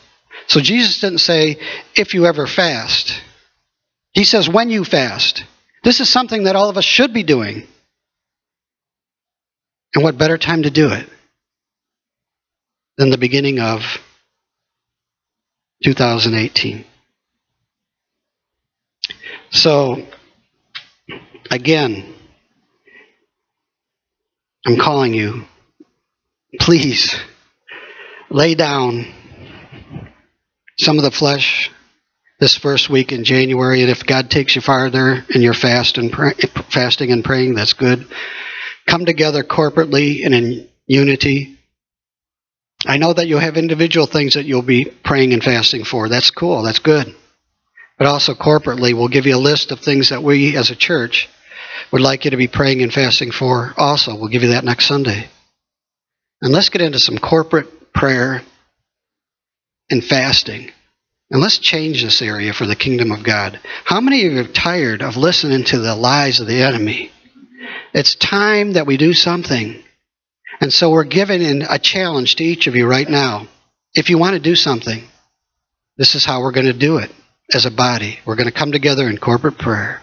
So 0.47 0.61
Jesus 0.61 1.01
didn't 1.01 1.19
say, 1.19 1.59
if 1.95 2.15
you 2.15 2.27
ever 2.27 2.47
fast. 2.47 3.21
He 4.13 4.25
says, 4.25 4.49
when 4.49 4.71
you 4.71 4.85
fast. 4.85 5.45
This 5.85 6.01
is 6.01 6.09
something 6.09 6.45
that 6.45 6.57
all 6.57 6.69
of 6.69 6.77
us 6.77 6.85
should 6.85 7.13
be 7.13 7.23
doing. 7.23 7.67
And 9.95 10.05
what 10.05 10.19
better 10.19 10.39
time 10.39 10.63
to 10.63 10.71
do 10.71 10.91
it 10.93 11.09
than 12.97 13.11
the 13.11 13.19
beginning 13.19 13.61
of 13.61 13.81
2018? 15.85 16.85
So, 19.51 20.07
again, 21.51 22.15
I'm 24.65 24.79
calling 24.79 25.13
you, 25.13 25.45
please 26.61 27.15
lay 28.31 28.55
down 28.55 29.13
some 30.79 30.99
of 30.99 31.05
the 31.05 31.11
flesh 31.11 31.71
this 32.41 32.57
first 32.57 32.91
week 32.91 33.13
in 33.13 33.25
January, 33.25 33.83
and 33.83 33.91
if 33.91 34.05
God 34.05 34.31
takes 34.31 34.57
you 34.57 34.63
farther 34.63 35.25
in 35.31 35.43
your 35.43 35.55
fast 35.55 35.99
and 35.99 36.11
pray, 36.11 36.33
fasting 36.71 37.13
and 37.13 37.25
praying, 37.25 37.55
that's 37.55 37.73
good. 37.73 38.07
Come 38.89 39.05
together 39.05 39.45
corporately 39.45 40.25
and 40.25 40.35
in 40.35 40.69
unity. 40.87 41.59
I 42.85 42.97
know 42.97 43.13
that 43.13 43.29
you'll 43.29 43.39
have 43.39 43.57
individual 43.57 44.07
things 44.07 44.35
that 44.35 44.45
you'll 44.45 44.63
be 44.63 44.85
praying 45.05 45.33
and 45.33 45.43
fasting 45.43 45.85
for. 45.85 46.09
That's 46.09 46.33
cool. 46.33 46.63
That's 46.63 46.81
good. 46.81 47.15
But 47.97 48.09
also 48.09 48.35
corporately, 48.35 48.93
we'll 48.93 49.09
give 49.09 49.27
you 49.27 49.37
a 49.37 49.39
list 49.39 49.71
of 49.71 49.79
things 49.79 50.09
that 50.09 50.25
we 50.25 50.57
as 50.57 50.71
a 50.71 50.77
church 50.77 51.29
would 51.93 52.03
like 52.03 52.25
you 52.25 52.33
to 52.33 52.37
be 52.37 52.49
praying 52.49 52.83
and 52.83 52.93
fasting 52.93 53.31
for 53.31 53.73
also. 53.77 54.17
We'll 54.17 54.29
give 54.29 54.43
you 54.43 54.51
that 54.51 54.65
next 54.65 54.87
Sunday. 54.87 55.29
And 56.41 56.53
let's 56.53 56.71
get 56.71 56.83
into 56.83 56.99
some 56.99 57.19
corporate 57.19 57.93
prayer 57.93 58.43
and 59.93 60.03
fasting. 60.05 60.71
And 61.31 61.41
let's 61.41 61.59
change 61.59 62.03
this 62.03 62.21
area 62.21 62.53
for 62.53 62.67
the 62.67 62.77
kingdom 62.77 63.13
of 63.13 63.25
God. 63.25 63.61
How 63.85 64.01
many 64.01 64.27
of 64.27 64.33
you 64.33 64.41
are 64.41 64.53
tired 64.53 65.03
of 65.03 65.17
listening 65.17 65.65
to 65.67 65.79
the 65.79 65.95
lies 65.95 66.41
of 66.41 66.47
the 66.47 66.63
enemy? 66.63 67.13
It's 67.95 68.15
time 68.17 68.73
that 68.73 68.87
we 68.87 68.97
do 68.97 69.13
something. 69.13 69.83
And 70.61 70.73
so 70.73 70.91
we're 70.91 71.05
giving 71.05 71.43
in 71.43 71.63
a 71.63 71.79
challenge 71.79 72.37
to 72.37 72.45
each 72.45 72.67
of 72.67 72.75
you 72.75 72.87
right 72.87 73.09
now. 73.09 73.49
If 73.95 74.11
you 74.11 74.19
want 74.19 74.35
to 74.35 74.41
do 74.41 74.57
something, 74.57 75.05
this 75.97 76.15
is 76.15 76.25
how 76.25 76.43
we're 76.43 76.53
going 76.53 76.67
to 76.67 76.79
do 76.79 76.99
it. 76.99 77.11
as 77.55 77.67
a 77.67 77.71
body. 77.71 78.19
We're 78.27 78.37
going 78.37 78.49
to 78.49 78.59
come 78.59 78.73
together 78.73 79.09
in 79.09 79.19
corporate 79.19 79.59
prayer. 79.59 80.01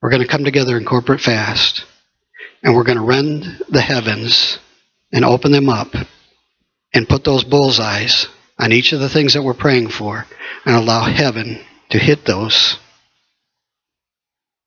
We're 0.00 0.10
going 0.10 0.22
to 0.22 0.28
come 0.28 0.44
together 0.44 0.76
in 0.76 0.84
corporate 0.84 1.20
fast. 1.20 1.84
And 2.62 2.74
we're 2.74 2.84
going 2.84 2.98
to 2.98 3.04
rend 3.04 3.44
the 3.68 3.80
heavens 3.80 4.58
and 5.12 5.24
open 5.24 5.52
them 5.52 5.68
up 5.68 5.88
and 6.92 7.08
put 7.08 7.24
those 7.24 7.44
bullseyes 7.44 8.28
on 8.58 8.72
each 8.72 8.92
of 8.92 9.00
the 9.00 9.08
things 9.08 9.34
that 9.34 9.42
we're 9.42 9.54
praying 9.54 9.88
for 9.88 10.26
and 10.64 10.76
allow 10.76 11.02
heaven 11.02 11.60
to 11.90 11.98
hit 11.98 12.24
those. 12.24 12.78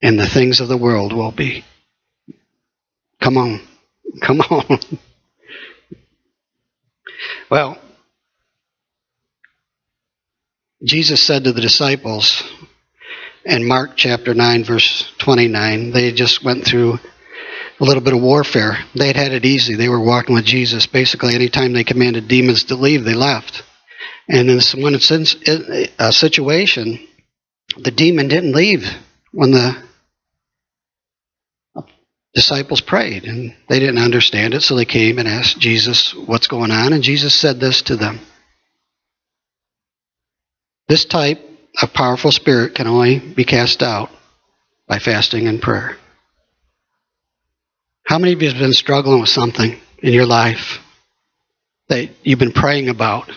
And 0.02 0.20
the 0.20 0.28
things 0.28 0.60
of 0.60 0.68
the 0.68 0.78
world 0.78 1.14
will 1.14 1.32
be. 1.32 1.66
Come 3.22 3.38
on. 3.38 3.62
Come 4.22 4.42
on. 4.42 4.80
well, 7.50 7.78
Jesus 10.84 11.22
said 11.22 11.44
to 11.44 11.52
the 11.52 11.62
disciples 11.62 12.44
in 13.44 13.68
Mark 13.68 13.92
chapter 13.96 14.34
9, 14.34 14.64
verse 14.64 15.12
29, 15.20 15.92
they 15.92 16.12
just 16.12 16.44
went 16.44 16.66
through 16.66 17.00
a 17.80 17.84
little 17.84 18.04
bit 18.04 18.14
of 18.14 18.22
warfare. 18.22 18.78
They 18.96 19.08
had 19.08 19.16
had 19.16 19.32
it 19.32 19.46
easy. 19.46 19.76
They 19.76 19.90
were 19.90 20.00
walking 20.00 20.36
with 20.36 20.46
Jesus. 20.46 20.86
Basically, 20.86 21.34
anytime 21.34 21.74
they 21.74 21.84
commanded 21.84 22.28
demons 22.28 22.66
to 22.66 22.76
leave, 22.76 23.04
they 23.04 23.14
left. 23.14 23.64
And 24.30 24.50
in 24.50 24.60
when 24.82 24.94
it's 24.96 25.12
a 25.12 26.12
situation, 26.12 27.08
the 27.78 27.92
demon 27.92 28.28
didn't 28.28 28.54
leave 28.54 28.86
when 29.32 29.52
the 29.52 29.84
disciples 32.34 32.82
prayed 32.82 33.24
and 33.24 33.56
they 33.68 33.80
didn't 33.80 33.98
understand 33.98 34.54
it 34.54 34.62
so 34.62 34.76
they 34.76 34.86
came 34.86 35.18
and 35.18 35.28
asked 35.28 35.58
jesus 35.60 36.14
what's 36.14 36.46
going 36.46 36.70
on 36.70 36.94
and 36.94 37.02
jesus 37.02 37.34
said 37.34 37.60
this 37.60 37.82
to 37.82 37.96
them. 37.96 38.20
This 40.88 41.06
type 41.06 41.40
of 41.82 41.94
powerful 41.94 42.32
spirit 42.32 42.76
can 42.76 42.88
only 42.88 43.20
be 43.20 43.44
cast 43.44 43.84
out 43.84 44.10
by 44.88 45.00
fasting 45.00 45.48
and 45.48 45.62
prayer. 45.62 45.98
How 48.06 48.20
many 48.20 48.34
of 48.34 48.42
you 48.42 48.50
have 48.50 48.58
been 48.58 48.72
struggling 48.72 49.20
with 49.20 49.30
something 49.30 49.78
in 50.00 50.14
your 50.14 50.26
life 50.26 50.80
that 51.90 52.10
you've 52.24 52.40
been 52.40 52.54
praying 52.54 52.88
about 52.88 53.30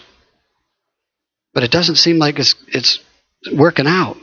but 1.61 1.65
it 1.65 1.71
doesn't 1.71 1.97
seem 1.97 2.19
like 2.19 2.39
it's 2.39 2.55
it's 2.69 3.01
working 3.53 3.87
out 3.87 4.17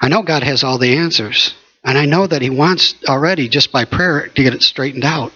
i 0.00 0.08
know 0.08 0.22
god 0.22 0.44
has 0.44 0.62
all 0.62 0.78
the 0.78 0.96
answers 0.96 1.54
and 1.82 1.96
I 1.96 2.06
know 2.06 2.26
that 2.26 2.42
He 2.42 2.50
wants 2.50 2.94
already, 3.08 3.48
just 3.48 3.72
by 3.72 3.84
prayer, 3.84 4.28
to 4.28 4.42
get 4.42 4.54
it 4.54 4.62
straightened 4.62 5.04
out. 5.04 5.32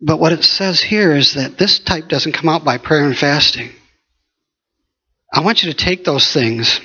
But 0.00 0.20
what 0.20 0.32
it 0.32 0.44
says 0.44 0.80
here 0.80 1.14
is 1.16 1.34
that 1.34 1.58
this 1.58 1.78
type 1.78 2.08
doesn't 2.08 2.32
come 2.32 2.48
out 2.48 2.64
by 2.64 2.78
prayer 2.78 3.04
and 3.04 3.16
fasting. 3.16 3.72
I 5.32 5.40
want 5.40 5.62
you 5.62 5.72
to 5.72 5.76
take 5.76 6.04
those 6.04 6.32
things, 6.32 6.80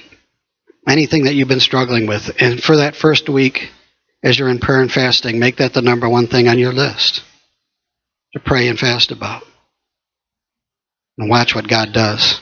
anything 0.88 1.26
that 1.26 1.36
you've 1.36 1.48
been 1.48 1.60
struggling 1.60 2.08
with, 2.08 2.32
and 2.40 2.62
for 2.62 2.78
that 2.78 2.96
first 2.96 3.30
week, 3.30 3.70
as 4.24 4.40
you're 4.40 4.50
in 4.50 4.60
prayer 4.60 4.82
and 4.82 4.92
fasting, 4.92 5.38
make 5.38 5.58
that 5.58 5.74
the 5.74 5.82
number 5.82 6.10
one 6.10 6.28
thing 6.28 6.48
on 6.48 6.58
your 6.58 6.74
list 6.74 7.24
to 8.34 8.40
pray 8.40 8.68
and 8.68 8.80
fast 8.80 9.12
about. 9.12 9.44
And 11.20 11.30
watch 11.30 11.54
what 11.54 11.68
God 11.68 11.92
does. 11.92 12.40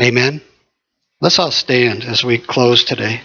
Amen. 0.00 0.40
Let's 1.20 1.40
all 1.40 1.50
stand 1.50 2.04
as 2.04 2.22
we 2.22 2.38
close 2.38 2.84
today. 2.84 3.20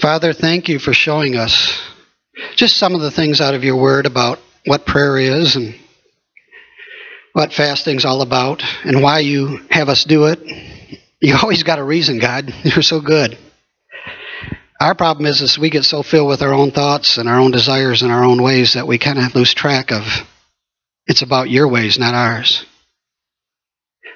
Father, 0.00 0.32
thank 0.32 0.68
you 0.68 0.78
for 0.78 0.92
showing 0.92 1.34
us 1.34 1.76
just 2.54 2.76
some 2.76 2.94
of 2.94 3.00
the 3.00 3.10
things 3.10 3.40
out 3.40 3.54
of 3.54 3.64
your 3.64 3.74
word 3.74 4.06
about 4.06 4.38
what 4.64 4.86
prayer 4.86 5.18
is 5.18 5.56
and 5.56 5.74
what 7.32 7.52
fasting's 7.52 8.04
all 8.04 8.22
about 8.22 8.62
and 8.84 9.02
why 9.02 9.18
you 9.18 9.58
have 9.70 9.88
us 9.88 10.04
do 10.04 10.26
it. 10.26 10.38
You 11.20 11.36
always 11.42 11.64
got 11.64 11.80
a 11.80 11.84
reason, 11.84 12.20
God. 12.20 12.54
You're 12.62 12.82
so 12.82 13.00
good. 13.00 13.36
Our 14.80 14.94
problem 14.94 15.26
is, 15.26 15.40
is 15.40 15.58
we 15.58 15.70
get 15.70 15.84
so 15.84 16.04
filled 16.04 16.28
with 16.28 16.40
our 16.40 16.52
own 16.52 16.70
thoughts 16.70 17.18
and 17.18 17.28
our 17.28 17.40
own 17.40 17.50
desires 17.50 18.02
and 18.02 18.12
our 18.12 18.22
own 18.22 18.40
ways 18.42 18.74
that 18.74 18.86
we 18.86 18.98
kind 18.98 19.18
of 19.18 19.34
lose 19.34 19.52
track 19.52 19.90
of 19.90 20.04
it's 21.06 21.22
about 21.22 21.50
your 21.50 21.66
ways, 21.68 21.98
not 21.98 22.14
ours. 22.14 22.64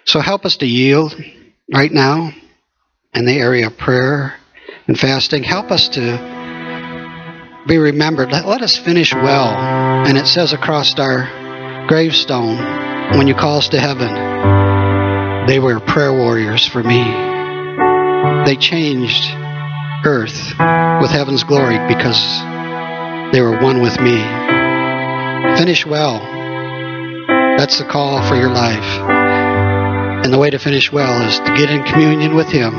So 0.04 0.20
help 0.20 0.44
us 0.44 0.58
to 0.58 0.66
yield 0.66 1.14
right 1.72 1.90
now 1.90 2.32
in 3.14 3.24
the 3.24 3.38
area 3.38 3.66
of 3.66 3.78
prayer 3.78 4.34
and 4.86 4.98
fasting. 4.98 5.42
Help 5.42 5.70
us 5.70 5.88
to 5.90 7.64
be 7.66 7.78
remembered. 7.78 8.30
Let, 8.30 8.46
let 8.46 8.62
us 8.62 8.76
finish 8.76 9.12
well. 9.14 9.48
And 9.48 10.18
it 10.18 10.26
says 10.26 10.52
across 10.52 10.98
our 10.98 11.86
gravestone, 11.88 12.58
when 13.16 13.26
you 13.26 13.34
call 13.34 13.58
us 13.58 13.68
to 13.70 13.80
heaven, 13.80 15.46
they 15.46 15.58
were 15.58 15.80
prayer 15.80 16.12
warriors 16.12 16.66
for 16.66 16.82
me. 16.82 17.02
They 18.44 18.56
changed 18.56 19.41
earth 20.04 20.54
with 21.00 21.10
heaven's 21.10 21.44
glory 21.44 21.78
because 21.88 22.20
they 23.32 23.40
were 23.40 23.58
one 23.60 23.80
with 23.80 24.00
me. 24.00 24.18
Finish 25.56 25.86
well. 25.86 26.20
That's 27.58 27.78
the 27.78 27.84
call 27.84 28.26
for 28.28 28.36
your 28.36 28.50
life. 28.50 28.84
And 30.24 30.32
the 30.32 30.38
way 30.38 30.50
to 30.50 30.58
finish 30.58 30.92
well 30.92 31.22
is 31.28 31.38
to 31.38 31.54
get 31.56 31.70
in 31.70 31.82
communion 31.84 32.34
with 32.34 32.48
Him 32.48 32.74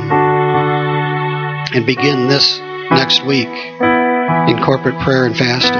and 1.73 1.85
begin 1.85 2.27
this 2.27 2.59
next 2.91 3.25
week 3.25 3.47
in 3.47 4.63
corporate 4.63 4.99
prayer 4.99 5.25
and 5.25 5.37
fasting. 5.37 5.73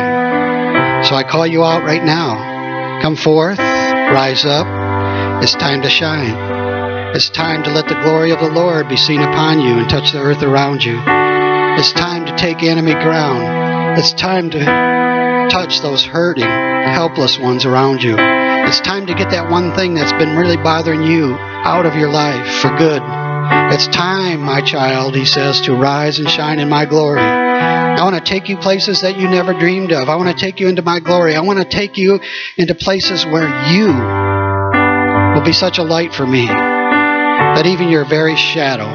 So 1.08 1.16
I 1.16 1.24
call 1.30 1.46
you 1.46 1.64
out 1.64 1.84
right 1.84 2.04
now. 2.04 3.02
Come 3.02 3.16
forth, 3.16 3.60
rise 3.60 4.46
up. 4.46 4.68
It's 5.44 5.54
time 5.54 5.82
to 5.82 5.90
shine. 5.90 6.53
It's 7.14 7.30
time 7.30 7.62
to 7.62 7.70
let 7.70 7.88
the 7.88 8.02
glory 8.02 8.32
of 8.32 8.40
the 8.40 8.50
Lord 8.50 8.90
be 8.90 8.98
seen 8.98 9.22
upon 9.22 9.60
you 9.60 9.78
and 9.78 9.88
touch 9.88 10.12
the 10.12 10.18
earth 10.18 10.42
around 10.42 10.84
you. 10.84 10.98
It's 11.78 11.94
time 11.94 12.26
to 12.26 12.36
take 12.36 12.64
enemy 12.64 12.94
ground. 12.94 14.00
It's 14.00 14.14
time 14.14 14.50
to 14.50 14.60
touch 15.52 15.82
those 15.82 16.04
hurting, 16.04 16.44
helpless 16.44 17.38
ones 17.38 17.66
around 17.66 18.02
you. 18.02 18.16
It's 18.18 18.80
time 18.80 19.06
to 19.06 19.14
get 19.14 19.30
that 19.30 19.52
one 19.52 19.76
thing 19.76 19.94
that's 19.94 20.12
been 20.14 20.36
really 20.36 20.58
bothering 20.58 21.04
you 21.04 21.36
out 21.36 21.86
of 21.86 21.94
your 21.96 22.10
life 22.10 22.48
for 22.64 22.76
good. 22.78 23.04
It's 23.72 23.86
time, 23.90 24.42
my 24.42 24.62
child, 24.62 25.16
he 25.16 25.26
says, 25.26 25.62
to 25.62 25.76
rise 25.76 26.18
and 26.18 26.28
shine 26.28 26.58
in 26.58 26.68
my 26.68 26.88
glory. 26.88 27.22
I 27.22 28.04
want 28.04 28.16
to 28.16 28.22
take 28.28 28.50
you 28.50 28.58
places 28.58 29.02
that 29.02 29.20
you 29.20 29.30
never 29.30 29.54
dreamed 29.54 29.92
of. 29.92 30.10
I 30.10 30.16
want 30.16 30.36
to 30.36 30.44
take 30.44 30.60
you 30.60 30.68
into 30.68 30.82
my 30.82 31.00
glory. 31.00 31.36
I 31.36 31.42
want 31.42 31.60
to 31.60 31.66
take 31.66 31.96
you 31.96 32.22
into 32.58 32.74
places 32.74 33.24
where 33.24 33.50
you 33.72 33.94
will 35.36 35.46
be 35.46 35.54
such 35.54 35.78
a 35.78 35.84
light 35.84 36.12
for 36.12 36.26
me 36.26 36.50
that 37.56 37.66
even 37.66 37.90
your 37.90 38.06
very 38.06 38.36
shadow 38.36 38.88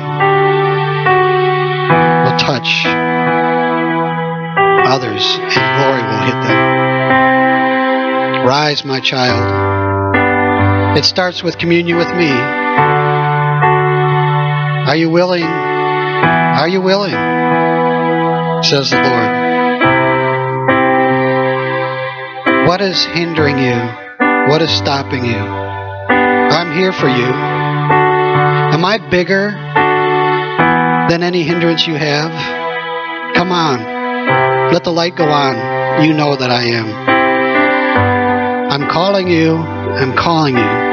will 2.24 2.38
touch 2.38 2.84
others 4.88 5.24
and 5.38 5.52
glory 5.52 6.02
will 6.02 6.24
hit 6.24 6.38
them. 6.48 6.58
Rise, 8.46 8.84
my 8.84 9.00
child. 9.00 10.96
It 10.96 11.04
starts 11.04 11.42
with 11.42 11.58
communion 11.58 11.98
with 11.98 12.08
me. 12.16 12.30
Are 14.88 14.96
you 14.96 15.10
willing? 15.10 15.44
Are 15.44 16.68
you 16.68 16.80
willing? 16.80 17.12
Says 18.64 18.90
the 18.90 18.96
Lord. 18.96 19.38
What 22.66 22.80
is 22.80 23.04
hindering 23.04 23.58
you? 23.58 23.76
What 24.50 24.62
is 24.62 24.70
stopping 24.70 25.24
you? 25.24 25.36
I'm 25.36 26.72
here 26.76 26.92
for 26.92 27.08
you. 27.08 27.57
Am 28.72 28.84
I 28.84 28.98
bigger 28.98 29.50
than 31.08 31.22
any 31.22 31.42
hindrance 31.42 31.86
you 31.86 31.94
have? 31.94 32.30
Come 33.34 33.50
on. 33.50 34.72
Let 34.72 34.84
the 34.84 34.90
light 34.90 35.16
go 35.16 35.24
on. 35.24 36.04
You 36.04 36.12
know 36.12 36.36
that 36.36 36.50
I 36.50 36.64
am. 36.64 36.86
I'm 38.70 38.88
calling 38.90 39.28
you. 39.28 39.56
I'm 39.56 40.14
calling 40.14 40.56
you. 40.56 40.88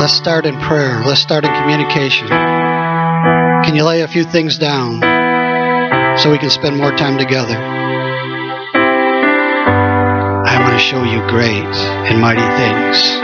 Let's 0.00 0.14
start 0.14 0.46
in 0.46 0.58
prayer. 0.60 1.02
Let's 1.04 1.20
start 1.20 1.44
in 1.44 1.52
communication. 1.54 2.26
Can 2.28 3.76
you 3.76 3.84
lay 3.84 4.00
a 4.00 4.08
few 4.08 4.24
things 4.24 4.58
down 4.58 5.00
so 6.18 6.30
we 6.30 6.38
can 6.38 6.50
spend 6.50 6.76
more 6.76 6.90
time 6.90 7.18
together? 7.18 7.56
I 10.44 10.58
want 10.58 10.72
to 10.72 10.80
show 10.80 11.04
you 11.04 11.20
great 11.28 11.76
and 12.08 12.20
mighty 12.20 12.40
things. 12.40 13.20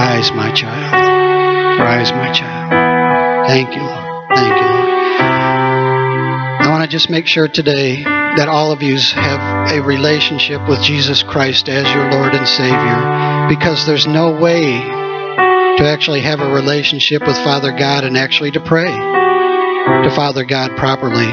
Rise, 0.00 0.32
my 0.32 0.50
child. 0.50 1.78
Rise, 1.78 2.10
my 2.12 2.32
child. 2.32 3.46
Thank 3.46 3.76
you, 3.76 3.82
Lord. 3.82 4.28
Thank 4.34 4.56
you, 4.56 4.68
Lord. 4.72 4.88
I 6.64 6.68
want 6.70 6.84
to 6.84 6.88
just 6.88 7.10
make 7.10 7.26
sure 7.26 7.48
today 7.48 8.02
that 8.02 8.48
all 8.48 8.72
of 8.72 8.80
you 8.80 8.96
have 8.96 9.70
a 9.70 9.82
relationship 9.82 10.66
with 10.66 10.80
Jesus 10.80 11.22
Christ 11.22 11.68
as 11.68 11.84
your 11.92 12.10
Lord 12.12 12.34
and 12.34 12.48
Savior 12.48 13.48
because 13.54 13.84
there's 13.84 14.06
no 14.06 14.40
way 14.40 14.62
to 15.76 15.84
actually 15.84 16.22
have 16.22 16.40
a 16.40 16.50
relationship 16.50 17.20
with 17.20 17.36
Father 17.36 17.72
God 17.72 18.02
and 18.02 18.16
actually 18.16 18.52
to 18.52 18.60
pray 18.60 18.88
to 18.88 20.10
Father 20.16 20.46
God 20.46 20.78
properly 20.78 21.28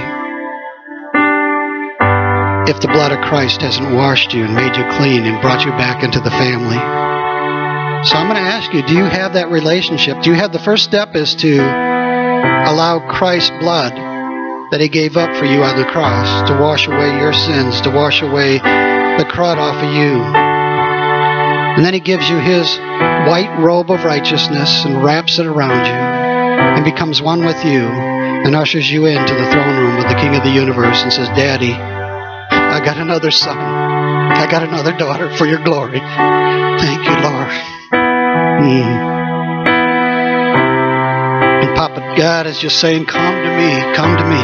if 2.70 2.82
the 2.82 2.90
blood 2.90 3.14
of 3.14 3.24
Christ 3.24 3.62
hasn't 3.62 3.96
washed 3.96 4.34
you 4.34 4.44
and 4.44 4.54
made 4.54 4.76
you 4.76 4.84
clean 4.98 5.24
and 5.24 5.42
brought 5.42 5.64
you 5.64 5.72
back 5.72 6.04
into 6.04 6.20
the 6.20 6.32
family. 6.32 7.07
So 8.06 8.16
I'm 8.16 8.28
going 8.28 8.36
to 8.36 8.50
ask 8.50 8.74
you, 8.74 8.86
do 8.86 8.94
you 8.94 9.06
have 9.06 9.34
that 9.34 9.50
relationship? 9.50 10.22
Do 10.22 10.30
you 10.30 10.36
have 10.36 10.54
the 10.54 10.60
first 10.60 10.84
step 10.84 11.16
is 11.16 11.34
to 11.36 11.60
allow 11.60 13.00
Christ's 13.00 13.50
blood 13.60 13.94
that 14.72 14.82
he 14.82 14.90
gave 14.90 15.16
up 15.16 15.36
for 15.38 15.46
you 15.46 15.64
on 15.64 15.78
the 15.78 15.86
cross 15.86 16.48
to 16.50 16.60
wash 16.60 16.88
away 16.88 17.18
your 17.20 17.34
sins, 17.34 17.82
to 17.82 17.90
wash 17.90 18.22
away 18.22 18.58
the 18.58 19.26
crud 19.26 19.58
off 19.58 19.82
of 19.82 19.94
you. 19.96 20.22
And 21.78 21.86
then 21.86 21.94
he 21.94 22.00
gives 22.00 22.30
you 22.30 22.38
his 22.38 22.78
white 23.30 23.56
robe 23.60 23.92
of 23.92 24.04
righteousness 24.04 24.84
and 24.86 25.04
wraps 25.04 25.40
it 25.40 25.46
around 25.46 25.86
you 25.86 25.94
and 25.94 26.84
becomes 26.84 27.22
one 27.22 27.46
with 27.46 27.64
you 27.64 27.88
and 27.88 28.56
ushers 28.56 28.92
you 28.92 29.06
into 29.06 29.34
the 29.34 29.52
throne 29.52 29.78
room 29.78 29.98
of 29.98 30.04
the 30.04 30.16
King 30.16 30.36
of 30.36 30.44
the 30.44 30.52
universe 30.52 31.02
and 31.02 31.14
says, 31.14 31.28
Daddy, 31.30 31.74
I 31.74 32.84
got 32.84 32.98
another 32.98 33.32
son. 33.32 33.58
I 33.58 34.50
got 34.52 34.64
another 34.64 34.96
daughter 34.98 35.36
for 35.36 35.46
your 35.46 35.64
glory. 35.64 36.00
Thank 36.00 37.06
you, 37.06 37.30
Lord. 37.30 37.77
Mm. 38.62 39.18
And 41.64 41.76
Papa 41.76 42.16
God 42.18 42.48
is 42.48 42.60
just 42.60 42.80
saying, 42.80 43.06
Come 43.06 43.36
to 43.44 43.58
me, 43.58 43.96
come 43.96 44.18
to 44.18 44.26
me. 44.26 44.42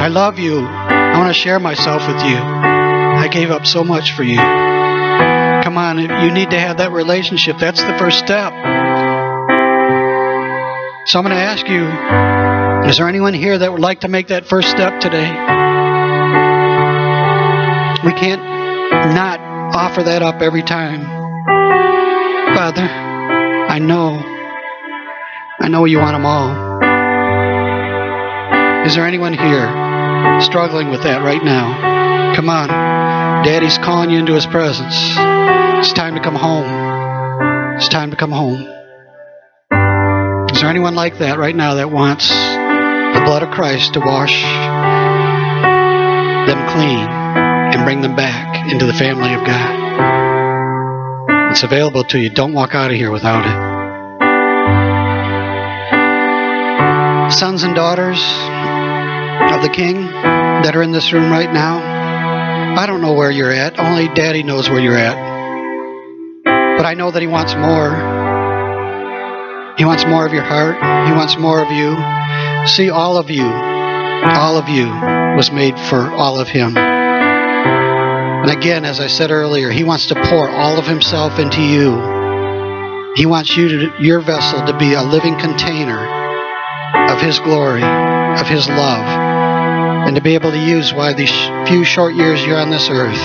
I 0.00 0.08
love 0.08 0.38
you. 0.38 0.60
I 0.60 1.18
want 1.18 1.34
to 1.34 1.40
share 1.40 1.60
myself 1.60 2.06
with 2.06 2.22
you. 2.24 2.36
I 2.36 3.28
gave 3.28 3.50
up 3.50 3.66
so 3.66 3.84
much 3.84 4.12
for 4.12 4.22
you. 4.22 4.36
Come 4.36 5.78
on, 5.78 5.98
you 5.98 6.30
need 6.30 6.50
to 6.50 6.58
have 6.58 6.78
that 6.78 6.92
relationship. 6.92 7.56
That's 7.58 7.82
the 7.82 7.96
first 7.98 8.18
step. 8.18 8.52
So 11.06 11.18
I'm 11.18 11.24
going 11.24 11.36
to 11.36 11.42
ask 11.42 11.68
you 11.68 11.84
is 12.88 12.98
there 12.98 13.08
anyone 13.08 13.32
here 13.32 13.56
that 13.56 13.72
would 13.72 13.80
like 13.80 14.00
to 14.00 14.08
make 14.08 14.28
that 14.28 14.46
first 14.46 14.68
step 14.70 15.00
today? 15.00 15.30
We 18.04 18.12
can't 18.12 18.42
not 19.14 19.40
offer 19.74 20.02
that 20.02 20.22
up 20.22 20.42
every 20.42 20.62
time. 20.62 21.23
Father, 22.54 22.82
I 22.82 23.80
know. 23.80 24.22
I 25.60 25.66
know 25.68 25.86
you 25.86 25.98
want 25.98 26.14
them 26.14 26.24
all. 26.24 26.50
Is 28.86 28.94
there 28.94 29.04
anyone 29.04 29.32
here 29.32 29.66
struggling 30.40 30.90
with 30.90 31.02
that 31.02 31.22
right 31.24 31.42
now? 31.42 32.34
Come 32.36 32.48
on. 32.48 32.68
Daddy's 33.44 33.76
calling 33.78 34.10
you 34.10 34.20
into 34.20 34.34
his 34.34 34.46
presence. 34.46 34.94
It's 34.94 35.92
time 35.92 36.14
to 36.14 36.20
come 36.20 36.36
home. 36.36 37.74
It's 37.76 37.88
time 37.88 38.12
to 38.12 38.16
come 38.16 38.30
home. 38.30 38.60
Is 40.54 40.60
there 40.60 40.70
anyone 40.70 40.94
like 40.94 41.18
that 41.18 41.38
right 41.38 41.56
now 41.56 41.74
that 41.74 41.90
wants 41.90 42.28
the 42.28 43.22
blood 43.24 43.42
of 43.42 43.50
Christ 43.50 43.94
to 43.94 44.00
wash 44.00 44.40
them 46.46 46.68
clean 46.68 47.08
and 47.08 47.84
bring 47.84 48.00
them 48.00 48.14
back 48.14 48.70
into 48.70 48.86
the 48.86 48.94
family 48.94 49.34
of 49.34 49.44
God? 49.44 50.23
It's 51.54 51.62
available 51.62 52.02
to 52.06 52.18
you. 52.18 52.30
Don't 52.30 52.52
walk 52.52 52.74
out 52.74 52.90
of 52.90 52.96
here 52.96 53.12
without 53.12 53.46
it. 53.46 53.54
Sons 57.32 57.62
and 57.62 57.76
daughters 57.76 58.18
of 59.54 59.62
the 59.62 59.68
King 59.72 60.04
that 60.04 60.74
are 60.74 60.82
in 60.82 60.90
this 60.90 61.12
room 61.12 61.30
right 61.30 61.52
now, 61.52 61.78
I 62.76 62.86
don't 62.86 63.00
know 63.00 63.12
where 63.12 63.30
you're 63.30 63.52
at. 63.52 63.78
Only 63.78 64.08
Daddy 64.14 64.42
knows 64.42 64.68
where 64.68 64.80
you're 64.80 64.98
at. 64.98 65.14
But 66.76 66.86
I 66.86 66.94
know 66.94 67.12
that 67.12 67.22
He 67.22 67.28
wants 67.28 67.54
more. 67.54 67.94
He 69.78 69.84
wants 69.84 70.04
more 70.04 70.26
of 70.26 70.32
your 70.32 70.42
heart. 70.42 70.74
He 71.06 71.12
wants 71.14 71.38
more 71.38 71.62
of 71.62 71.70
you. 71.70 71.94
See, 72.66 72.90
all 72.90 73.16
of 73.16 73.30
you, 73.30 73.46
all 73.46 74.58
of 74.58 74.68
you 74.68 74.88
was 75.36 75.52
made 75.52 75.78
for 75.78 76.10
all 76.10 76.40
of 76.40 76.48
Him. 76.48 76.74
And 78.44 78.52
again, 78.52 78.84
as 78.84 79.00
I 79.00 79.06
said 79.06 79.30
earlier, 79.30 79.70
He 79.70 79.84
wants 79.84 80.04
to 80.08 80.14
pour 80.14 80.50
all 80.50 80.78
of 80.78 80.86
Himself 80.86 81.38
into 81.38 81.62
you. 81.62 81.96
He 83.16 83.24
wants 83.24 83.56
you 83.56 83.68
to, 83.68 84.02
your 84.04 84.20
vessel 84.20 84.66
to 84.66 84.76
be 84.76 84.92
a 84.92 85.02
living 85.02 85.38
container 85.38 85.96
of 87.08 87.22
His 87.22 87.38
glory, 87.38 87.82
of 87.82 88.46
His 88.46 88.68
love, 88.68 89.06
and 90.06 90.14
to 90.16 90.20
be 90.20 90.34
able 90.34 90.50
to 90.50 90.58
use 90.58 90.92
why 90.92 91.14
these 91.14 91.32
few 91.66 91.84
short 91.84 92.16
years 92.16 92.44
you're 92.44 92.60
on 92.60 92.68
this 92.68 92.90
earth 92.90 93.16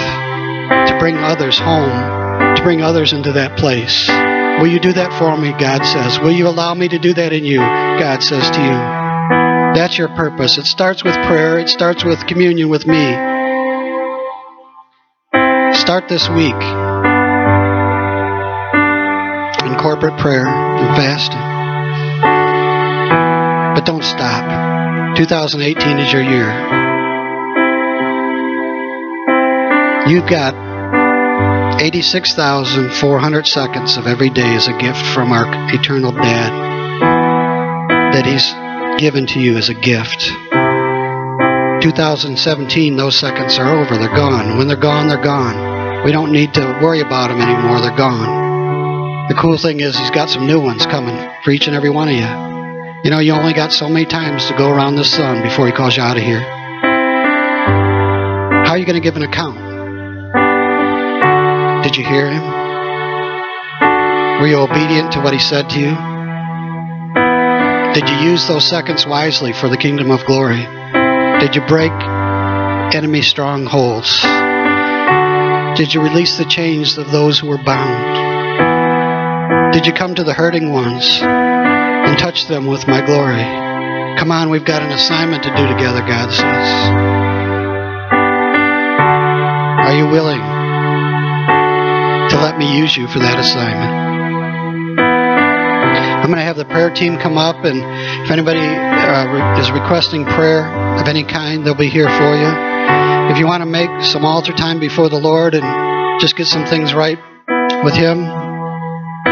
to 0.88 0.96
bring 1.00 1.18
others 1.18 1.60
home, 1.60 2.56
to 2.56 2.64
bring 2.64 2.82
others 2.82 3.12
into 3.12 3.34
that 3.34 3.58
place. 3.58 4.08
Will 4.62 4.72
you 4.72 4.80
do 4.80 4.94
that 4.94 5.12
for 5.20 5.36
me? 5.36 5.52
God 5.52 5.84
says. 5.84 6.18
Will 6.22 6.32
you 6.32 6.48
allow 6.48 6.74
me 6.74 6.88
to 6.88 6.98
do 6.98 7.14
that 7.16 7.34
in 7.34 7.44
you? 7.44 7.58
God 7.60 8.24
says 8.24 8.50
to 8.52 8.62
you. 8.62 8.80
That's 9.76 9.98
your 9.98 10.08
purpose. 10.08 10.58
It 10.58 10.66
starts 10.66 11.04
with 11.04 11.16
prayer, 11.28 11.60
it 11.60 11.68
starts 11.68 12.06
with 12.06 12.26
communion 12.26 12.70
with 12.70 12.88
me. 12.88 13.39
Start 15.80 16.08
this 16.08 16.30
week 16.30 16.54
in 19.66 19.78
corporate 19.80 20.18
prayer 20.20 20.46
and 20.46 20.96
fasting. 20.96 21.40
But 23.76 23.86
don't 23.86 24.04
stop. 24.04 25.16
2018 25.18 26.00
is 26.00 26.14
your 26.14 26.22
year. 26.22 26.50
You've 30.08 30.30
got 30.30 30.54
86,400 31.82 33.48
seconds 33.48 33.96
of 33.98 34.06
every 34.06 34.30
day 34.30 34.56
as 34.56 34.68
a 34.68 34.78
gift 34.78 35.06
from 35.06 35.32
our 35.32 35.46
eternal 35.74 36.12
dad 36.12 36.52
that 38.14 38.26
he's 38.26 38.54
given 39.02 39.26
to 39.28 39.40
you 39.40 39.58
as 39.58 39.70
a 39.70 39.74
gift. 39.74 40.30
2017, 41.82 42.98
those 42.98 43.18
seconds 43.18 43.58
are 43.58 43.80
over. 43.80 43.98
They're 43.98 44.10
gone. 44.10 44.58
When 44.58 44.68
they're 44.68 44.76
gone, 44.76 45.08
they're 45.08 45.24
gone. 45.24 45.69
We 46.06 46.12
don't 46.12 46.32
need 46.32 46.54
to 46.54 46.80
worry 46.82 47.02
about 47.02 47.28
them 47.28 47.42
anymore. 47.42 47.82
They're 47.82 47.96
gone. 47.96 49.28
The 49.28 49.36
cool 49.36 49.58
thing 49.58 49.80
is, 49.80 49.98
he's 49.98 50.12
got 50.12 50.30
some 50.30 50.48
new 50.48 50.60
ones 50.60 50.86
coming 50.86 51.16
for 51.44 51.52
each 51.52 51.68
and 51.68 51.76
every 51.76 51.90
one 51.90 52.08
of 52.08 52.16
you. 52.16 52.50
You 53.04 53.12
know, 53.12 53.20
you 53.20 53.34
only 53.34 53.54
got 53.54 53.72
so 53.72 53.88
many 53.90 54.06
times 54.06 54.48
to 54.48 54.58
go 54.58 54.70
around 54.70 54.96
the 54.96 55.04
sun 55.04 55.44
before 55.44 55.68
he 55.68 55.72
calls 55.72 55.96
you 55.98 56.04
out 56.04 56.18
of 56.18 56.24
here. 56.24 56.40
How 58.66 58.72
are 58.72 58.78
you 58.78 58.86
going 58.86 58.96
to 58.96 59.02
give 59.02 59.16
an 59.16 59.24
account? 59.24 59.58
Did 61.84 61.96
you 61.96 62.06
hear 62.06 62.30
him? 62.30 62.44
Were 64.42 64.48
you 64.48 64.58
obedient 64.58 65.14
to 65.14 65.22
what 65.22 65.34
he 65.34 65.40
said 65.40 65.70
to 65.70 65.80
you? 65.80 65.96
Did 67.94 68.10
you 68.10 68.32
use 68.32 68.48
those 68.48 68.68
seconds 68.68 69.06
wisely 69.06 69.54
for 69.54 69.70
the 69.70 69.78
kingdom 69.78 70.12
of 70.12 70.26
glory? 70.26 70.66
Did 71.40 71.56
you 71.56 71.62
break 71.68 71.92
enemy 72.94 73.22
strongholds? 73.22 74.24
Did 75.76 75.94
you 75.94 76.02
release 76.02 76.38
the 76.38 76.46
chains 76.46 76.98
of 76.98 77.12
those 77.12 77.40
who 77.40 77.48
were 77.48 77.58
bound? 77.64 78.28
Did 79.74 79.86
you 79.86 79.94
come 79.94 80.16
to 80.16 80.24
the 80.24 80.34
hurting 80.34 80.72
ones 80.72 81.22
and 81.22 82.18
touch 82.18 82.48
them 82.48 82.66
with 82.66 82.88
my 82.88 83.06
glory? 83.06 83.44
Come 84.18 84.32
on, 84.32 84.50
we've 84.50 84.66
got 84.66 84.82
an 84.82 84.92
assignment 84.92 85.44
to 85.44 85.50
do 85.50 85.68
together, 85.68 86.02
God 86.02 86.32
says. 86.34 86.68
Are 89.88 89.96
you 89.98 90.08
willing 90.08 90.42
to 92.30 92.38
let 92.42 92.58
me 92.58 92.78
use 92.78 92.98
you 92.98 93.08
for 93.08 93.20
that 93.20 93.40
assignment? 93.40 94.00
I'm 95.00 96.28
going 96.28 96.38
to 96.38 96.44
have 96.44 96.58
the 96.58 96.66
prayer 96.66 96.90
team 96.90 97.18
come 97.18 97.38
up, 97.38 97.64
and 97.64 97.80
if 98.26 98.30
anybody 98.30 98.60
uh, 98.60 99.60
is 99.62 99.72
requesting 99.72 100.26
prayer 100.26 100.66
of 101.00 101.08
any 101.08 101.24
kind, 101.24 101.66
they'll 101.66 101.74
be 101.74 101.90
here 101.90 102.10
for 102.10 102.36
you. 102.36 102.69
If 103.30 103.38
you 103.38 103.46
want 103.46 103.62
to 103.62 103.70
make 103.70 103.90
some 104.02 104.26
altar 104.26 104.54
time 104.54 104.80
before 104.80 105.08
the 105.08 105.20
Lord 105.20 105.54
and 105.54 106.20
just 106.20 106.36
get 106.36 106.48
some 106.48 106.66
things 106.66 106.96
right 106.96 107.20
with 107.84 107.94
Him, 107.94 108.39